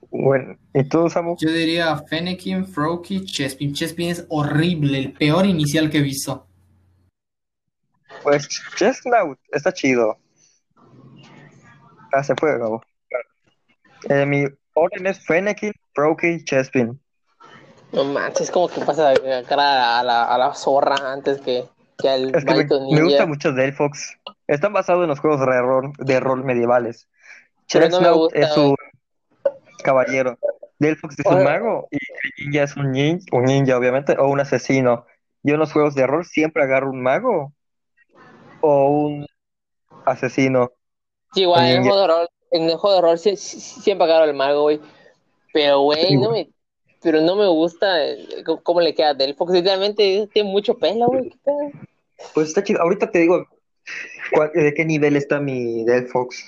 Bueno, 0.09 0.57
¿y 0.73 0.84
tú, 0.86 1.09
Samu? 1.09 1.36
Yo 1.38 1.51
diría 1.51 1.97
Fennekin, 2.09 2.65
Frocky, 2.65 3.26
Chespin. 3.26 3.73
Chespin 3.73 4.09
es 4.09 4.26
horrible, 4.30 4.97
el 4.97 5.13
peor 5.13 5.45
inicial 5.45 5.89
que 5.89 5.97
he 5.97 6.01
visto. 6.01 6.47
Pues 8.23 8.47
Chestnut 8.78 9.38
está 9.51 9.73
chido. 9.73 10.17
Ah, 12.13 12.23
se 12.23 12.34
fue 12.36 12.57
nuevo. 12.57 12.82
Eh, 14.09 14.26
mi 14.26 14.45
orden 14.73 15.07
es 15.07 15.19
Fennekin, 15.26 15.73
Frocky, 15.93 16.43
Chespin. 16.45 16.99
No 17.96 18.04
manches, 18.04 18.41
es 18.41 18.52
como 18.52 18.68
que 18.68 18.82
pasa 18.82 19.12
a 19.12 19.43
cara 19.43 20.00
a 20.00 20.04
la, 20.04 20.26
a 20.26 20.38
la 20.38 20.54
zorra 20.54 20.96
antes 21.14 21.39
que, 21.39 21.66
que 21.98 22.10
al 22.10 22.36
Es 22.36 22.43
que 22.43 22.54
me, 22.54 22.66
me 22.66 23.04
gusta 23.04 23.26
mucho 23.26 23.54
Delphox. 23.54 24.18
Están 24.48 24.74
basados 24.74 25.04
en 25.04 25.10
los 25.10 25.20
juegos 25.20 25.39
de 25.39 25.46
rol, 25.46 25.93
de 25.98 26.20
rol 26.20 26.43
medievales. 26.43 27.08
Pero 27.72 27.88
no 27.89 28.30
es 28.34 28.58
un 28.58 28.76
caballero. 29.82 30.38
Delphox 30.78 31.20
es 31.20 31.26
un 31.26 31.43
mago 31.43 31.88
y 31.89 31.98
Ninja 32.43 32.64
es 32.64 32.76
un 32.76 32.91
ninja, 32.91 33.26
un 33.32 33.46
ninja, 33.46 33.78
obviamente, 33.78 34.18
o 34.20 34.28
un 34.28 34.41
asesino. 34.41 35.06
Yo 35.41 35.54
en 35.54 35.60
los 35.60 35.72
juegos 35.72 35.96
de 35.96 36.06
rol 36.06 36.26
siempre 36.26 36.64
agarro 36.64 36.89
un 36.89 37.02
mago 37.02 37.54
o 38.60 38.89
un 38.89 39.26
asesino. 40.06 40.72
Sí, 41.34 41.43
igual, 41.43 41.66
en 41.66 41.78
el 41.78 41.84
juego 41.84 42.02
de 42.02 42.08
rol, 42.08 42.28
en 42.52 42.64
el 42.64 42.76
juego 42.76 42.96
de 42.96 43.02
rol 43.02 43.18
siempre 43.18 44.06
agarro 44.06 44.26
el 44.26 44.34
mago, 44.34 44.64
güey. 44.64 44.82
Pero, 45.54 45.80
güey, 45.82 46.18
no 46.18 46.32
me, 46.32 46.50
pero 47.06 47.22
no 47.22 47.36
me 47.36 47.45
gusta 47.47 48.03
eh, 48.03 48.43
cómo- 48.64 48.82
le 48.82 48.95
queda 48.95 49.10
a 49.10 49.14
Delphox. 49.14 49.53
Literalmente 49.53 50.28
tiene 50.34 50.49
mucho 50.49 50.74
pelo, 50.74 51.06
güey. 51.06 51.32
Pues 52.34 52.47
está 52.47 52.64
chido. 52.64 52.82
Ahorita 52.82 53.12
te 53.12 53.20
digo 53.20 53.45
cuál- 54.34 54.51
de 54.53 54.74
qué 54.74 54.84
nivel 54.84 55.16
está 55.16 55.39
mi 55.39 55.84
Delphox. 55.84 56.43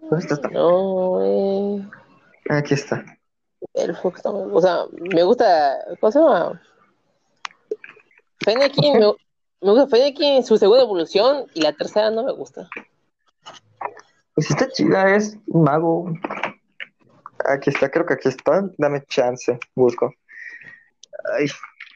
¿Dónde 0.00 0.18
está? 0.18 0.34
esta? 0.34 0.48
No, 0.48 1.10
güey. 1.10 1.84
Aquí 2.50 2.74
está. 2.74 3.04
Delphox 3.72 4.24
no 4.24 4.46
me 4.46 4.52
O 4.52 4.60
sea, 4.60 4.80
me 5.14 5.22
gusta. 5.22 5.78
¿Cómo 6.00 6.10
se 6.10 6.18
llama? 6.18 6.60
Fennekin, 8.44 8.94
me, 8.98 9.06
me 9.62 9.70
gusta 9.70 9.86
Fennekin, 9.86 10.42
su 10.44 10.58
segunda 10.58 10.82
evolución 10.82 11.46
y 11.54 11.62
la 11.62 11.72
tercera 11.72 12.10
no 12.10 12.24
me 12.24 12.32
gusta. 12.32 12.68
Pues 14.34 14.50
está 14.50 14.68
chida, 14.68 15.14
es 15.14 15.38
un 15.46 15.62
mago. 15.62 16.12
Aquí 17.46 17.70
está, 17.70 17.90
creo 17.90 18.06
que 18.06 18.14
aquí 18.14 18.28
está. 18.28 18.62
Dame 18.78 19.04
chance, 19.06 19.58
busco. 19.74 20.14
Ay, 21.36 21.46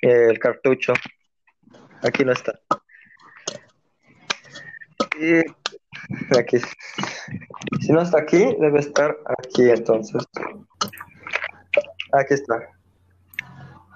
el 0.02 0.38
cartucho. 0.38 0.92
Aquí 2.02 2.24
no 2.24 2.32
está. 2.32 2.58
Y 5.20 5.38
aquí. 6.38 6.58
Si 7.80 7.92
no 7.92 8.02
está 8.02 8.18
aquí, 8.20 8.54
debe 8.60 8.80
estar 8.80 9.16
aquí 9.38 9.70
entonces. 9.70 10.22
Aquí 12.12 12.34
está. 12.34 12.68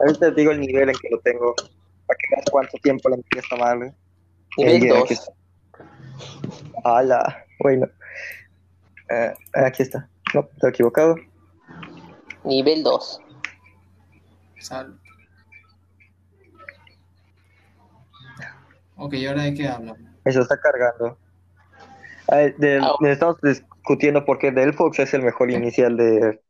Ahorita 0.01 0.35
te 0.35 0.41
digo 0.41 0.53
el 0.53 0.61
nivel 0.61 0.89
en 0.89 0.97
que 0.97 1.09
lo 1.11 1.21
tengo. 1.21 1.55
Para 2.07 2.19
que 2.19 2.35
veas 2.35 2.45
cuánto 2.51 2.79
tiempo 2.79 3.09
le 3.09 3.17
metí 3.19 3.39
a 3.51 3.57
madre. 3.57 3.95
Nivel 4.57 4.83
Eh, 4.85 4.89
2. 4.89 5.03
aquí 5.05 5.15
está. 5.15 5.33
Ala, 6.85 7.45
bueno. 7.61 7.89
Eh, 9.11 9.33
aquí 9.55 9.83
está. 9.83 10.09
No, 10.35 10.49
estoy 10.53 10.71
equivocado. 10.71 11.17
Nivel 12.45 12.83
2. 12.83 13.21
Salud. 14.61 14.97
Ok, 18.97 19.15
¿y 19.15 19.27
ahora 19.27 19.43
de 19.43 19.55
qué 19.55 19.69
hablamos? 19.69 19.99
Eso 20.25 20.41
está 20.43 20.59
cargando. 20.61 21.19
Ay, 22.29 22.53
del- 22.59 22.85
Ah. 22.85 22.95
estamos 23.03 23.41
discutiendo 23.43 24.25
por 24.25 24.39
qué 24.39 24.51
Delphox 24.53 24.99
es 25.01 25.15
el 25.15 25.23
mejor 25.23 25.51
inicial 25.51 25.97
de. 25.97 26.41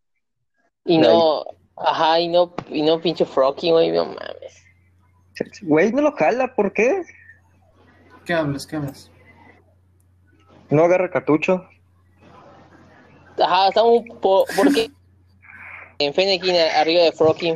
Y 0.84 0.99
no. 0.99 1.45
Ajá, 1.76 2.20
y 2.20 2.28
no, 2.28 2.55
y 2.68 2.82
no 2.82 3.01
pinche 3.01 3.24
Frocky, 3.24 3.70
güey, 3.70 3.90
no 3.90 4.05
mames. 4.05 4.62
Güey, 5.62 5.93
no 5.93 6.03
lo 6.03 6.12
jala, 6.12 6.55
¿por 6.55 6.72
qué? 6.72 7.03
¿Qué 8.26 8.34
hablas? 8.34 8.66
¿Qué 8.66 8.76
hablas? 8.76 9.11
No 10.70 10.84
agarra 10.84 11.11
cartucho. 11.11 11.66
Ajá, 13.43 13.68
estamos 13.68 14.03
por, 14.20 14.45
¿por 14.55 14.72
qué? 14.74 14.90
En 16.07 16.14
Fennekin 16.14 16.55
arriba 16.76 17.03
de 17.05 17.12
Frocky. 17.12 17.55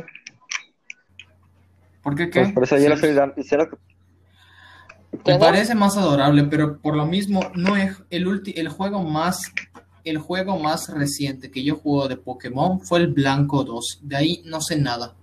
¿Por 2.03 2.15
qué 2.15 2.29
qué? 2.29 2.41
Pues 2.41 2.53
por 2.53 2.63
eso 2.63 2.77
yo 2.77 2.89
lo 2.89 2.95
Sí. 2.95 3.05
estoy 3.05 3.13
dando. 3.13 3.35
cero- 3.43 3.69
Me 5.25 5.37
parece 5.39 5.75
más 5.75 5.97
adorable, 5.97 6.43
pero 6.45 6.79
por 6.79 6.95
lo 6.95 7.05
mismo 7.05 7.41
no 7.55 7.75
es 7.75 7.97
el 8.09 8.27
ulti- 8.27 8.53
el 8.55 8.69
juego 8.69 9.03
más 9.03 9.39
el 10.03 10.19
juego 10.19 10.57
más 10.57 10.87
reciente 10.93 11.51
que 11.51 11.65
yo 11.65 11.75
juego 11.75 12.07
de 12.07 12.15
Pokémon 12.15 12.79
fue 12.79 12.99
el 12.99 13.07
Blanco 13.07 13.65
2. 13.65 13.99
De 14.03 14.15
ahí 14.15 14.41
no 14.45 14.61
sé 14.61 14.77
nada. 14.77 15.15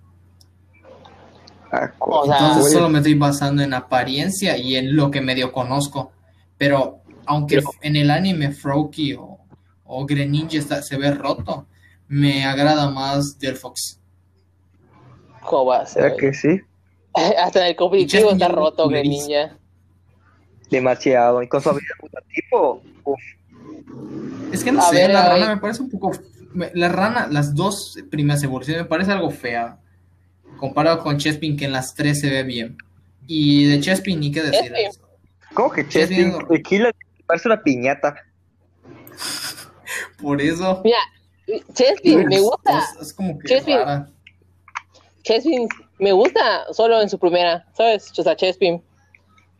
Ah, 1.71 1.91
O 1.97 2.25
sea, 2.27 2.37
Entonces 2.37 2.71
solo 2.71 2.89
me 2.89 2.99
estoy 2.99 3.15
basando 3.15 3.63
en 3.63 3.73
apariencia 3.73 4.55
y 4.57 4.75
en 4.75 4.95
lo 4.95 5.09
que 5.09 5.21
medio 5.21 5.51
conozco. 5.51 6.11
Pero 6.59 6.99
aunque 7.25 7.55
Pero- 7.55 7.71
en 7.81 7.95
el 7.95 8.11
anime 8.11 8.51
Froakie 8.51 9.15
o, 9.15 9.39
o 9.85 10.05
Greninja 10.05 10.59
está- 10.59 10.83
se 10.83 10.97
ve 10.97 11.09
roto, 11.11 11.65
me 12.07 12.45
agrada 12.45 12.89
más 12.89 13.37
Delphox. 13.39 13.99
¿Cómo 15.41 15.65
va 15.67 15.77
a 15.81 15.85
ser, 15.85 16.03
¿Será 16.03 16.09
güey? 16.15 16.19
que 16.19 16.33
sí? 16.33 16.61
Hasta 17.13 17.61
en 17.61 17.67
el 17.67 17.75
competitivo 17.75 18.29
Chespin 18.29 18.41
está 18.41 18.47
roto, 18.53 18.83
lo 18.83 18.89
Greninja. 18.89 19.57
Demasiado. 20.69 21.41
Y 21.43 21.47
con 21.47 21.61
su 21.61 21.69
habilidad 21.69 21.95
mutativo. 22.01 22.81
Uf. 23.03 23.21
Es 24.51 24.63
que 24.63 24.71
no 24.71 24.79
A 24.81 24.89
sé, 24.89 24.95
ver, 24.95 25.11
la 25.11 25.29
rana 25.29 25.45
ver. 25.47 25.55
me 25.55 25.61
parece 25.61 25.81
un 25.83 25.89
poco. 25.89 26.11
La 26.73 26.89
rana, 26.89 27.27
las 27.29 27.53
dos 27.53 27.97
primeras 28.09 28.41
evoluciones 28.43 28.83
me 28.83 28.89
parece 28.89 29.11
algo 29.11 29.29
fea. 29.29 29.79
Comparado 30.57 30.99
con 30.99 31.17
Chespin, 31.17 31.57
que 31.57 31.65
en 31.65 31.73
las 31.73 31.93
tres 31.93 32.21
se 32.21 32.29
ve 32.29 32.43
bien. 32.43 32.77
Y 33.27 33.65
de 33.65 33.79
Chespin, 33.79 34.19
ni 34.19 34.31
qué 34.31 34.41
decir. 34.41 34.71
Chespin. 34.73 35.01
¿Cómo 35.53 35.71
que 35.71 35.87
Chespin? 35.87 36.33
El 36.49 36.63
Killer 36.63 36.95
parece 37.27 37.47
una 37.47 37.61
piñata. 37.61 38.15
Por 40.21 40.41
eso. 40.41 40.81
Mira, 40.83 40.97
Chespin 41.73 42.27
me 42.27 42.39
gusta. 42.39 42.79
Es, 42.79 43.01
es 43.07 43.13
como 43.13 43.37
que 43.39 43.47
Chespin. 43.47 43.77
rara. 43.77 44.09
Chespin 45.23 45.67
me 45.99 46.11
gusta 46.11 46.71
solo 46.73 47.01
en 47.01 47.09
su 47.09 47.17
primera, 47.19 47.65
¿sabes? 47.73 48.11
O 48.17 48.23
sea, 48.23 48.35
Chespin. 48.35 48.81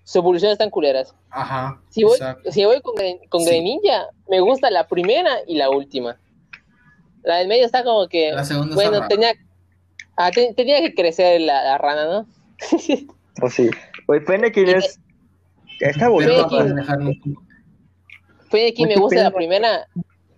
Sus 0.04 0.18
evoluciones 0.18 0.54
están 0.54 0.70
culeras. 0.70 1.16
Ajá. 1.32 1.82
Si 1.90 2.04
voy, 2.04 2.14
exacto. 2.14 2.52
si 2.52 2.64
voy 2.64 2.80
con, 2.82 2.94
con 3.30 3.42
Sí. 3.42 3.48
Greninja, 3.48 4.06
me 4.30 4.40
gusta 4.40 4.70
la 4.70 4.88
primera 4.88 5.38
y 5.48 5.56
la 5.56 5.72
última. 5.72 6.20
La 7.24 7.38
del 7.38 7.48
medio 7.48 7.66
está 7.66 7.84
como 7.84 8.08
que. 8.08 8.32
La 8.32 8.46
segunda 8.46 8.76
está 8.76 8.90
bueno, 8.90 9.08
tenía, 9.08 9.34
ah, 10.16 10.30
te- 10.30 10.54
tenía 10.54 10.80
que 10.82 10.94
crecer 10.94 11.42
la, 11.42 11.64
la 11.64 11.78
rana, 11.80 12.06
¿no? 12.06 12.28
O 13.42 13.50
sí. 13.50 13.70
Oye, 14.08 14.22
Fennekin 14.22 14.70
es. 14.70 15.00
Está 15.82 16.08
bonito. 16.08 16.48
Fennekin. 18.50 18.88
me 18.88 18.96
gusta 18.96 19.24
la 19.24 19.32
primera 19.32 19.88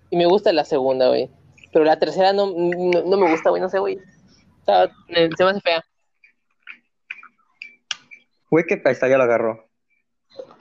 y 0.10 0.18
me 0.18 0.26
gusta 0.26 0.52
la 0.54 0.66
segunda, 0.66 1.10
güey. 1.10 1.30
Pero 1.78 1.86
la 1.86 2.00
tercera 2.00 2.34
no, 2.34 2.48
no, 2.48 3.04
no 3.04 3.18
me 3.18 3.30
gusta, 3.30 3.52
güey, 3.52 3.62
no 3.62 3.70
sé, 3.70 3.78
güey. 3.78 4.00
Me- 5.10 5.30
se 5.38 5.44
me 5.44 5.52
hace 5.52 5.62
fea. 5.62 5.84
Güey, 8.50 8.66
que 8.66 8.82
ahí 8.84 8.94
está, 8.94 9.08
ya 9.08 9.20
lo 9.20 9.26
agarró. 9.26 9.70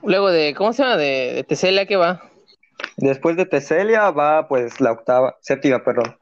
Luego 0.03 0.31
de, 0.31 0.55
¿cómo 0.55 0.75
se 0.75 0.83
llama? 0.83 0.99
De, 0.99 1.33
de 1.37 1.45
Tesela, 1.45 1.87
¿qué 1.87 1.97
va? 1.97 2.23
Después 2.99 3.39
de 3.39 3.47
Teselia 3.47 4.11
va, 4.11 4.47
pues, 4.47 4.79
la 4.79 4.93
octava, 4.93 5.39
séptima, 5.41 5.83
perdón. 5.83 6.19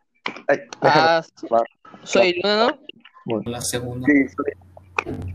Ay. 0.46 0.58
Ah, 0.82 1.24
va. 1.52 1.64
soy 2.04 2.40
Luna, 2.40 2.68
¿no? 3.26 3.40
La 3.46 3.60
segunda. 3.62 4.06
Sí, 4.06 4.28
sí. 4.28 5.34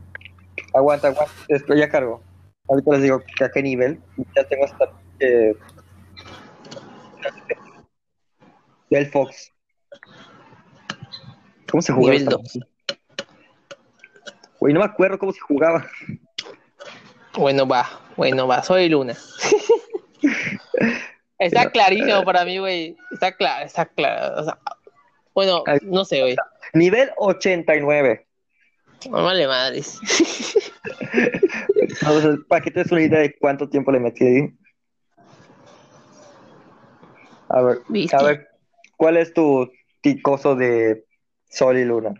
Aguanta, 0.74 1.10
aguanta. 1.10 1.34
Ya 1.76 1.89
cargo. 1.89 2.24
Ahorita 2.70 2.91
les 2.91 3.01
digo 3.03 3.22
que 3.38 3.43
a 3.43 3.51
qué 3.51 3.62
nivel. 3.62 3.99
Ya 4.38 4.45
tengo 4.45 4.64
hasta. 4.64 4.86
Eh, 5.20 5.53
del 8.90 9.08
Fox. 9.08 9.52
¿Cómo 11.70 11.82
se 11.82 11.94
jugaba? 11.94 12.18
Güey, 14.60 14.74
no 14.74 14.80
me 14.80 14.86
acuerdo 14.86 15.18
cómo 15.18 15.32
se 15.32 15.40
jugaba. 15.40 15.86
Bueno, 17.36 17.68
va, 17.68 17.88
bueno, 18.18 18.48
va, 18.48 18.64
soy 18.64 18.90
Luna. 18.90 19.16
está 21.40 21.70
clarísimo 21.72 22.24
para 22.24 22.44
mí, 22.44 22.58
güey. 22.58 22.98
Está 23.12 23.32
claro, 23.32 23.66
está 23.66 23.86
claro. 23.86 24.42
O 24.42 24.44
sea, 24.44 24.60
bueno, 25.34 25.64
no 25.84 26.04
sé, 26.04 26.22
güey. 26.22 26.36
Nivel 26.74 27.12
89. 27.18 28.28
No 29.10 29.24
vale 29.24 29.48
madres. 29.48 30.00
Entonces, 32.02 32.40
para 32.50 32.62
que 32.62 32.72
te 32.72 32.84
des 32.84 32.92
una 32.92 33.02
idea 33.02 33.20
de 33.20 33.38
cuánto 33.38 33.70
tiempo 33.70 33.92
le 33.92 34.00
metí 34.00 34.26
ahí. 34.26 34.54
A 37.48 37.62
ver, 37.62 37.80
¿Viste? 37.88 38.16
a 38.16 38.22
ver, 38.22 38.49
¿cuál 39.00 39.16
es 39.16 39.34
tu 39.34 39.72
ticoso 40.02 40.56
de 40.56 41.06
Sol 41.50 41.78
y 41.78 41.86
Luna. 41.86 42.14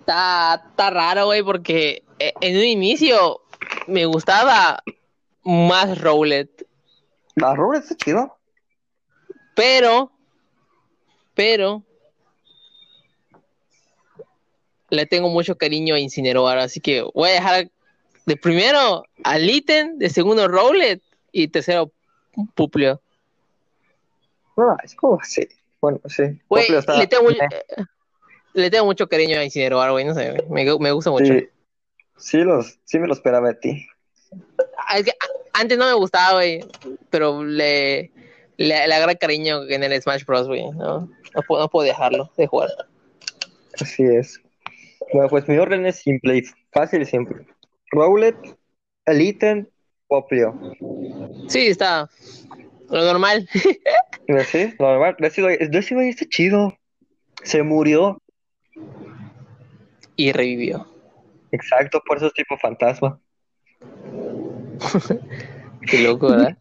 Está, 0.00 0.62
está 0.68 0.90
raro, 0.90 1.24
güey, 1.24 1.42
porque 1.42 2.04
eh, 2.18 2.34
en 2.42 2.58
un 2.58 2.64
inicio 2.64 3.40
me 3.86 4.04
gustaba 4.04 4.82
más 5.44 5.98
Rowlet. 5.98 6.66
La 7.36 7.54
Rowlet 7.54 7.82
está 7.82 7.96
chido. 7.96 8.36
Pero, 9.54 10.12
pero, 11.34 11.82
le 14.90 15.06
tengo 15.06 15.30
mucho 15.30 15.56
cariño 15.56 15.94
a 15.94 16.00
Incineroar, 16.00 16.58
así 16.58 16.80
que 16.80 17.02
voy 17.14 17.30
a 17.30 17.32
dejar 17.32 17.70
de 18.26 18.36
primero 18.36 19.04
a 19.24 19.38
Litten, 19.38 19.98
de 19.98 20.10
segundo 20.10 20.48
Rowlet 20.48 21.02
y 21.32 21.48
tercero 21.48 21.90
Puplio. 22.54 23.00
No, 24.56 24.76
es 24.82 24.94
como 24.94 25.20
así. 25.20 25.46
Bueno, 25.80 26.00
sí. 26.06 26.22
Güey, 26.48 26.72
está- 26.72 26.96
le, 26.98 27.06
tengo, 27.06 27.24
mu- 27.24 27.36
le 28.54 28.70
tengo 28.70 28.86
mucho 28.86 29.06
cariño 29.08 29.38
a 29.38 29.44
Incineroar, 29.44 29.90
güey, 29.92 30.04
no 30.04 30.14
sé, 30.14 30.30
güey, 30.30 30.64
me, 30.64 30.78
me 30.78 30.92
gusta 30.92 31.10
mucho. 31.10 31.26
Sí, 31.32 31.48
sí, 32.16 32.38
los, 32.38 32.78
sí 32.84 32.98
me 32.98 33.06
lo 33.06 33.12
esperaba 33.12 33.48
de 33.48 33.54
ti. 33.54 33.86
Ah, 34.88 34.98
es 34.98 35.04
que 35.04 35.12
antes 35.52 35.76
no 35.78 35.86
me 35.86 35.92
gustaba, 35.94 36.34
güey, 36.34 36.64
pero 37.10 37.44
le, 37.44 38.10
le, 38.56 38.86
le 38.88 38.94
agarré 38.94 39.16
cariño 39.16 39.62
en 39.68 39.82
el 39.84 40.00
Smash 40.00 40.24
Bros, 40.24 40.46
güey, 40.48 40.70
¿no? 40.72 41.10
No 41.34 41.42
puedo, 41.46 41.62
no 41.62 41.68
puedo 41.68 41.86
dejarlo 41.86 42.30
de 42.36 42.46
jugar. 42.46 42.70
Así 43.80 44.02
es. 44.04 44.40
Bueno, 45.12 45.28
pues 45.28 45.46
mi 45.48 45.58
orden 45.58 45.84
es 45.86 45.96
simple 45.96 46.38
y 46.38 46.42
fácil 46.72 47.02
y 47.02 47.06
simple. 47.06 47.46
Rowlet, 47.90 48.36
Eliten, 49.04 49.70
Poplio. 50.08 50.58
Sí, 51.48 51.66
está 51.68 52.08
lo 52.90 53.04
normal. 53.04 53.48
Sí, 54.50 54.74
normal. 54.80 55.14
Decidueye 55.20 55.68
Decidueye 55.68 56.10
está 56.10 56.26
chido. 56.28 56.76
Se 57.44 57.62
murió. 57.62 58.20
y 60.16 60.32
revivió. 60.32 60.84
Exacto, 61.52 62.02
por 62.04 62.16
eso 62.16 62.26
es 62.26 62.32
tipo 62.32 62.58
fantasma. 62.58 63.20
Qué 65.88 65.98
loco, 66.00 66.28
¿verdad? 66.30 66.58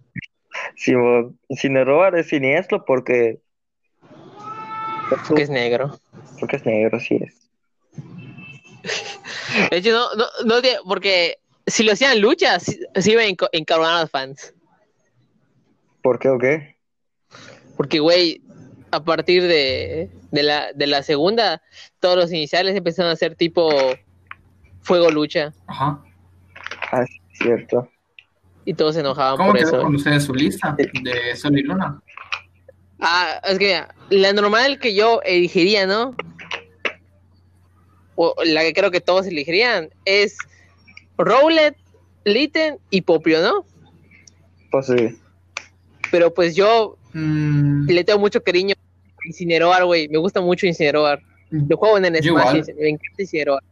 Simón, 0.75 1.39
Incineroar 1.47 2.15
es 2.17 2.27
siniestro 2.27 2.85
porque, 2.85 3.39
Porque 5.27 5.41
es 5.43 5.49
negro. 5.49 5.99
porque 6.39 6.57
es 6.57 6.65
negro, 6.65 6.99
sí 6.99 7.19
es. 7.21 7.49
De 9.71 9.77
hecho, 9.77 9.91
no, 9.91 10.07
no, 10.15 10.25
no 10.45 10.55
porque 10.87 11.39
si 11.65 11.83
lo 11.83 11.93
hacían 11.93 12.21
luchas, 12.21 12.63
sí, 12.63 12.79
sí 12.97 13.11
iban 13.13 13.25
a 13.25 13.47
encabronar 13.53 13.97
a 13.97 14.01
los 14.01 14.11
fans. 14.11 14.53
¿Por 16.05 16.19
qué 16.19 16.29
o 16.29 16.37
qué? 16.37 16.75
Porque, 17.75 17.97
güey, 17.99 18.39
a 18.91 19.03
partir 19.03 19.41
de, 19.41 20.11
de, 20.29 20.43
la, 20.43 20.71
de 20.71 20.85
la 20.85 21.01
segunda, 21.01 21.63
todos 21.99 22.15
los 22.15 22.31
iniciales 22.31 22.75
empezaron 22.75 23.11
a 23.11 23.15
ser 23.15 23.33
tipo 23.33 23.71
fuego 24.83 25.09
lucha. 25.09 25.51
Ajá. 25.65 25.99
Ah, 26.91 27.01
es 27.01 27.09
cierto. 27.39 27.89
Y 28.65 28.75
todos 28.75 28.93
se 28.93 28.99
enojaban 28.99 29.37
¿Cómo 29.37 29.49
por 29.49 29.57
quedó 29.57 29.69
eso. 29.69 29.81
con 29.81 29.95
ustedes 29.95 30.25
su 30.25 30.35
lista 30.35 30.77
de 30.77 31.35
Sol 31.35 31.57
y 31.57 31.63
Luna? 31.63 31.99
Ah, 32.99 33.41
es 33.43 33.57
que 33.57 33.65
mira, 33.65 33.95
la 34.11 34.31
normal 34.31 34.77
que 34.77 34.93
yo 34.93 35.21
elegiría, 35.23 35.87
¿no? 35.87 36.15
O 38.13 38.35
la 38.45 38.61
que 38.61 38.73
creo 38.73 38.91
que 38.91 39.01
todos 39.01 39.25
elegirían 39.25 39.89
es 40.05 40.37
Rowlet, 41.17 41.75
Litten 42.25 42.77
y 42.91 43.01
Poplio, 43.01 43.41
¿no? 43.41 43.65
Pues 44.69 44.85
sí. 44.85 45.19
Pero 46.11 46.33
pues 46.33 46.55
yo 46.55 46.97
Mm, 47.13 47.85
le 47.87 48.03
tengo 48.03 48.19
mucho 48.19 48.43
cariño 48.43 48.75
a 48.77 49.27
Incineroar, 49.27 49.85
güey. 49.85 50.09
Me 50.09 50.17
gusta 50.17 50.41
mucho 50.41 50.65
Incineroar. 50.67 51.21
Lo 51.49 51.77
juego 51.77 51.97
en 51.97 52.03
el 52.05 52.21
Smash 52.21 52.63
y 52.67 52.73
me 52.73 52.89
encanta 52.89 53.21
Incineroar. 53.21 53.63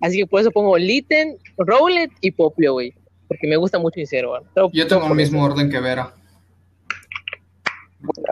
Así 0.00 0.16
que 0.18 0.26
por 0.26 0.40
eso 0.40 0.50
pongo 0.50 0.78
Litten, 0.78 1.36
Rowlet 1.58 2.10
y 2.22 2.30
Poplio, 2.30 2.72
güey. 2.74 2.94
Porque 3.26 3.46
me 3.46 3.56
gusta 3.56 3.78
mucho 3.78 4.00
Incineroar. 4.00 4.42
Yo 4.72 4.86
tengo 4.86 5.06
el 5.06 5.14
mismo 5.14 5.38
eso. 5.44 5.52
orden 5.52 5.68
que 5.70 5.80
Vera. 5.80 6.14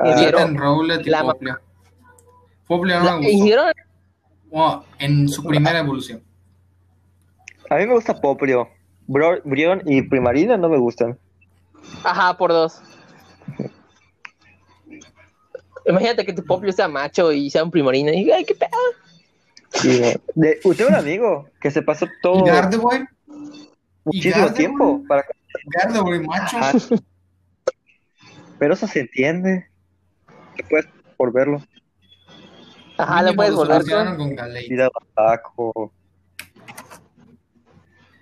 Ah, 0.03 0.15
Litten, 0.17 0.57
Rowlet 0.57 1.07
y 1.07 1.11
la- 1.11 1.23
Poplio. 1.23 1.59
Poplio 2.67 2.99
no 3.01 3.05
me 3.05 3.17
gustó. 3.19 3.33
Incineroar- 3.33 3.75
Wow, 4.51 4.85
en 4.99 5.29
su 5.29 5.45
primera 5.45 5.79
evolución. 5.81 6.23
a 7.69 7.75
mí 7.77 7.87
me 7.87 7.93
gusta 7.95 8.19
Poplio. 8.21 8.69
Bro, 9.07 9.41
Brion 9.45 9.83
y 9.85 10.03
Primarina 10.03 10.57
no 10.57 10.69
me 10.69 10.79
gustan. 10.79 11.19
Ajá, 12.05 12.37
por 12.39 12.51
dos. 12.53 12.81
Imagínate 15.87 16.25
que 16.27 16.33
tu 16.33 16.45
Poplio 16.45 16.73
sea 16.73 16.89
macho 16.89 17.31
y 17.33 17.49
sea 17.51 17.63
un 17.63 17.71
primarina. 17.71 18.13
Y 18.13 18.31
ay, 18.31 18.45
qué 18.45 18.55
pedo. 18.55 18.71
Sí. 19.71 20.01
De, 20.35 20.61
tengo 20.77 20.89
un 20.89 20.95
amigo 20.95 21.49
que 21.61 21.71
se 21.71 21.83
pasó 21.83 22.07
todo 22.23 22.45
¿Y 22.45 22.49
Gardevoir? 22.49 23.09
muchísimo 24.05 24.35
Gardevoir? 24.35 24.55
tiempo 24.55 25.03
para 25.07 25.25
Gardevoir, 25.67 26.21
macho. 26.23 26.57
Ah, 26.61 26.73
pero 28.59 28.75
eso 28.75 28.87
se 28.87 29.01
entiende. 29.01 29.69
Después 30.57 30.87
por 31.17 31.33
verlo. 31.33 31.63
Ajá, 32.99 33.23
lo 33.23 33.35
puedes 33.35 33.55
volver 33.55 33.83
con. 33.85 34.35
Vida 34.69 34.89
Taco. 35.15 35.93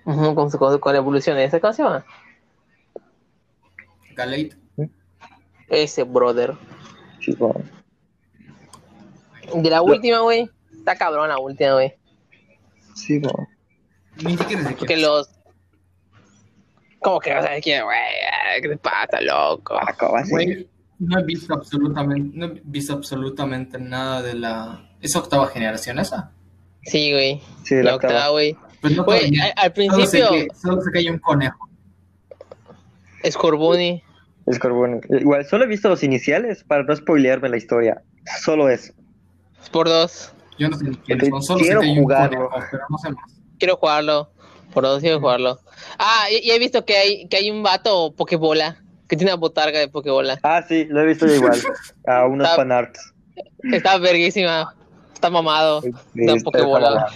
Con, 0.04 0.50
su, 0.50 0.58
con, 0.58 0.78
con 0.78 0.92
la 0.92 0.98
evolución 0.98 1.38
esa. 1.38 1.60
¿Cómo 1.60 1.72
se 1.72 1.82
llama? 1.82 2.04
Galate. 4.14 4.63
Ese 5.74 6.04
brother. 6.04 6.54
Sí, 7.20 7.34
no. 7.38 7.52
De 9.62 9.70
la 9.70 9.82
última, 9.82 10.20
güey. 10.20 10.48
Está 10.72 10.96
cabrón 10.96 11.28
la 11.28 11.38
última, 11.38 11.74
güey. 11.74 11.94
Sí, 12.94 13.18
no. 13.18 13.30
Ni 14.22 14.36
siquiera 14.36 14.62
sé 14.62 14.74
Porque 14.76 14.94
quién. 14.94 15.02
los. 15.02 15.28
¿Cómo 17.00 17.20
que 17.20 17.34
no 17.34 17.42
sabes 17.42 17.62
quién, 17.62 17.84
güey? 17.84 17.98
¿Qué 18.62 18.68
te 18.68 18.76
pasa, 18.78 19.20
loco? 19.20 19.74
Así. 20.16 20.30
Güey, 20.30 20.68
no 21.00 21.18
he 21.18 21.24
visto 21.24 21.52
absolutamente, 21.54 22.38
no 22.38 22.46
he 22.46 22.62
visto 22.64 22.92
absolutamente 22.94 23.78
nada 23.78 24.22
de 24.22 24.34
la. 24.34 24.90
¿Es 25.00 25.14
octava 25.16 25.46
generación 25.48 25.98
esa? 25.98 26.32
Sí, 26.82 27.12
güey. 27.12 27.42
Sí, 27.64 27.76
La 27.76 27.82
la 27.82 27.94
octava, 27.96 28.12
octava. 28.14 28.30
güey. 28.32 28.56
Pues 28.80 28.96
no 28.96 29.04
al, 29.04 29.18
al 29.56 29.74
Solo 29.74 30.06
sé, 30.06 30.18
principio, 30.18 30.30
que, 30.30 30.48
solo 30.54 30.80
sé 30.82 30.90
que 30.92 30.98
hay 30.98 31.08
un 31.10 31.18
conejo. 31.18 31.68
Scorbunny. 33.28 34.02
Es 34.46 34.58
Corboni. 34.58 35.00
Igual, 35.08 35.44
solo 35.46 35.64
he 35.64 35.66
visto 35.66 35.88
los 35.88 36.02
iniciales 36.02 36.64
para 36.64 36.82
no 36.82 36.94
spoilearme 36.94 37.48
la 37.48 37.56
historia. 37.56 38.02
Solo 38.42 38.68
eso. 38.68 38.92
Por 39.72 39.88
dos. 39.88 40.32
Yo 40.58 40.68
no 40.68 40.76
sé 40.76 40.86
quiénes 41.04 41.28
son, 41.28 41.42
solo 41.42 41.60
quiero 41.60 41.82
jugarlo. 41.82 42.50
pero 42.70 42.82
no 42.90 42.98
sé 42.98 43.10
más. 43.10 43.32
Quiero 43.58 43.76
jugarlo. 43.76 44.30
Por 44.72 44.84
dos 44.84 45.00
quiero 45.00 45.20
jugarlo. 45.20 45.58
Ah, 45.98 46.26
y, 46.30 46.46
y 46.46 46.50
he 46.50 46.58
visto 46.58 46.84
que 46.84 46.96
hay, 46.96 47.28
que 47.28 47.36
hay 47.38 47.50
un 47.50 47.62
vato 47.62 48.12
Pokebola. 48.14 48.80
Que 49.08 49.16
tiene 49.16 49.32
una 49.32 49.40
botarga 49.40 49.78
de 49.78 49.88
Pokebola. 49.88 50.38
Ah, 50.42 50.62
sí, 50.66 50.86
lo 50.86 51.00
he 51.02 51.06
visto 51.06 51.26
yo 51.26 51.34
igual. 51.34 51.58
A 52.06 52.26
unos 52.26 52.48
Ah. 52.48 52.56
fanarts. 52.56 53.12
Está 53.72 53.98
verguísima. 53.98 54.74
Está 55.14 55.30
mamado. 55.30 55.80
Sí, 55.82 55.90
Da 56.14 56.34
está 56.34 56.44
Pokébola. 56.44 57.06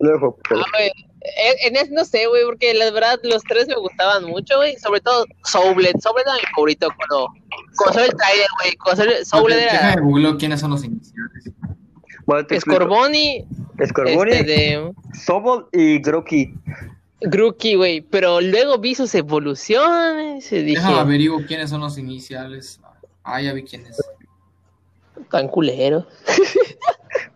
Luego, 0.00 0.36
pues, 0.48 0.60
Ah. 0.60 1.05
En, 1.36 1.74
en 1.74 1.76
ese 1.82 1.92
no 1.92 2.04
sé, 2.04 2.26
güey, 2.26 2.44
porque 2.44 2.72
la 2.74 2.90
verdad 2.90 3.18
los 3.24 3.42
tres 3.42 3.66
me 3.68 3.74
gustaban 3.76 4.24
mucho, 4.24 4.56
güey. 4.56 4.76
Sobre 4.76 5.00
todo 5.00 5.26
Soublet. 5.44 5.98
Soublet 6.00 6.24
era 6.26 6.34
mi 6.36 6.46
favorito 6.54 6.88
cuando, 6.96 7.28
cuando 7.76 8.00
el 8.02 8.10
trailer, 8.16 8.46
güey. 8.60 8.76
Cuando 8.76 9.04
Soublet 9.24 9.58
era 9.58 9.72
Déjame 9.72 10.02
googleo 10.02 10.36
quiénes 10.38 10.60
son 10.60 10.70
los 10.70 10.84
iniciales. 10.84 11.44
bueno. 12.26 12.46
Scorbunny, 12.60 13.46
Scorbunny, 13.86 14.32
este 14.32 14.44
de 14.44 14.92
Sobol 15.24 15.68
y 15.72 15.98
Groki. 16.00 16.54
Grookey, 17.22 17.74
güey. 17.74 18.00
Pero 18.02 18.40
luego 18.40 18.78
vi 18.78 18.94
sus 18.94 19.14
evoluciones 19.14 20.50
y 20.52 20.62
dije, 20.62 20.80
Déjame 20.80 20.98
averiguo 21.00 21.42
quiénes 21.46 21.70
son 21.70 21.80
los 21.80 21.98
iniciales. 21.98 22.80
Ah, 23.24 23.40
ya 23.40 23.52
vi 23.52 23.64
quiénes. 23.64 23.96
tan 25.30 25.48
culero. 25.48 26.06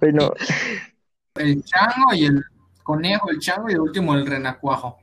Bueno, 0.00 0.32
El 1.34 1.62
chango 1.64 2.14
y 2.14 2.24
el 2.26 2.42
conejo, 2.90 3.30
el 3.30 3.38
chango 3.38 3.70
y 3.70 3.74
de 3.74 3.80
último 3.80 4.14
el 4.14 4.26
renacuajo. 4.26 4.98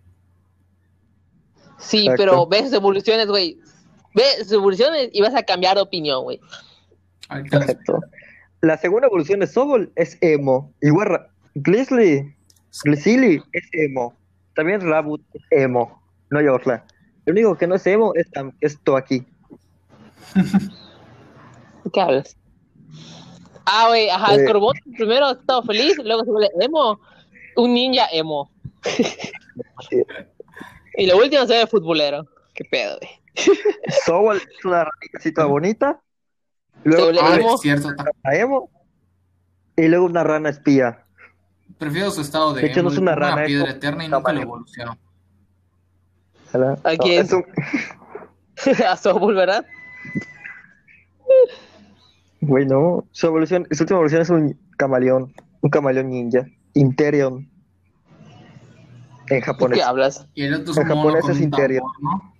Sí, 1.80 2.00
Exacto. 2.02 2.18
pero 2.18 2.48
ves 2.48 2.64
sus 2.66 2.74
evoluciones, 2.74 3.28
güey. 3.28 3.60
Ves 4.14 4.40
sus 4.44 4.54
evoluciones 4.54 5.10
y 5.14 5.22
vas 5.22 5.36
a 5.36 5.44
cambiar 5.44 5.76
de 5.76 5.84
opinión, 5.84 6.24
güey. 6.24 6.40
Perfecto. 7.50 8.00
La 8.62 8.78
segunda 8.78 9.08
evolución 9.08 9.40
de 9.40 9.48
Sobol 9.48 9.92
es 9.96 10.18
emo. 10.22 10.74
Igual 10.82 11.28
Glizzly, 11.56 12.36
Glizzly 12.84 13.44
es 13.54 13.70
emo. 13.74 14.14
También 14.56 14.82
Rabut 14.82 15.22
es 15.34 15.44
emo. 15.52 16.02
No 16.30 16.40
hay 16.40 16.48
otra. 16.48 16.84
El 17.26 17.34
único 17.34 17.56
que 17.58 17.68
no 17.68 17.76
es 17.76 17.86
emo 17.86 18.14
es 18.16 18.28
esto 18.62 18.98
aquí. 18.98 19.26
¿Qué 21.94 22.02
hablas? 22.02 22.36
Ah, 23.66 23.88
güey, 23.90 24.10
ajá, 24.10 24.36
Eh. 24.36 24.44
Scorbunny 24.46 24.80
primero 24.96 25.32
estaba 25.32 25.62
feliz, 25.62 25.98
luego 26.04 26.24
se 26.24 26.32
vuelve 26.32 26.50
emo. 26.62 27.00
Un 27.58 27.74
ninja 27.74 28.08
emo. 28.12 28.50
Y 31.00 31.06
lo 31.06 31.18
último 31.18 31.46
se 31.46 31.54
ve 31.58 31.68
futbolero. 31.68 32.26
Qué 32.56 32.64
pedo, 32.66 32.98
güey. 33.00 33.56
Sobol 34.04 34.38
es 34.38 34.66
una 34.66 34.88
ranita 35.14 35.46
bonita. 35.46 36.02
Luego, 36.84 37.12
Ah, 37.22 37.36
Emo. 37.36 37.54
es 37.54 37.62
cierto. 37.62 37.90
Emo. 38.24 38.70
Y 39.76 39.88
luego 39.90 40.06
una 40.08 40.24
rana 40.24 40.50
espía. 40.50 41.04
Prefiero 41.78 42.10
su 42.10 42.22
estado 42.22 42.56
de, 42.56 42.62
De 42.64 42.68
hecho, 42.70 42.82
no 42.82 42.88
emo, 42.90 42.94
es 42.94 42.98
una 42.98 43.14
rana, 43.14 43.46
piedra 43.46 43.70
eterna 43.70 44.06
y 44.06 44.08
nunca 44.10 44.34
lo 44.34 44.42
evolucionó. 44.42 44.98
¿verdad? 46.52 46.80
¿A 46.84 46.96
quién? 46.98 47.26
es 47.26 47.32
un- 47.32 47.46
a 48.88 48.98
Sobul, 48.98 49.36
¿verdad? 49.36 49.64
Güey, 52.42 52.66
no. 52.66 53.06
Su 53.12 53.28
evolución, 53.28 53.68
su 53.70 53.84
última 53.84 53.98
evolución 53.98 54.22
es 54.24 54.30
un 54.32 54.60
camaleón. 54.78 55.32
Un 55.62 55.70
camaleón 55.70 56.10
ninja. 56.10 56.48
Interion. 56.78 57.50
En 59.30 59.40
¿De 59.40 59.42
japonés. 59.42 59.78
qué 59.80 59.84
hablas? 59.84 60.28
Y 60.36 60.44
el 60.44 60.54
otro 60.54 60.72
es 60.72 60.78
En 60.78 60.88
japonés 60.88 61.28
es 61.28 61.38
un 61.38 61.44
interior. 61.44 61.84
tambor, 62.00 62.22
¿no? 62.22 62.34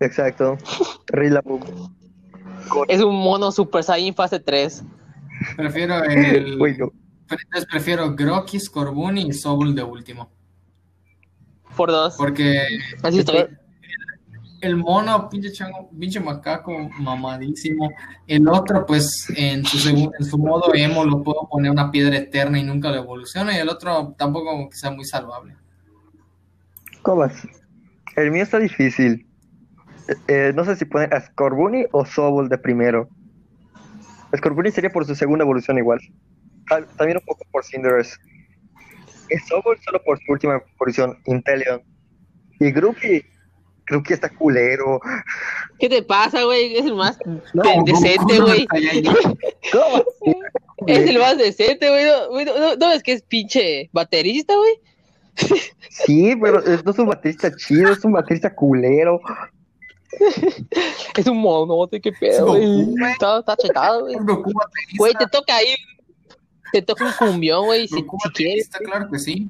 Exacto. 0.00 0.56
Rillaboom. 1.08 1.60
Es 2.88 3.00
un 3.02 3.14
mono 3.16 3.50
Super 3.50 3.82
Saiyan 3.82 4.14
fase 4.14 4.40
3. 4.40 4.84
Prefiero 5.56 6.04
el. 6.04 6.58
Prefiero 7.70 8.14
Groki, 8.14 8.58
Scorbunny 8.60 9.22
y 9.28 9.32
Sobul 9.32 9.74
de 9.74 9.82
último. 9.84 10.30
Por 11.76 11.90
dos. 11.90 12.14
Porque 12.18 12.66
Así 13.02 13.20
estoy. 13.20 13.46
El 14.60 14.76
mono, 14.76 15.28
pinche 15.28 15.52
chango, 15.52 15.88
pinche 15.98 16.20
macaco 16.20 16.72
mamadísimo. 16.98 17.90
El 18.26 18.48
otro, 18.48 18.84
pues, 18.86 19.32
en 19.36 19.64
su, 19.64 19.78
segu- 19.78 20.10
en 20.18 20.24
su 20.24 20.36
modo 20.38 20.74
emo 20.74 21.04
lo 21.04 21.22
puedo 21.22 21.48
poner 21.48 21.70
una 21.70 21.90
piedra 21.90 22.16
eterna 22.16 22.58
y 22.58 22.64
nunca 22.64 22.90
lo 22.90 22.96
evoluciona. 22.96 23.54
Y 23.56 23.60
el 23.60 23.68
otro 23.68 24.14
tampoco 24.18 24.68
que 24.68 24.76
sea 24.76 24.90
muy 24.90 25.04
salvable. 25.04 25.54
¿Cómo 27.02 27.18
vas? 27.18 27.46
El 28.16 28.30
mío 28.32 28.42
está 28.42 28.58
difícil. 28.58 29.26
Eh, 30.08 30.14
eh, 30.28 30.52
no 30.54 30.64
sé 30.64 30.76
si 30.76 30.84
poner 30.84 31.14
a 31.14 31.20
Scorbunny 31.20 31.86
o 31.92 32.04
Sobol 32.04 32.48
de 32.48 32.58
primero. 32.58 33.08
Scorbunny 34.36 34.70
sería 34.70 34.90
por 34.90 35.06
su 35.06 35.14
segunda 35.14 35.44
evolución 35.44 35.78
igual. 35.78 36.00
Tal- 36.68 36.86
También 36.96 37.18
un 37.18 37.24
poco 37.24 37.44
por 37.52 37.64
Cinderace. 37.64 38.16
Sobol 39.48 39.78
solo 39.84 40.02
por 40.04 40.18
su 40.18 40.32
última 40.32 40.60
evolución, 40.76 41.18
Inteleon. 41.26 41.82
Y 42.60 42.72
Grookey, 43.88 44.14
Grookey 44.14 44.14
está 44.14 44.28
culero. 44.30 45.00
¿Qué 45.78 45.88
te 45.88 46.02
pasa, 46.02 46.44
güey? 46.44 46.76
Es 46.76 46.86
el 46.86 46.94
más 46.94 47.18
No, 47.54 47.62
de- 47.62 47.92
decente, 47.92 48.38
no 48.38 48.46
güey. 48.46 48.66
está. 48.72 49.12
¿Cómo? 49.72 50.04
Es 50.86 51.08
el 51.08 51.18
más 51.18 51.36
decente, 51.38 51.88
güey. 51.90 52.04
No, 52.04 52.58
no, 52.58 52.76
no 52.76 52.92
es 52.92 53.02
que 53.02 53.12
es 53.12 53.22
pinche 53.22 53.90
baterista, 53.92 54.54
güey. 54.56 54.80
Sí, 55.90 56.34
pero 56.40 56.62
es- 56.64 56.84
no 56.84 56.90
es 56.92 56.98
un 56.98 57.06
baterista 57.08 57.54
chido, 57.56 57.92
es 57.92 58.04
un 58.04 58.12
baterista 58.12 58.54
culero. 58.54 59.20
Es 61.16 61.26
un 61.26 61.38
monote, 61.38 62.00
qué 62.00 62.12
pedo, 62.12 62.46
güey. 62.46 62.94
Está, 63.12 63.40
está 63.40 63.56
chetado, 63.56 64.00
güey. 64.02 64.16
Güey, 64.96 65.12
te 65.14 65.26
toca 65.26 65.56
ahí. 65.56 65.74
Te 66.72 66.82
toca 66.82 67.04
un 67.06 67.12
cumbión, 67.12 67.64
güey, 67.66 67.88
si, 67.88 67.94
quieres. 68.02 68.10
baterista, 68.24 68.78
claro 68.78 69.10
que 69.10 69.18
sí. 69.18 69.48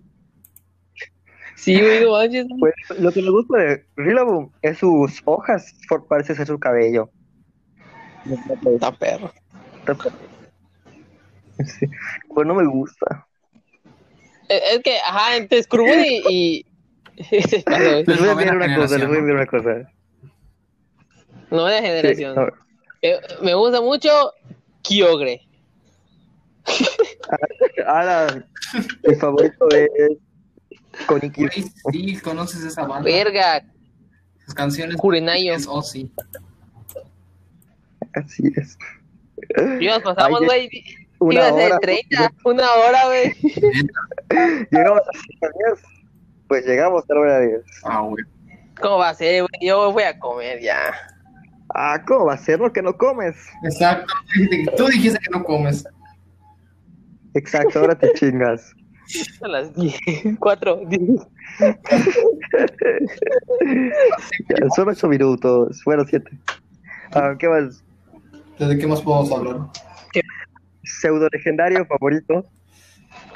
Sí, 1.58 1.80
güey, 1.80 2.04
no 2.04 2.12
manches. 2.12 2.46
Pues 2.60 2.74
lo 3.00 3.10
que 3.10 3.20
me 3.20 3.30
gusta 3.30 3.58
de 3.58 3.84
Rillaboom 3.96 4.52
es 4.62 4.78
sus 4.78 5.20
hojas, 5.24 5.74
por- 5.88 6.06
parece 6.06 6.36
ser 6.36 6.46
su 6.46 6.58
cabello. 6.58 7.10
Está 8.64 8.92
perro. 8.92 9.32
Sí. 11.64 11.86
Pues 12.32 12.46
no 12.46 12.54
me 12.54 12.64
gusta. 12.64 13.26
Es, 14.48 14.62
es 14.74 14.82
que, 14.84 14.98
ajá, 14.98 15.36
entre 15.36 15.62
Scorbunny 15.62 16.22
y... 16.30 16.66
Les 17.16 17.64
voy 18.20 18.28
a 18.28 18.32
enviar 18.32 18.56
una 18.56 18.76
cosa, 18.76 18.96
les 18.96 19.08
voy 19.08 19.16
a 19.16 19.18
enviar 19.18 19.36
una 19.38 19.46
cosa. 19.46 19.92
Nueva 21.50 21.72
generación. 21.80 22.52
Eh, 23.02 23.18
me 23.42 23.54
gusta 23.54 23.80
mucho 23.80 24.32
Kyogre. 24.82 25.40
Ahora, 27.86 28.46
mi 29.02 29.14
favorito 29.16 29.68
es 29.70 30.18
Koniki. 31.06 31.42
Güey, 31.42 31.72
sí, 31.92 32.20
conoces 32.20 32.62
esa 32.64 32.86
banda. 32.86 33.04
Verga, 33.04 33.64
Sus 34.44 34.54
canciones. 34.54 34.96
Kurenayo. 34.96 35.54
Es 35.54 35.66
Ozzy. 35.66 36.10
Así 38.14 38.52
es. 38.56 38.78
Y 39.80 39.86
nos 39.86 40.02
pasamos, 40.02 40.40
güey. 40.44 40.68
Una 41.20 41.34
Iba 41.34 41.48
a 41.48 41.52
ser 41.52 41.72
hora. 41.72 41.78
30, 41.80 42.32
una 42.44 42.72
hora, 42.72 43.06
güey. 43.06 43.34
Llegamos 44.70 45.00
a 45.00 45.46
las 45.46 45.52
10. 45.78 45.98
Pues 46.46 46.66
llegamos 46.66 47.04
a 47.10 47.14
la 47.14 47.20
hora 47.20 47.40
10. 47.40 47.60
Ah, 47.84 48.00
güey. 48.00 48.24
¿Cómo 48.80 48.98
va 48.98 49.10
a 49.10 49.14
ser, 49.14 49.42
güey? 49.42 49.68
Yo 49.68 49.92
voy 49.92 50.04
a 50.04 50.18
comer 50.18 50.60
ya. 50.60 50.94
Ah, 51.74 52.02
¿cómo 52.06 52.26
va 52.26 52.34
a 52.34 52.38
ser 52.38 52.60
lo 52.60 52.72
que 52.72 52.82
no 52.82 52.96
comes? 52.96 53.36
Exacto. 53.64 54.12
Tú 54.76 54.86
dijiste 54.86 55.18
que 55.18 55.30
no 55.30 55.44
comes. 55.44 55.84
Exacto, 57.34 57.80
ahora 57.80 57.98
te 57.98 58.12
chingas. 58.14 58.74
A 59.42 59.48
las 59.48 59.74
10, 59.74 59.98
4, 60.38 60.80
10. 60.86 61.00
Ya, 64.48 64.70
son 64.74 64.88
8 64.88 65.08
minutos. 65.08 65.82
Bueno, 65.84 66.04
7. 66.08 66.30
Ah, 67.12 67.34
¿Qué 67.38 67.48
más? 67.48 67.82
¿De 68.58 68.76
qué 68.76 68.86
más 68.86 69.02
podemos 69.02 69.30
hablar? 69.32 69.68
Pseudo 70.82 71.28
legendario 71.32 71.86
favorito. 71.86 72.44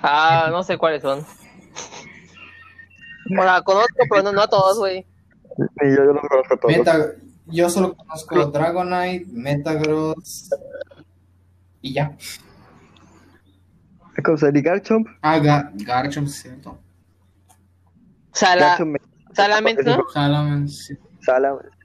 Ah, 0.02 0.48
no 0.50 0.62
sé 0.62 0.76
cuáles 0.76 1.02
son. 1.02 1.20
O 1.20 3.42
sea, 3.42 3.62
conozco, 3.62 3.96
pero 4.10 4.22
no, 4.22 4.32
no 4.32 4.42
a 4.42 4.48
todos, 4.48 4.78
güey. 4.78 5.06
Y 5.82 5.90
yo, 5.90 6.04
yo 6.04 6.12
no 6.12 6.20
conozco 6.20 6.54
a 6.54 6.56
todos. 6.56 6.76
Meta, 6.76 7.12
yo 7.46 7.70
solo 7.70 7.94
conozco 7.94 8.46
Dragonite, 8.46 9.26
Metagross 9.32 10.50
y 11.80 11.94
ya. 11.94 12.16
¿Cómo 14.24 14.36
se 14.36 14.46
llama? 14.46 14.60
Garchomp. 14.60 15.08
Ah, 15.22 15.38
Ga- 15.38 15.70
Garchomp, 15.84 16.28
sí, 16.28 16.42
cierto. 16.42 16.78
Sala, 18.32 18.66
Garchomp. 18.66 18.96
Salamence, 19.34 19.82
¿no? 19.84 20.04
Salamence. 20.12 20.98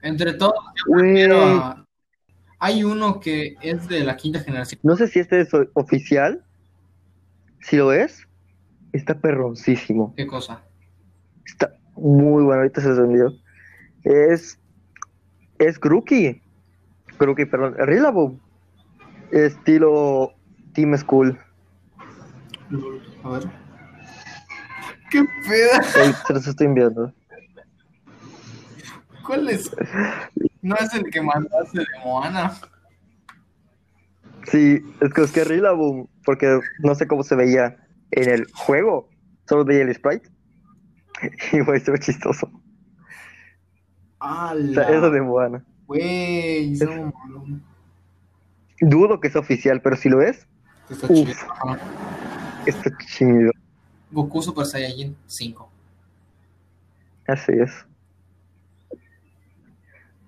Entre 0.01 0.33
todos, 0.33 0.55
a- 1.31 1.83
Hay 2.59 2.83
uno 2.83 3.19
que 3.19 3.55
es 3.61 3.87
de 3.87 4.03
la 4.03 4.17
quinta 4.17 4.39
generación. 4.39 4.79
No 4.83 4.95
sé 4.95 5.07
si 5.07 5.19
este 5.19 5.41
es 5.41 5.49
oficial. 5.73 6.43
Si 7.61 7.77
lo 7.77 7.93
es, 7.93 8.27
está 8.93 9.19
perroncísimo. 9.19 10.13
¿Qué 10.15 10.25
cosa? 10.25 10.63
Está 11.45 11.73
muy 11.95 12.43
bueno. 12.43 12.61
Ahorita 12.61 12.81
se 12.81 12.89
envío. 12.89 13.31
Es. 14.03 14.59
Es 15.59 15.79
Grookey. 15.79 16.41
Grookey, 17.19 17.45
perdón. 17.45 17.75
Rillaboom. 17.77 18.39
Estilo 19.31 20.33
Team 20.73 20.97
School. 20.97 21.37
A 23.23 23.29
ver. 23.29 23.43
¿Qué 25.09 25.23
pedo? 25.47 26.13
Se 26.27 26.33
los 26.33 26.47
estoy 26.47 26.67
enviando. 26.67 27.13
¿Cuál 29.25 29.49
es? 29.49 29.71
No 30.61 30.75
es 30.75 30.93
el 30.93 31.03
que 31.05 31.21
mandaste 31.21 31.79
de 31.79 31.85
Moana. 32.03 32.53
Sí, 34.51 34.81
es 35.01 35.13
que 35.13 35.21
es 35.21 35.31
que 35.31 35.43
Rillaboom. 35.43 36.07
Porque 36.25 36.59
no 36.79 36.95
sé 36.95 37.07
cómo 37.07 37.23
se 37.23 37.35
veía 37.35 37.77
en 38.11 38.29
el 38.29 38.47
juego. 38.53 39.09
Solo 39.47 39.65
veía 39.65 39.83
el 39.83 39.93
sprite. 39.93 40.29
Y 41.51 41.61
güey, 41.61 41.79
se 41.79 41.91
ve 41.91 41.99
chistoso. 41.99 42.49
Ah, 44.19 44.53
O 44.55 44.73
sea, 44.73 44.83
eso 44.89 45.09
de 45.09 45.21
Moana. 45.21 45.63
Güey, 45.87 46.71
no. 46.73 47.13
Dudo 48.81 49.19
que 49.19 49.29
sea 49.29 49.41
oficial, 49.41 49.81
pero 49.81 49.95
si 49.95 50.09
lo 50.09 50.21
es, 50.21 50.47
Está 50.89 51.07
chido. 51.07 51.33
Está 52.67 52.91
chido. 53.05 53.51
Goku 54.11 54.41
Super 54.41 54.65
Saiyajin 54.65 55.15
5. 55.25 55.69
Así 57.27 57.53
es. 57.53 57.71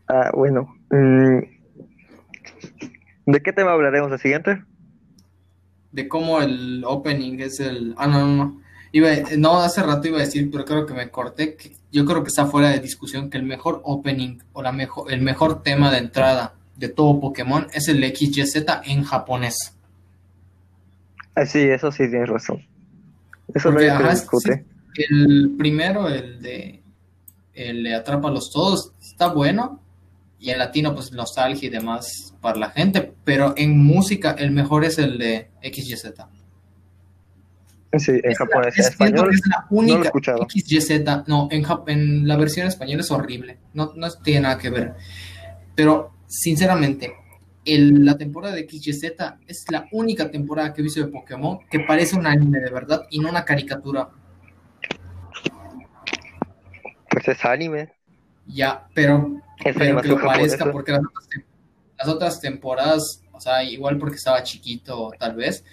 Ah, 0.08 0.32
bueno. 0.34 0.76
mm, 0.90 1.40
¿De 3.26 3.42
qué 3.44 3.54
tema 3.54 3.72
hablaremos 3.72 4.12
el 4.12 4.20
siguiente? 4.20 4.64
De 5.92 6.08
cómo 6.08 6.42
el 6.42 6.84
opening 6.86 7.40
es 7.40 7.60
el. 7.60 7.94
Ah, 7.98 8.08
no, 8.08 8.26
no, 8.26 8.36
no. 8.36 8.62
Iba, 8.92 9.10
no, 9.38 9.62
hace 9.62 9.84
rato 9.84 10.08
iba 10.08 10.18
a 10.18 10.22
decir, 10.22 10.50
pero 10.50 10.66
creo 10.66 10.86
que 10.86 10.94
me 10.94 11.12
corté. 11.12 11.56
Que 11.56 11.76
yo 11.92 12.06
creo 12.06 12.24
que 12.24 12.30
está 12.30 12.46
fuera 12.46 12.70
de 12.70 12.80
discusión 12.80 13.30
que 13.30 13.38
el 13.38 13.44
mejor 13.44 13.82
opening 13.84 14.40
o 14.54 14.64
la 14.64 14.72
mejor, 14.72 15.12
el 15.12 15.22
mejor 15.22 15.62
tema 15.62 15.92
de 15.92 16.00
entrada 16.00 16.56
de 16.76 16.88
todo 16.88 17.20
Pokémon 17.20 17.68
es 17.74 17.88
el 17.90 18.04
XYZ 18.04 18.66
en 18.86 19.04
japonés. 19.04 19.76
Ah, 21.42 21.46
sí, 21.46 21.60
eso 21.60 21.92
sí 21.92 22.10
tienes 22.10 22.30
razón. 22.30 22.66
Eso 23.54 23.72
Porque, 23.72 23.88
no 23.88 24.10
discute. 24.10 24.66
el 25.10 25.56
primero, 25.58 26.08
el 26.08 26.42
de 26.42 26.84
el 27.54 27.84
de 27.84 27.96
Atrápalos 27.96 28.52
Todos, 28.52 28.94
está 29.02 29.28
bueno. 29.34 29.82
Y 30.40 30.52
en 30.52 30.58
latino, 30.60 30.94
pues 30.94 31.12
nostalgia 31.12 31.68
y 31.68 31.70
demás 31.70 32.34
para 32.40 32.58
la 32.58 32.70
gente. 32.70 33.14
Pero 33.26 33.54
en 33.58 33.78
música, 33.78 34.32
el 34.32 34.52
mejor 34.52 34.86
es 34.86 34.98
el 34.98 35.18
de 35.18 35.50
XYZ. 35.62 36.14
Sí, 37.98 38.12
en 38.12 38.18
Es 38.32 38.40
la- 38.40 38.46
japonés. 38.46 38.78
En 38.80 38.86
español, 38.86 39.34
es 39.34 39.42
la 39.48 39.66
no 39.70 39.78
única. 39.78 40.12
XYZ. 40.48 41.02
No, 41.28 41.50
en 41.52 42.28
la 42.28 42.38
versión 42.38 42.68
española 42.68 43.02
es 43.02 43.12
horrible. 43.12 43.58
No, 43.74 43.92
no 43.96 44.10
tiene 44.24 44.42
nada 44.42 44.58
que 44.58 44.70
ver. 44.70 44.94
Pero, 45.76 46.12
sinceramente, 46.28 47.12
el- 47.76 48.06
la 48.06 48.18
temporada 48.18 48.56
de 48.56 48.62
XYZ 48.62 49.40
es 49.48 49.66
la 49.72 49.88
única 49.92 50.30
temporada 50.32 50.74
que 50.74 50.82
he 50.82 50.84
visto 50.84 51.02
de 51.02 51.12
Pokémon 51.12 51.60
que 51.70 51.80
parece 51.82 52.16
un 52.18 52.28
anime 52.28 52.60
de 52.60 52.72
verdad 52.72 53.08
y 53.10 53.20
no 53.20 53.30
una 53.30 53.46
caricatura. 53.46 54.10
Pues 57.10 57.28
es 57.28 57.46
anime. 57.46 57.94
Ya, 58.46 58.88
pero, 58.94 59.42
Es 59.64 59.76
pero 59.76 60.02
que 60.02 60.08
lo 60.08 60.24
parezca 60.24 60.66
japonesa. 60.66 60.72
porque 60.72 60.92
las 60.92 61.02
otras, 61.02 61.28
tem- 61.30 61.46
las 61.98 62.08
otras 62.08 62.42
temporadas, 62.42 63.24
o 63.32 63.40
sea, 63.40 63.64
igual 63.64 63.98
porque 63.98 64.16
estaba 64.18 64.44
chiquito 64.44 65.12
tal 65.20 65.36
vez, 65.36 65.64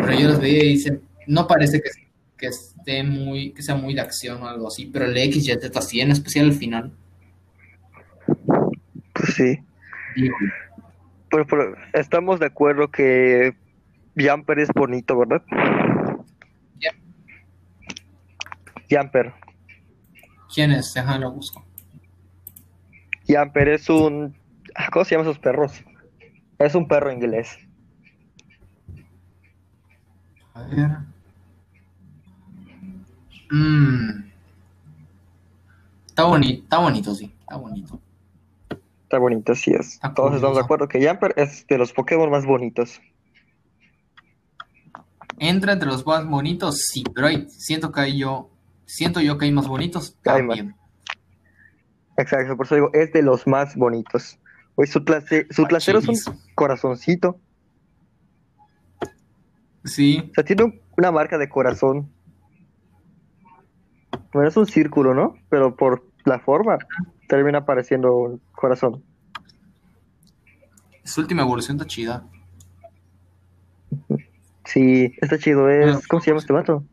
pero 0.00 0.14
yo 0.14 0.28
las 0.28 0.40
veía 0.40 0.64
y 0.64 0.68
dicen, 0.70 1.02
no 1.26 1.46
parece 1.46 1.80
que, 1.82 1.90
que 2.36 2.46
esté 2.48 3.02
muy, 3.04 3.52
que 3.52 3.62
sea 3.62 3.74
muy 3.76 3.94
de 3.94 4.00
acción 4.02 4.42
o 4.42 4.48
algo 4.48 4.68
así, 4.68 4.86
pero 4.86 5.06
el 5.06 5.16
XYZ 5.16 5.82
sí, 5.82 6.00
en 6.00 6.10
especial 6.12 6.46
al 6.46 6.52
final. 6.54 6.92
Pues 9.12 9.34
sí. 9.34 9.64
Digo, 10.14 10.36
Pero, 11.30 11.46
pero 11.46 11.76
estamos 11.92 12.40
de 12.40 12.46
acuerdo 12.46 12.88
que 12.90 13.54
Jumper 14.16 14.58
es 14.58 14.68
bonito, 14.74 15.18
¿verdad? 15.18 15.42
Jumper. 18.90 19.32
¿Quién 20.52 20.72
es? 20.72 20.92
Déjalo 20.92 21.30
busco. 21.30 21.64
Jumper 23.28 23.68
es 23.68 23.88
un... 23.88 24.36
ah, 24.74 24.88
¿Cómo 24.92 25.04
se 25.04 25.14
llaman 25.14 25.28
esos 25.28 25.38
perros? 25.38 25.84
Es 26.58 26.74
un 26.74 26.88
perro 26.88 27.12
inglés. 27.12 27.56
A 30.54 30.62
ver. 30.64 30.90
Mm. 33.50 34.30
Está 36.06 36.24
bonito, 36.24 36.62
está 36.64 36.78
bonito, 36.78 37.14
sí, 37.14 37.32
está 37.40 37.56
bonito. 37.56 38.00
Está 39.10 39.18
bonito, 39.18 39.56
sí 39.56 39.72
es. 39.72 39.94
Está 39.94 40.14
Todos 40.14 40.36
estamos 40.36 40.56
de 40.56 40.62
acuerdo 40.62 40.86
que 40.86 41.04
Jumper 41.04 41.34
es 41.36 41.66
de 41.66 41.78
los 41.78 41.92
Pokémon 41.92 42.30
más 42.30 42.46
bonitos. 42.46 43.00
Entra 45.40 45.72
entre 45.72 45.88
los 45.88 46.06
más 46.06 46.24
bonitos, 46.28 46.82
sí, 46.86 47.02
pero 47.12 47.26
hay, 47.26 47.48
siento 47.50 47.90
que 47.90 48.02
hay 48.02 48.18
yo, 48.20 48.50
siento 48.86 49.20
yo 49.20 49.36
que 49.36 49.46
hay 49.46 49.50
más 49.52 49.66
bonitos 49.66 50.16
también. 50.22 50.76
Exacto, 52.18 52.56
por 52.56 52.66
eso 52.66 52.76
digo, 52.76 52.90
es 52.92 53.12
de 53.12 53.22
los 53.22 53.48
más 53.48 53.74
bonitos. 53.74 54.38
Su, 54.86 55.04
clase, 55.04 55.48
su 55.50 55.64
trasero 55.64 55.98
es 55.98 56.06
un 56.06 56.16
corazoncito. 56.54 57.36
Sí, 59.82 60.22
O 60.30 60.34
sea, 60.34 60.44
tiene 60.44 60.62
un- 60.62 60.80
una 60.96 61.10
marca 61.10 61.36
de 61.36 61.48
corazón. 61.48 62.12
Bueno, 64.32 64.48
es 64.48 64.56
un 64.56 64.66
círculo, 64.68 65.14
¿no? 65.14 65.34
Pero 65.48 65.74
por 65.74 66.06
la 66.24 66.38
forma 66.38 66.78
termina 67.30 67.64
pareciendo 67.64 68.12
un 68.16 68.40
corazón. 68.52 69.04
su 71.04 71.20
última 71.20 71.42
evolución 71.42 71.76
está 71.76 71.86
chida. 71.86 72.24
Sí, 74.64 75.12
está 75.20 75.38
chido. 75.38 75.68
Es, 75.70 76.06
¿Cómo 76.08 76.20
se 76.20 76.30
llama 76.30 76.40
este 76.40 76.52
vato? 76.52 76.84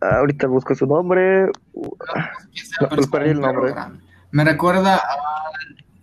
Ah, 0.00 0.16
ahorita 0.18 0.46
busco 0.46 0.74
su 0.74 0.86
nombre. 0.86 1.46
No, 1.74 2.88
perdí 3.10 3.30
el. 3.30 3.40
Me 4.30 4.44
recuerda 4.44 4.96
a 4.96 5.02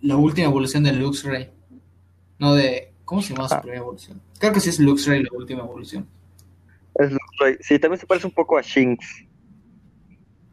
la 0.02 0.16
última 0.16 0.46
evolución 0.48 0.84
de 0.84 0.92
Luxray. 0.92 1.50
No 2.38 2.54
de. 2.54 2.92
¿Cómo 3.04 3.20
se 3.22 3.34
llama 3.34 3.48
su 3.48 3.54
Ah. 3.56 3.60
primera 3.60 3.80
evolución? 3.82 4.20
Creo 4.38 4.52
que 4.52 4.60
sí 4.60 4.70
es 4.70 4.78
Luxray 4.78 5.22
la 5.24 5.30
última 5.32 5.60
evolución. 5.62 6.06
Es 6.94 7.10
Luxray. 7.12 7.56
Sí, 7.60 7.78
también 7.78 8.00
se 8.00 8.06
parece 8.06 8.26
un 8.26 8.32
poco 8.32 8.56
a 8.56 8.62
Shinx. 8.62 9.24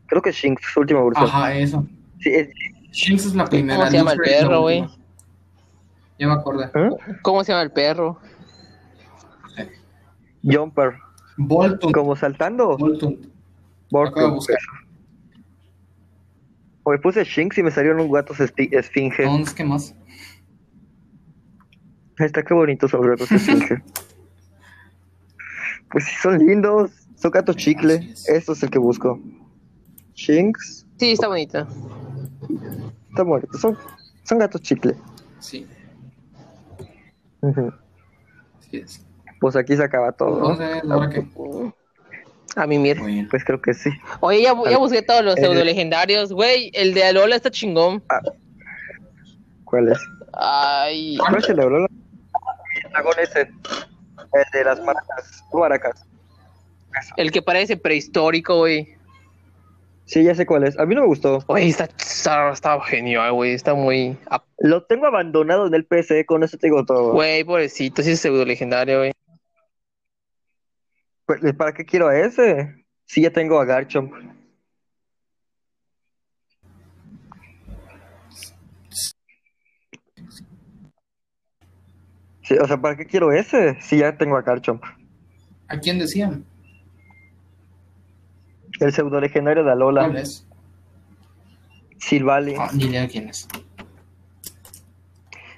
Creo 0.07 0.21
que 0.21 0.29
es 0.31 0.35
Shinx, 0.35 0.61
su 0.73 0.79
última 0.79 0.99
evolución. 0.99 1.27
Ajá, 1.27 1.53
eso. 1.53 1.85
Sí, 2.19 2.29
es, 2.29 2.49
Shinx 2.91 3.25
es 3.25 3.35
la 3.35 3.45
primera. 3.45 3.77
¿Cómo 3.77 3.91
se 3.91 3.97
llama 3.97 4.11
el 4.13 4.19
perro, 4.19 4.61
güey? 4.61 4.87
Ya 6.19 6.27
me 6.27 6.33
acordé. 6.33 6.65
¿eh? 6.65 6.89
¿Cómo 7.21 7.43
se 7.43 7.51
llama 7.51 7.63
el 7.63 7.71
perro? 7.71 8.19
Jumper. 10.43 10.97
Voltun. 11.37 11.91
Como 11.91 12.15
saltando. 12.15 12.73
Acabo 12.73 14.15
de 14.15 14.27
buscar. 14.31 14.57
Hoy 16.83 16.97
puse 16.99 17.23
Shinx 17.23 17.57
y 17.57 17.63
me 17.63 17.71
salieron 17.71 17.99
un 17.99 18.11
gatos 18.11 18.39
esfinge. 18.39 19.23
Entonces, 19.23 19.53
¿qué 19.53 19.65
más? 19.65 19.93
Ahí 22.17 22.25
está, 22.25 22.43
qué 22.43 22.53
bonitos 22.53 22.89
son 22.89 23.01
los 23.01 23.09
gatos 23.09 23.31
esfinge. 23.31 23.83
pues 25.91 26.05
sí, 26.05 26.15
son 26.21 26.39
lindos. 26.39 26.91
Son 27.15 27.31
gatos 27.31 27.57
chicle. 27.57 27.95
es. 27.95 28.29
Esto 28.29 28.53
es 28.53 28.63
el 28.63 28.69
que 28.69 28.79
busco. 28.79 29.19
Shinx. 30.15 30.86
Sí, 30.97 31.11
está 31.11 31.27
bonita. 31.27 31.67
Está 33.09 33.23
bonito. 33.23 33.57
Son, 33.57 33.77
son 34.23 34.39
gatos 34.39 34.61
chicle. 34.61 34.95
Sí, 35.39 35.67
es. 38.71 39.05
Pues 39.39 39.55
aquí 39.55 39.75
se 39.77 39.83
acaba 39.83 40.11
todo. 40.11 40.57
¿ahora 40.89 41.09
qué? 41.09 41.25
A 42.55 42.65
mimir. 42.65 42.99
Bueno. 42.99 43.27
Pues 43.29 43.43
creo 43.45 43.61
que 43.61 43.73
sí. 43.73 43.89
Oye, 44.19 44.41
ya, 44.41 44.55
ya 44.69 44.77
busqué 44.77 45.01
todos 45.03 45.23
los 45.23 45.37
El- 45.37 45.43
pseudo 45.43 45.63
legendarios, 45.63 46.33
güey. 46.33 46.71
El 46.73 46.93
de 46.93 47.03
Alola 47.03 47.35
está 47.35 47.51
chingón. 47.51 48.03
¿Cuál 49.63 49.89
es? 49.89 49.99
Ay. 50.33 51.17
¿Cuál 51.17 51.35
es 51.37 51.49
el 51.49 51.57
de 51.57 51.63
Aurora? 51.63 51.87
El 52.83 52.91
dragón 52.91 53.13
ese. 53.21 53.41
El 53.41 54.45
de 54.53 54.63
las 54.63 54.81
maracas. 54.83 55.43
Maracas. 55.53 56.03
El 57.15 57.31
que 57.31 57.41
parece 57.43 57.77
prehistórico, 57.77 58.57
güey. 58.57 58.96
Sí, 60.07 60.23
ya 60.23 60.33
sé 60.33 60.45
cuál 60.45 60.63
es. 60.63 60.79
A 60.79 60.85
mí 60.85 60.95
no 60.95 61.01
me 61.01 61.07
gustó. 61.07 61.43
Oye, 61.47 61.67
está, 61.67 61.83
está, 61.83 62.51
está 62.51 62.79
genial, 62.81 63.33
güey. 63.33 63.51
Está 63.51 63.73
muy. 63.75 64.17
ah, 64.31 64.41
Lo 64.57 64.85
tengo 64.85 65.05
abandonado 65.05 65.67
en 65.67 65.73
el 65.73 65.85
PC, 65.85 66.25
con 66.25 66.43
eso 66.43 66.57
te 66.57 66.67
digo 66.67 66.85
todo. 66.85 67.11
Güey, 67.11 67.43
pobrecito. 67.43 68.01
Sí 68.01 68.11
es 68.11 68.21
pseudo 68.21 68.45
legendario, 68.45 68.99
güey. 68.99 69.11
Pues, 71.25 71.41
¿Para 71.55 71.73
qué 71.73 71.83
quiero 71.85 72.07
a 72.07 72.17
ese? 72.17 72.85
Sí, 73.03 73.21
ya 73.21 73.31
tengo 73.31 73.59
a 73.59 73.65
Garchomp. 73.65 74.13
Sí, 82.43 82.55
o 82.57 82.65
sea, 82.65 82.77
¿para 82.77 82.95
qué 82.95 83.05
quiero 83.05 83.33
ese? 83.33 83.77
Sí, 83.81 83.97
ya 83.97 84.17
tengo 84.17 84.37
a 84.37 84.41
Garchomp. 84.41 84.81
¿A 85.67 85.77
quién 85.79 85.99
decían? 85.99 86.45
El 88.79 88.93
pseudo 88.93 89.19
legendario 89.19 89.63
de 89.63 89.71
¿Cuál 89.71 89.97
Alola. 89.97 90.19
es? 90.19 90.47
Silvally. 91.97 92.55
Ah, 92.57 92.69
ni 92.73 92.85
idea 92.85 93.07
quién 93.07 93.29
es. 93.29 93.47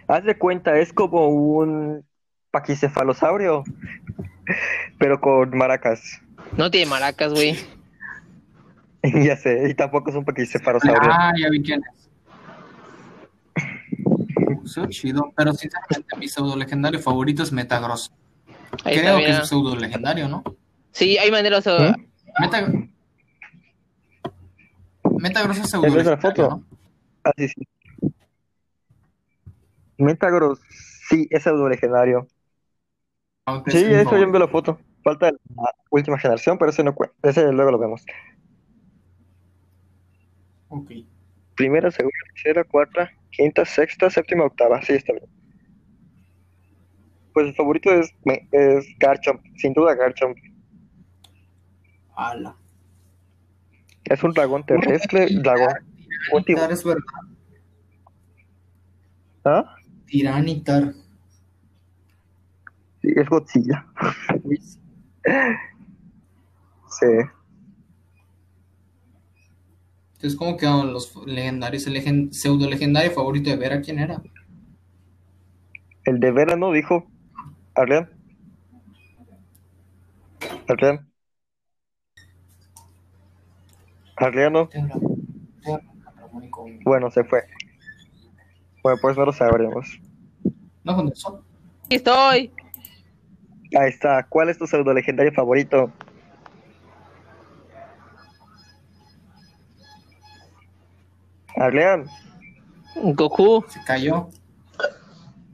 Haz 0.07 0.23
de 0.23 0.38
cuenta, 0.38 0.77
es 0.80 0.91
como 0.93 1.27
un 1.27 2.03
paquicefalosaurio, 2.52 3.64
pero 4.98 5.19
con 5.22 5.56
maracas. 5.56 6.22
No 6.57 6.72
tiene 6.72 6.89
maracas, 6.89 7.34
güey. 7.34 7.56
ya 9.03 9.35
sé, 9.38 9.69
y 9.69 9.73
tampoco 9.76 10.10
es 10.10 10.15
un 10.15 10.26
paquicefalosaurio. 10.26 11.11
Ah, 11.11 11.31
ya 11.38 11.49
vi 11.49 11.61
quién 11.61 11.81
es. 11.93 11.99
Soy 14.65 14.88
chido, 14.89 15.31
pero 15.35 15.53
sinceramente 15.53 16.15
mi 16.18 16.27
pseudo 16.27 16.56
legendario 16.56 16.99
favorito 16.99 17.43
es 17.43 17.52
Metagross. 17.52 18.11
Ahí 18.84 18.99
Creo 18.99 19.18
está, 19.18 19.31
que 19.31 19.41
es 19.41 19.48
pseudo 19.49 19.76
legendario, 19.76 20.27
¿no? 20.27 20.43
Sí, 20.91 21.18
hay 21.18 21.31
maneras. 21.31 21.65
uh, 21.68 21.69
¿Eh? 21.72 21.95
Meta... 22.39 22.72
Metagross 25.21 25.57
es 25.59 25.69
pseudo 25.69 25.87
¿Es 25.87 25.93
legendario, 25.93 26.21
foto? 26.21 26.49
¿no? 26.49 26.65
Ah, 27.23 27.31
sí, 27.37 27.47
sí. 27.49 27.67
Metagross, 29.97 30.59
sí, 31.09 31.27
es 31.29 31.43
pseudo 31.43 31.67
legendario. 31.67 32.27
Aunque 33.45 33.71
Sí, 33.71 33.77
eso 33.77 33.87
ya 33.93 34.03
favorito. 34.03 34.25
envió 34.25 34.39
la 34.39 34.47
foto. 34.47 34.79
Falta 35.03 35.31
la 35.31 35.71
última 35.89 36.17
generación, 36.19 36.57
pero 36.57 36.71
ese 36.71 36.83
no 36.83 36.93
cuenta. 36.93 37.15
Ese 37.23 37.51
luego 37.51 37.71
lo 37.71 37.79
vemos. 37.79 38.05
Ok. 40.69 40.91
Primera, 41.55 41.91
segunda, 41.91 42.15
tercera, 42.35 42.63
cuarta, 42.63 43.11
quinta, 43.31 43.65
sexta, 43.65 44.09
séptima, 44.09 44.45
octava. 44.45 44.81
Sí, 44.83 44.93
está 44.93 45.13
bien. 45.13 45.25
Pues 47.33 47.47
el 47.47 47.55
favorito 47.55 47.91
es, 47.91 48.13
es 48.51 48.85
Garchomp, 48.99 49.41
sin 49.57 49.73
duda 49.73 49.95
Garchomp. 49.95 50.37
Ala. 52.15 52.55
Es 54.10 54.23
un 54.23 54.31
dragón 54.31 54.65
terrestre, 54.65 55.27
dragón. 55.31 55.69
Último. 56.34 56.57
Tiranitar 56.57 56.72
es 56.72 56.84
verdad. 56.84 57.03
¿Ah? 59.45 59.76
Tiranitar. 60.06 60.94
Sí, 63.02 63.10
es 63.15 63.30
Godzilla. 63.30 63.86
Sí. 66.99 67.06
Entonces, 70.14 70.38
¿cómo 70.38 70.57
quedaron 70.57 70.91
los 70.91 71.15
legendarios? 71.27 71.88
El 71.88 72.34
pseudo 72.34 72.69
legendario 72.69 73.11
favorito 73.11 73.49
de 73.49 73.56
Vera, 73.56 73.80
¿quién 73.80 73.99
era? 73.99 74.22
El 76.03 76.19
de 76.19 76.31
verano 76.31 76.72
dijo. 76.72 77.07
Adrián. 77.76 78.10
Adrián. 80.68 81.09
Con- 86.51 86.79
Bueno, 86.83 87.09
se 87.11 87.23
fue. 87.23 87.43
Bueno, 88.83 88.99
pues 89.01 89.17
no 89.17 89.25
lo 89.25 89.33
sabremos. 89.33 89.99
¿No 90.83 90.95
contestó? 90.95 91.43
Aquí 91.85 91.95
estoy. 91.95 92.51
Ahí 93.77 93.89
está. 93.89 94.23
¿Cuál 94.27 94.49
es 94.49 94.57
tu 94.57 94.67
pseudo 94.67 94.93
legendario 94.93 95.31
favorito? 95.33 95.91
Arlean. 101.57 102.05
Goku. 102.95 103.63
Se 103.69 103.79
cayó. 103.83 104.29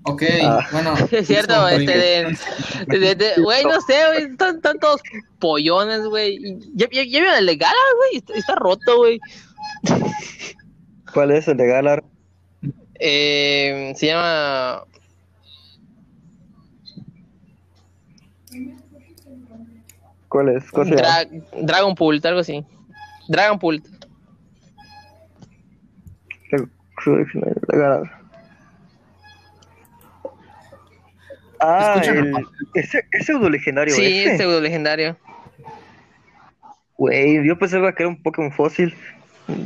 Ok, 0.08 0.24
Ah. 0.44 0.68
bueno. 0.72 0.94
Es 1.12 1.28
cierto, 1.28 1.68
este 1.68 1.98
de, 1.98 2.38
de- 3.00 3.16
de- 3.16 3.42
güey, 3.42 3.64
no 3.64 3.82
sé, 3.82 3.96
güey, 4.08 4.24
están, 4.32 4.58
están 4.58 4.80
todos 4.80 5.02
pollones, 5.40 6.02
güey. 6.06 6.36
Y 6.36 6.60
Ya, 6.76 6.88
ya, 6.92 7.04
ya 7.04 7.20
vieron 7.22 7.36
el 7.36 7.46
de 7.48 7.56
Gala, 7.56 7.74
güey, 7.98 8.18
está, 8.18 8.34
está 8.34 8.56
roto, 8.56 8.98
güey. 8.98 9.20
¿Cuál 11.14 11.32
es 11.32 11.48
el 11.48 11.58
de 11.58 11.68
Galar? 11.68 12.04
Eh, 13.00 13.94
se 13.98 14.08
llama 14.08 14.84
¿Cuál 20.30 20.50
es? 20.50 20.70
¿Cómo 20.72 20.86
se 20.86 20.96
llama? 20.96 21.08
Dra- 21.24 21.44
Dragon 21.62 21.96
Pult, 21.96 22.26
algo 22.26 22.40
así. 22.42 22.64
Dragon 23.28 23.58
Pult. 23.60 23.86
Galar. 27.68 28.25
Ah, 31.68 32.02
el, 32.04 32.34
ese, 32.76 33.04
ese 33.12 33.24
pseudo 33.26 33.50
legendario 33.50 33.94
Sí, 33.96 34.04
ese. 34.06 34.32
es 34.32 34.38
pseudo 34.38 34.62
legendario. 34.62 35.18
Güey, 36.98 37.46
yo 37.46 37.58
pensaba 37.58 37.94
que 37.94 38.04
era 38.04 38.10
un 38.10 38.22
Pokémon 38.22 38.52
fósil. 38.52 38.96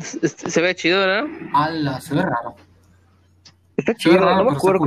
Se, 0.01 0.27
se 0.27 0.61
ve 0.61 0.75
chido, 0.75 0.99
¿verdad? 0.99 1.25
Ala, 1.53 2.01
se 2.01 2.15
ve 2.15 2.21
raro. 2.23 2.55
Está 3.77 3.93
chido, 3.95 4.17
raro, 4.17 4.43
no 4.43 4.51
me 4.51 4.57
acuerdo. 4.57 4.85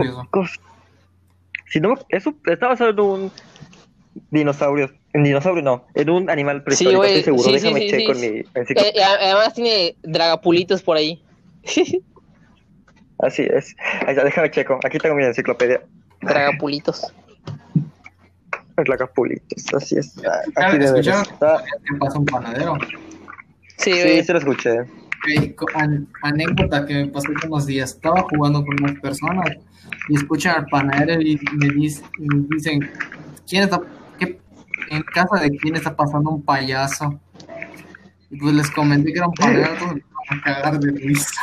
Si 1.67 1.81
no, 1.81 1.95
eso 2.09 2.35
está 2.47 2.69
basado 2.69 2.91
en 2.91 3.01
un 3.01 3.33
dinosaurio. 4.31 4.91
En 5.15 5.25
dinosaurio 5.25 5.63
no, 5.63 5.87
en 5.95 6.11
un 6.11 6.31
animal 6.31 6.63
prehistórico, 6.65 7.05
estoy 7.05 7.23
seguro. 7.23 7.45
sí, 7.45 7.59
sí, 7.59 7.65
Déjame 7.65 7.81
sí, 7.81 7.87
en 8.27 8.33
mi 8.35 8.45
enciclopedia. 8.55 9.01
Eh, 9.01 9.05
a- 9.05 9.25
además 9.27 9.55
tiene 9.55 9.97
dragapulitos 10.03 10.83
por 10.83 10.97
ahí. 10.97 11.23
Así 13.19 13.43
es. 13.43 13.77
Ahí 14.07 14.11
está, 14.11 14.25
déjame 14.25 14.51
checo. 14.51 14.81
Aquí 14.85 14.99
tengo 14.99 15.15
mi 15.15 15.25
enciclopedia. 15.25 15.81
Dragapulitos. 16.23 17.13
La 18.87 18.97
Capulitos, 18.97 19.65
así 19.75 19.99
es. 19.99 20.15
Aquí 20.57 20.79
de 20.79 20.87
¿Escucharon 20.87 21.23
estar. 21.23 21.63
que 21.63 21.95
pasa 21.99 22.19
un 22.19 22.25
panadero? 22.25 22.75
Sí, 23.77 23.93
Sí, 23.93 24.23
sí 24.25 24.33
lo 24.33 24.39
escuché. 24.39 24.81
Ok, 24.81 25.55
co- 25.57 25.67
an- 25.75 26.09
anécdota 26.23 26.85
que 26.87 26.95
me 26.95 27.07
pasó 27.09 27.29
hace 27.37 27.47
unos 27.47 27.67
días. 27.67 27.91
Estaba 27.93 28.23
jugando 28.23 28.65
con 28.65 28.83
unas 28.83 28.99
personas 29.01 29.51
y 30.09 30.17
escuchan 30.17 30.57
al 30.57 30.67
panadero 30.67 31.21
y 31.21 31.39
me, 31.53 31.67
dic- 31.69 32.03
y 32.19 32.23
me 32.27 32.47
dicen, 32.57 32.91
¿quién 33.47 33.65
está, 33.65 33.81
qué- 34.19 34.41
en 34.91 35.03
casa 35.03 35.37
de 35.41 35.51
quién 35.59 35.77
está 35.77 35.95
pasando 35.95 36.31
un 36.31 36.43
payaso? 36.43 37.21
Y 38.31 38.37
pues 38.39 38.55
les 38.55 38.71
comenté 38.71 39.13
que 39.13 39.19
era 39.19 39.29
un 39.29 39.35
panadero, 39.35 39.75
todos 39.79 39.95
me 39.95 40.01
empezaron 40.01 40.41
a 40.41 40.43
cagar 40.43 40.81
de 40.81 40.91
risa. 40.93 41.41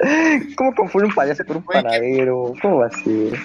¿Cómo 0.56 0.74
confunde 0.74 1.08
un 1.08 1.14
payaso 1.14 1.44
con 1.44 1.58
un 1.58 1.64
panadero? 1.64 2.52
¿Cómo 2.62 2.78
va 2.78 2.86
a 2.86 2.90
ser? 2.90 3.38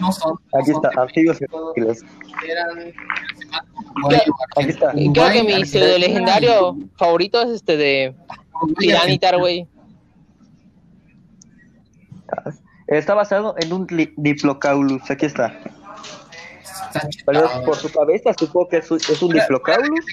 No 0.00 0.10
son. 0.12 0.38
no 0.52 0.60
Aquí 0.60 0.72
son 0.72 0.84
está, 0.84 1.02
anfibios 1.02 1.40
y 1.40 1.46
todos 1.46 1.74
reptiles. 1.76 2.04
Eran. 2.48 2.92
Aquí 4.56 4.70
está. 4.70 4.92
Creo 4.92 5.32
que 5.32 5.42
mi 5.42 5.64
pseudo 5.64 5.98
legendario 5.98 6.76
favorito 6.96 7.42
es 7.42 7.50
este 7.50 7.76
de 7.76 8.14
Tiranitar, 8.78 9.38
güey. 9.38 9.68
Está 12.86 13.14
basado 13.14 13.54
en 13.58 13.72
un 13.72 13.86
Diplocaulus. 14.16 15.10
Aquí 15.10 15.26
está. 15.26 15.58
Por 17.64 17.76
su 17.76 17.90
cabeza 17.90 18.32
supongo 18.38 18.68
que 18.68 18.76
es 18.78 18.90
un, 18.90 18.98
es 18.98 19.22
un 19.22 19.32
Diplocaulus 19.32 20.04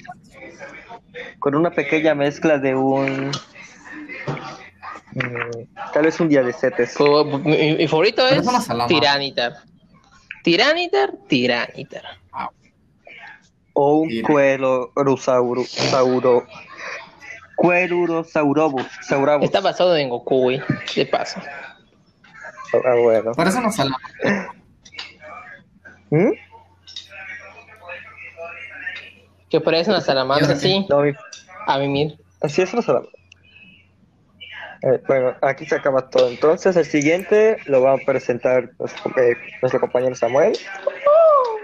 con 1.38 1.54
una 1.54 1.70
pequeña 1.70 2.14
mezcla 2.14 2.58
de 2.58 2.74
un. 2.74 3.30
Mm, 5.14 5.92
tal 5.92 6.04
vez 6.04 6.18
un 6.20 6.28
día 6.28 6.42
de 6.42 6.52
setes. 6.52 6.96
Mi, 7.44 7.74
mi 7.76 7.88
favorito 7.88 8.26
es 8.26 8.46
es 8.46 8.68
una. 8.68 8.86
Tiranitar. 8.86 9.54
Tiranitar, 10.42 11.10
Tiranitar. 11.28 12.02
O 13.74 13.94
un. 14.00 14.10
Cuerosauro. 14.22 15.64
Sauro. 15.64 16.46
Cuerurosaurobus. 17.56 18.86
Saurabus. 19.02 19.44
Está 19.44 19.60
basado 19.60 19.96
en 19.96 20.08
Goku, 20.08 20.40
güey. 20.42 20.60
De 20.96 21.06
paso. 21.06 21.40
Ah, 22.84 22.94
bueno. 23.00 23.32
Parece 23.32 23.58
una 23.58 23.70
salama. 23.70 23.98
¿Mm? 26.10 26.30
Que 29.48 29.60
parece 29.60 29.90
una 29.90 30.00
salamandra, 30.00 30.54
¿Y 30.54 30.58
sí. 30.58 30.86
No, 30.88 31.00
mi- 31.02 31.12
A 31.66 31.78
mimir. 31.78 32.18
Así 32.40 32.62
es, 32.62 32.72
no 32.74 32.82
se 32.82 32.92
la- 32.92 33.02
Eh, 34.84 35.00
bueno, 35.06 35.36
aquí 35.42 35.64
se 35.66 35.76
acaba 35.76 36.08
todo. 36.10 36.28
Entonces, 36.28 36.76
el 36.76 36.84
siguiente 36.84 37.56
lo 37.66 37.82
va 37.82 37.92
a 37.94 37.98
presentar 37.98 38.70
nuestro, 38.78 39.10
eh, 39.22 39.36
nuestro 39.60 39.80
compañero 39.80 40.14
Samuel. 40.14 40.58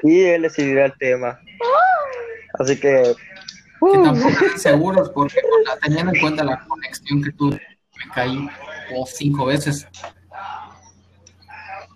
Y 0.03 0.23
él 0.23 0.43
decidirá 0.43 0.86
el 0.86 0.97
tema. 0.99 1.40
Así 2.61 2.78
que, 2.78 3.03
que 3.93 3.99
tampoco 4.03 4.28
están 4.28 4.59
seguros 4.59 5.11
porque 5.11 5.36
o 5.39 5.78
teniendo 5.81 6.12
en 6.15 6.20
cuenta 6.20 6.45
la 6.45 6.61
conexión 6.66 7.23
que 7.23 7.32
tuve, 7.32 7.57
me 7.57 8.12
caí 8.15 8.49
como 8.89 9.07
cinco 9.07 9.47
veces. 9.47 9.86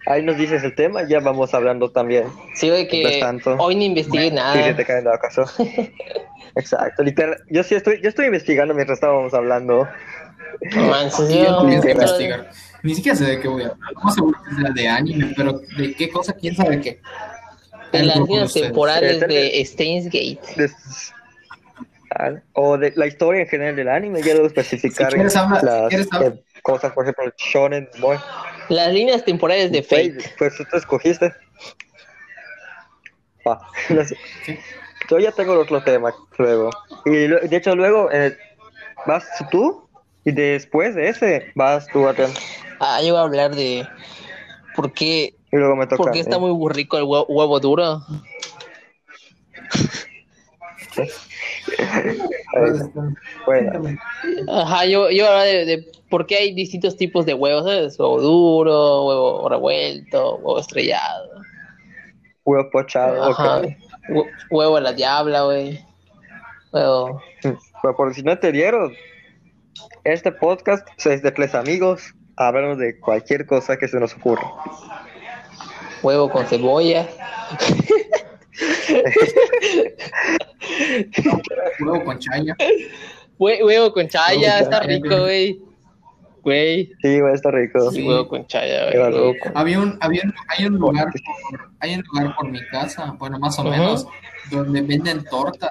ahí 0.06 0.22
nos 0.22 0.36
dices 0.36 0.62
el 0.64 0.74
tema. 0.74 1.02
Ya 1.08 1.20
vamos 1.20 1.54
hablando 1.54 1.90
también. 1.90 2.24
Sí, 2.54 2.70
Mientras 2.70 3.12
que 3.12 3.20
tanto. 3.20 3.56
hoy 3.58 3.76
no 3.76 3.82
investigué 3.82 4.24
Si 4.24 4.28
se 4.30 4.34
nada. 4.34 4.76
te 4.76 4.84
caen 4.84 5.04
de 5.04 5.12
acaso. 5.14 5.44
Exacto, 6.56 7.02
literal. 7.02 7.38
Yo 7.48 7.62
sí 7.62 7.74
estoy, 7.74 8.00
yo 8.02 8.08
estoy 8.08 8.26
investigando 8.26 8.74
mientras 8.74 8.96
estábamos 8.98 9.32
hablando. 9.32 9.88
Yo 11.28 11.68
investigar. 11.68 12.50
Ni 12.82 12.94
siquiera 12.94 13.16
sé 13.16 13.24
de 13.24 13.40
qué 13.40 13.48
voy 13.48 13.62
a 13.62 13.66
hablar. 13.68 13.78
No 14.04 14.10
seguro 14.10 14.38
que 14.42 14.54
sea 14.56 14.70
de 14.72 14.88
anime, 14.88 15.32
pero 15.36 15.60
de 15.76 15.94
qué 15.94 16.08
cosa, 16.10 16.32
quién 16.32 16.56
sabe 16.56 16.80
qué. 16.80 17.00
de 17.92 18.02
las 18.04 18.16
líneas 18.16 18.52
temporales 18.52 19.20
de 19.20 19.64
Steins 19.64 20.06
Gate. 20.06 20.40
Des- 20.56 21.12
ah, 22.18 22.30
O 22.54 22.76
de 22.78 22.92
la 22.96 23.06
historia 23.06 23.42
en 23.42 23.48
general 23.48 23.76
del 23.76 23.88
anime. 23.88 24.22
Ya 24.22 24.34
debo 24.34 24.46
especificar 24.46 25.10
Si 25.10 25.14
quieres 25.16 25.36
hablar- 25.36 25.60
si 25.60 25.66
las 25.66 25.88
quieres 25.88 26.08
hablar- 26.10 26.32
eh, 26.32 26.42
cosas, 26.62 26.92
por 26.92 27.04
ejemplo, 27.04 27.24
el 27.24 27.32
Shonen 27.36 27.88
Boy. 28.00 28.16
Las 28.68 28.92
líneas 28.92 29.24
temporales 29.24 29.70
de 29.72 29.82
Fate, 29.82 30.12
Fate. 30.14 30.34
Pues 30.38 30.56
tú 30.56 30.64
te 30.70 30.76
escogiste. 30.78 31.32
Va, 33.46 33.60
no 33.90 34.04
sé. 34.04 34.16
Sí. 34.44 34.58
Yo 35.10 35.18
ya 35.18 35.32
tengo 35.32 35.52
el 35.52 35.58
otro 35.60 35.82
tema 35.82 36.12
luego. 36.38 36.70
Y 37.04 37.26
lo- 37.26 37.40
de 37.40 37.56
hecho 37.56 37.74
luego 37.76 38.10
eh, 38.10 38.36
vas 39.06 39.24
tú 39.50 39.88
y 40.24 40.32
después 40.32 40.94
de 40.94 41.08
ese 41.08 41.52
vas 41.54 41.86
tú 41.88 42.06
Adrián. 42.06 42.30
Ah, 42.80 43.00
yo 43.02 43.12
voy 43.12 43.20
a 43.20 43.22
hablar 43.22 43.54
de 43.54 43.86
por 44.74 44.92
qué, 44.92 45.34
Y 45.52 45.56
luego 45.56 45.76
me 45.76 45.86
toca. 45.86 46.02
por 46.02 46.12
qué 46.12 46.20
está 46.20 46.36
eh. 46.36 46.40
muy 46.40 46.72
rico 46.72 46.96
el 46.96 47.04
huevo, 47.04 47.26
huevo 47.28 47.60
duro. 47.60 48.00
Bueno, 53.46 53.98
Ajá, 54.48 54.84
yo, 54.84 55.10
yo 55.10 55.26
hablar 55.26 55.46
de, 55.46 55.64
de 55.64 55.92
por 56.10 56.26
qué 56.26 56.36
hay 56.36 56.54
distintos 56.54 56.96
tipos 56.96 57.24
de 57.24 57.34
huevos, 57.34 57.64
¿sabes? 57.64 57.98
Huevo 57.98 58.20
duro, 58.20 59.06
huevo 59.06 59.48
revuelto, 59.48 60.36
huevo 60.36 60.58
estrellado. 60.58 61.30
huevo 62.44 62.70
pochado. 62.70 63.22
Ajá. 63.30 63.62
Huevo 64.50 64.76
a 64.76 64.80
la 64.80 64.92
diabla, 64.92 65.44
güey. 65.44 65.80
Huevo. 66.72 67.22
Pero 67.40 67.96
por 67.96 68.12
si 68.14 68.22
no 68.22 68.38
te 68.38 68.52
dieron, 68.52 68.92
este 70.04 70.32
podcast 70.32 70.86
es 71.04 71.22
de 71.22 71.30
tres 71.32 71.54
amigos. 71.54 72.14
Hablamos 72.36 72.78
de 72.78 72.98
cualquier 72.98 73.46
cosa 73.46 73.76
que 73.76 73.88
se 73.88 74.00
nos 74.00 74.14
ocurra. 74.14 74.42
Huevo 76.02 76.30
con 76.30 76.44
cebolla. 76.46 77.06
Huevo 81.80 82.04
con 82.04 82.18
chaya. 82.18 82.54
Hue- 83.38 83.64
huevo 83.64 83.92
con 83.92 84.08
chaya, 84.08 84.60
está 84.60 84.80
rico, 84.80 85.20
güey. 85.20 85.60
Güey. 86.42 86.92
Sí, 87.02 87.20
güey, 87.20 87.34
está 87.34 87.50
rico. 87.52 87.90
Sí, 87.92 88.02
huevo 88.06 88.26
con 88.28 88.46
chaya, 88.46 88.90
güey. 88.90 89.32
Había 89.54 89.78
un, 89.80 89.96
había 90.00 90.22
un- 90.24 90.34
hay 90.48 90.66
un 90.66 90.74
lugar 90.74 91.06
por, 91.06 91.60
hay 91.80 91.94
un 91.94 92.02
lugar 92.12 92.34
por 92.36 92.50
mi 92.50 92.60
casa, 92.68 93.14
bueno, 93.18 93.38
más 93.38 93.58
o 93.58 93.64
menos, 93.64 94.06
donde 94.50 94.82
venden 94.82 95.24
tortas, 95.24 95.70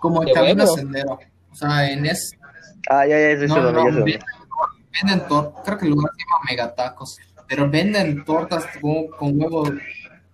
como 0.00 0.22
en 0.22 0.28
¿De 0.28 0.32
camino 0.32 0.66
sendero. 0.66 1.18
O 1.52 1.54
sea, 1.54 1.90
en 1.90 2.06
es, 2.06 2.32
Ah, 2.88 3.06
ya, 3.06 3.18
ya, 3.18 3.34
ya, 3.40 3.46
no, 3.46 3.72
no, 3.72 3.78
ya. 3.88 3.94
venden, 3.96 4.20
venden 4.92 5.28
tortas, 5.28 5.62
creo 5.64 5.78
que 5.78 5.84
el 5.86 5.90
lugar 5.92 6.12
se 6.16 6.22
llama 6.24 6.44
Megatacos, 6.48 7.18
pero 7.46 7.68
venden 7.70 8.24
tortas 8.24 8.64
con, 8.80 9.08
con 9.08 9.40
huevo, 9.40 9.70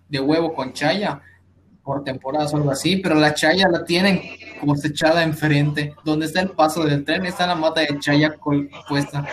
de 0.09 0.19
huevo 0.19 0.53
con 0.53 0.73
chaya, 0.73 1.21
por 1.83 2.03
temporadas 2.03 2.53
o 2.53 2.57
algo 2.57 2.71
así, 2.71 2.97
pero 2.97 3.15
la 3.15 3.33
chaya 3.33 3.67
la 3.69 3.83
tienen 3.85 4.21
cosechada 4.65 5.23
enfrente, 5.23 5.95
donde 6.03 6.25
está 6.25 6.41
el 6.41 6.49
paso 6.49 6.83
del 6.83 7.05
tren, 7.05 7.25
está 7.25 7.47
la 7.47 7.55
mata 7.55 7.81
de 7.81 7.97
chaya 7.99 8.35
col- 8.37 8.69
puesta. 8.89 9.25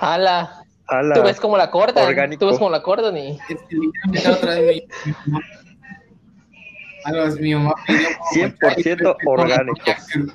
Ala. 0.00 0.64
Ala, 0.86 1.14
Tú 1.14 1.22
ves 1.22 1.40
cómo 1.40 1.56
la 1.56 1.70
cortan. 1.70 2.06
Orgánico. 2.06 2.40
Tú 2.40 2.46
ves 2.50 2.58
cómo 2.58 2.70
la 2.70 2.82
cortan 2.82 3.16
y. 3.16 3.38
Es 3.48 4.22
que 4.22 4.28
otra 4.30 4.54
vez 4.56 4.82
mi, 7.06 7.12
mi 7.12 7.16
mamá. 7.16 7.16
Algo 7.18 7.22
así, 7.22 7.40
mi 7.40 7.54
mamá 7.54 7.74
pidió 7.86 8.08
como 8.18 8.30
100% 8.30 8.82
chai, 8.82 8.94
ve 8.94 9.16
como 9.24 9.36
la 9.36 9.42
orgánico. 9.42 9.76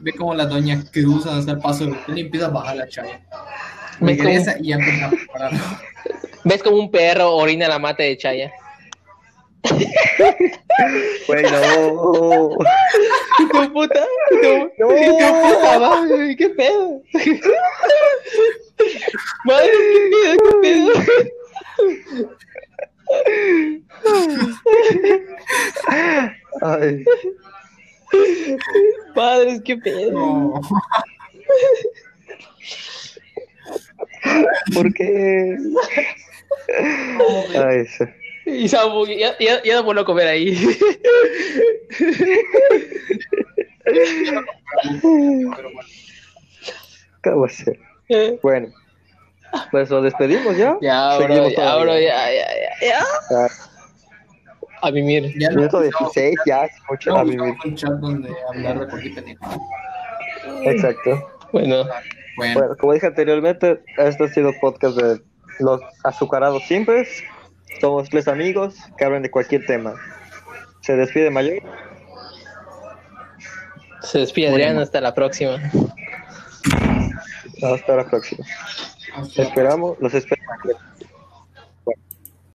Ve 0.01 0.13
como 0.13 0.33
la 0.35 0.45
doña 0.45 0.83
cruza 0.91 1.37
hasta 1.37 1.51
el 1.51 1.59
paso 1.59 1.89
y 2.07 2.19
empieza 2.19 2.47
a 2.47 2.49
bajar 2.49 2.77
la 2.77 2.87
chaya. 2.87 3.21
Ves 3.99 4.17
como, 4.17 4.29
Regresa 4.29 4.55
y 4.59 4.67
ya 4.67 4.75
empieza 4.75 5.07
a 5.07 5.09
prepararlo. 5.09 5.59
ves 6.43 6.63
como 6.63 6.77
un 6.77 6.91
perro 6.91 7.35
orina 7.35 7.67
la 7.67 7.79
mata 7.79 8.03
de 8.03 8.17
Chaya. 8.17 8.51
Güey, 11.27 11.43
no. 11.43 12.57
¡Qué 13.37 13.45
puta! 13.69 14.05
¡Qué 14.41 14.71
puta 14.77 15.79
madre! 15.79 16.35
¡Qué 16.35 16.49
pedo! 16.49 17.01
¡Madre, 19.43 19.69
qué 19.71 20.09
pedo, 20.11 20.37
qué 20.43 20.55
pedo! 20.61 22.29
Ay, 26.61 27.05
Padres, 29.15 29.61
qué 29.63 29.77
pedo. 29.77 30.11
No. 30.11 30.61
¿por 34.73 34.93
qué? 34.93 35.57
Ay, 37.55 37.85
sí. 37.85 38.03
Y 38.45 38.67
Samu, 38.67 39.05
ya, 39.05 39.37
ya, 39.39 39.61
ya 39.63 39.81
no 39.81 40.01
a 40.01 40.05
comer 40.05 40.27
ahí. 40.27 40.57
¿Qué 47.23 47.29
va 47.29 47.45
a 47.45 47.49
ser? 47.49 47.79
Bueno, 48.41 48.73
pues 49.71 49.89
nos 49.89 50.03
despedimos 50.03 50.55
ya. 50.57 50.77
Ya, 50.81 51.17
bro, 51.17 51.49
ya, 51.49 51.75
bro, 51.77 51.93
ya, 51.93 51.99
ya, 51.99 52.31
ya, 52.31 52.69
ya. 52.81 52.99
Ya, 53.29 53.47
A 54.81 54.91
mimir. 54.91 55.33
Ya 55.39 55.49
Minuto 55.49 55.77
no, 55.77 55.83
16, 55.83 56.35
ya 56.45 56.65
es 56.65 56.71
mucho 56.89 57.09
no 57.11 57.17
a 57.17 57.23
vivir. 57.23 57.41
un 57.41 57.75
chat 57.75 57.91
donde 57.93 58.29
hablar 58.49 58.79
de 58.79 58.87
cualquier. 58.87 59.37
Exacto. 60.63 61.29
Bueno, 61.51 61.85
Bueno, 62.37 62.53
Bueno, 62.59 62.77
como 62.77 62.93
dije 62.93 63.07
anteriormente, 63.07 63.81
este 63.97 64.23
ha 64.23 64.27
sido 64.27 64.51
podcast 64.61 64.95
de 64.97 65.21
los 65.59 65.81
azucarados 66.03 66.63
simples. 66.63 67.23
Somos 67.81 68.09
tres 68.09 68.27
amigos 68.27 68.75
que 68.97 69.05
hablan 69.05 69.21
de 69.23 69.31
cualquier 69.31 69.65
tema. 69.65 69.93
Se 70.81 70.95
despide 70.95 71.29
Mayor. 71.29 71.61
se 74.01 74.19
despide 74.19 74.47
Adrián, 74.49 74.77
hasta 74.79 75.01
la 75.01 75.13
próxima. 75.13 75.59
Hasta 77.61 77.95
la 77.95 78.05
próxima. 78.05 78.45
Esperamos, 79.35 79.97
los 79.99 80.13
esperamos. 80.13 80.39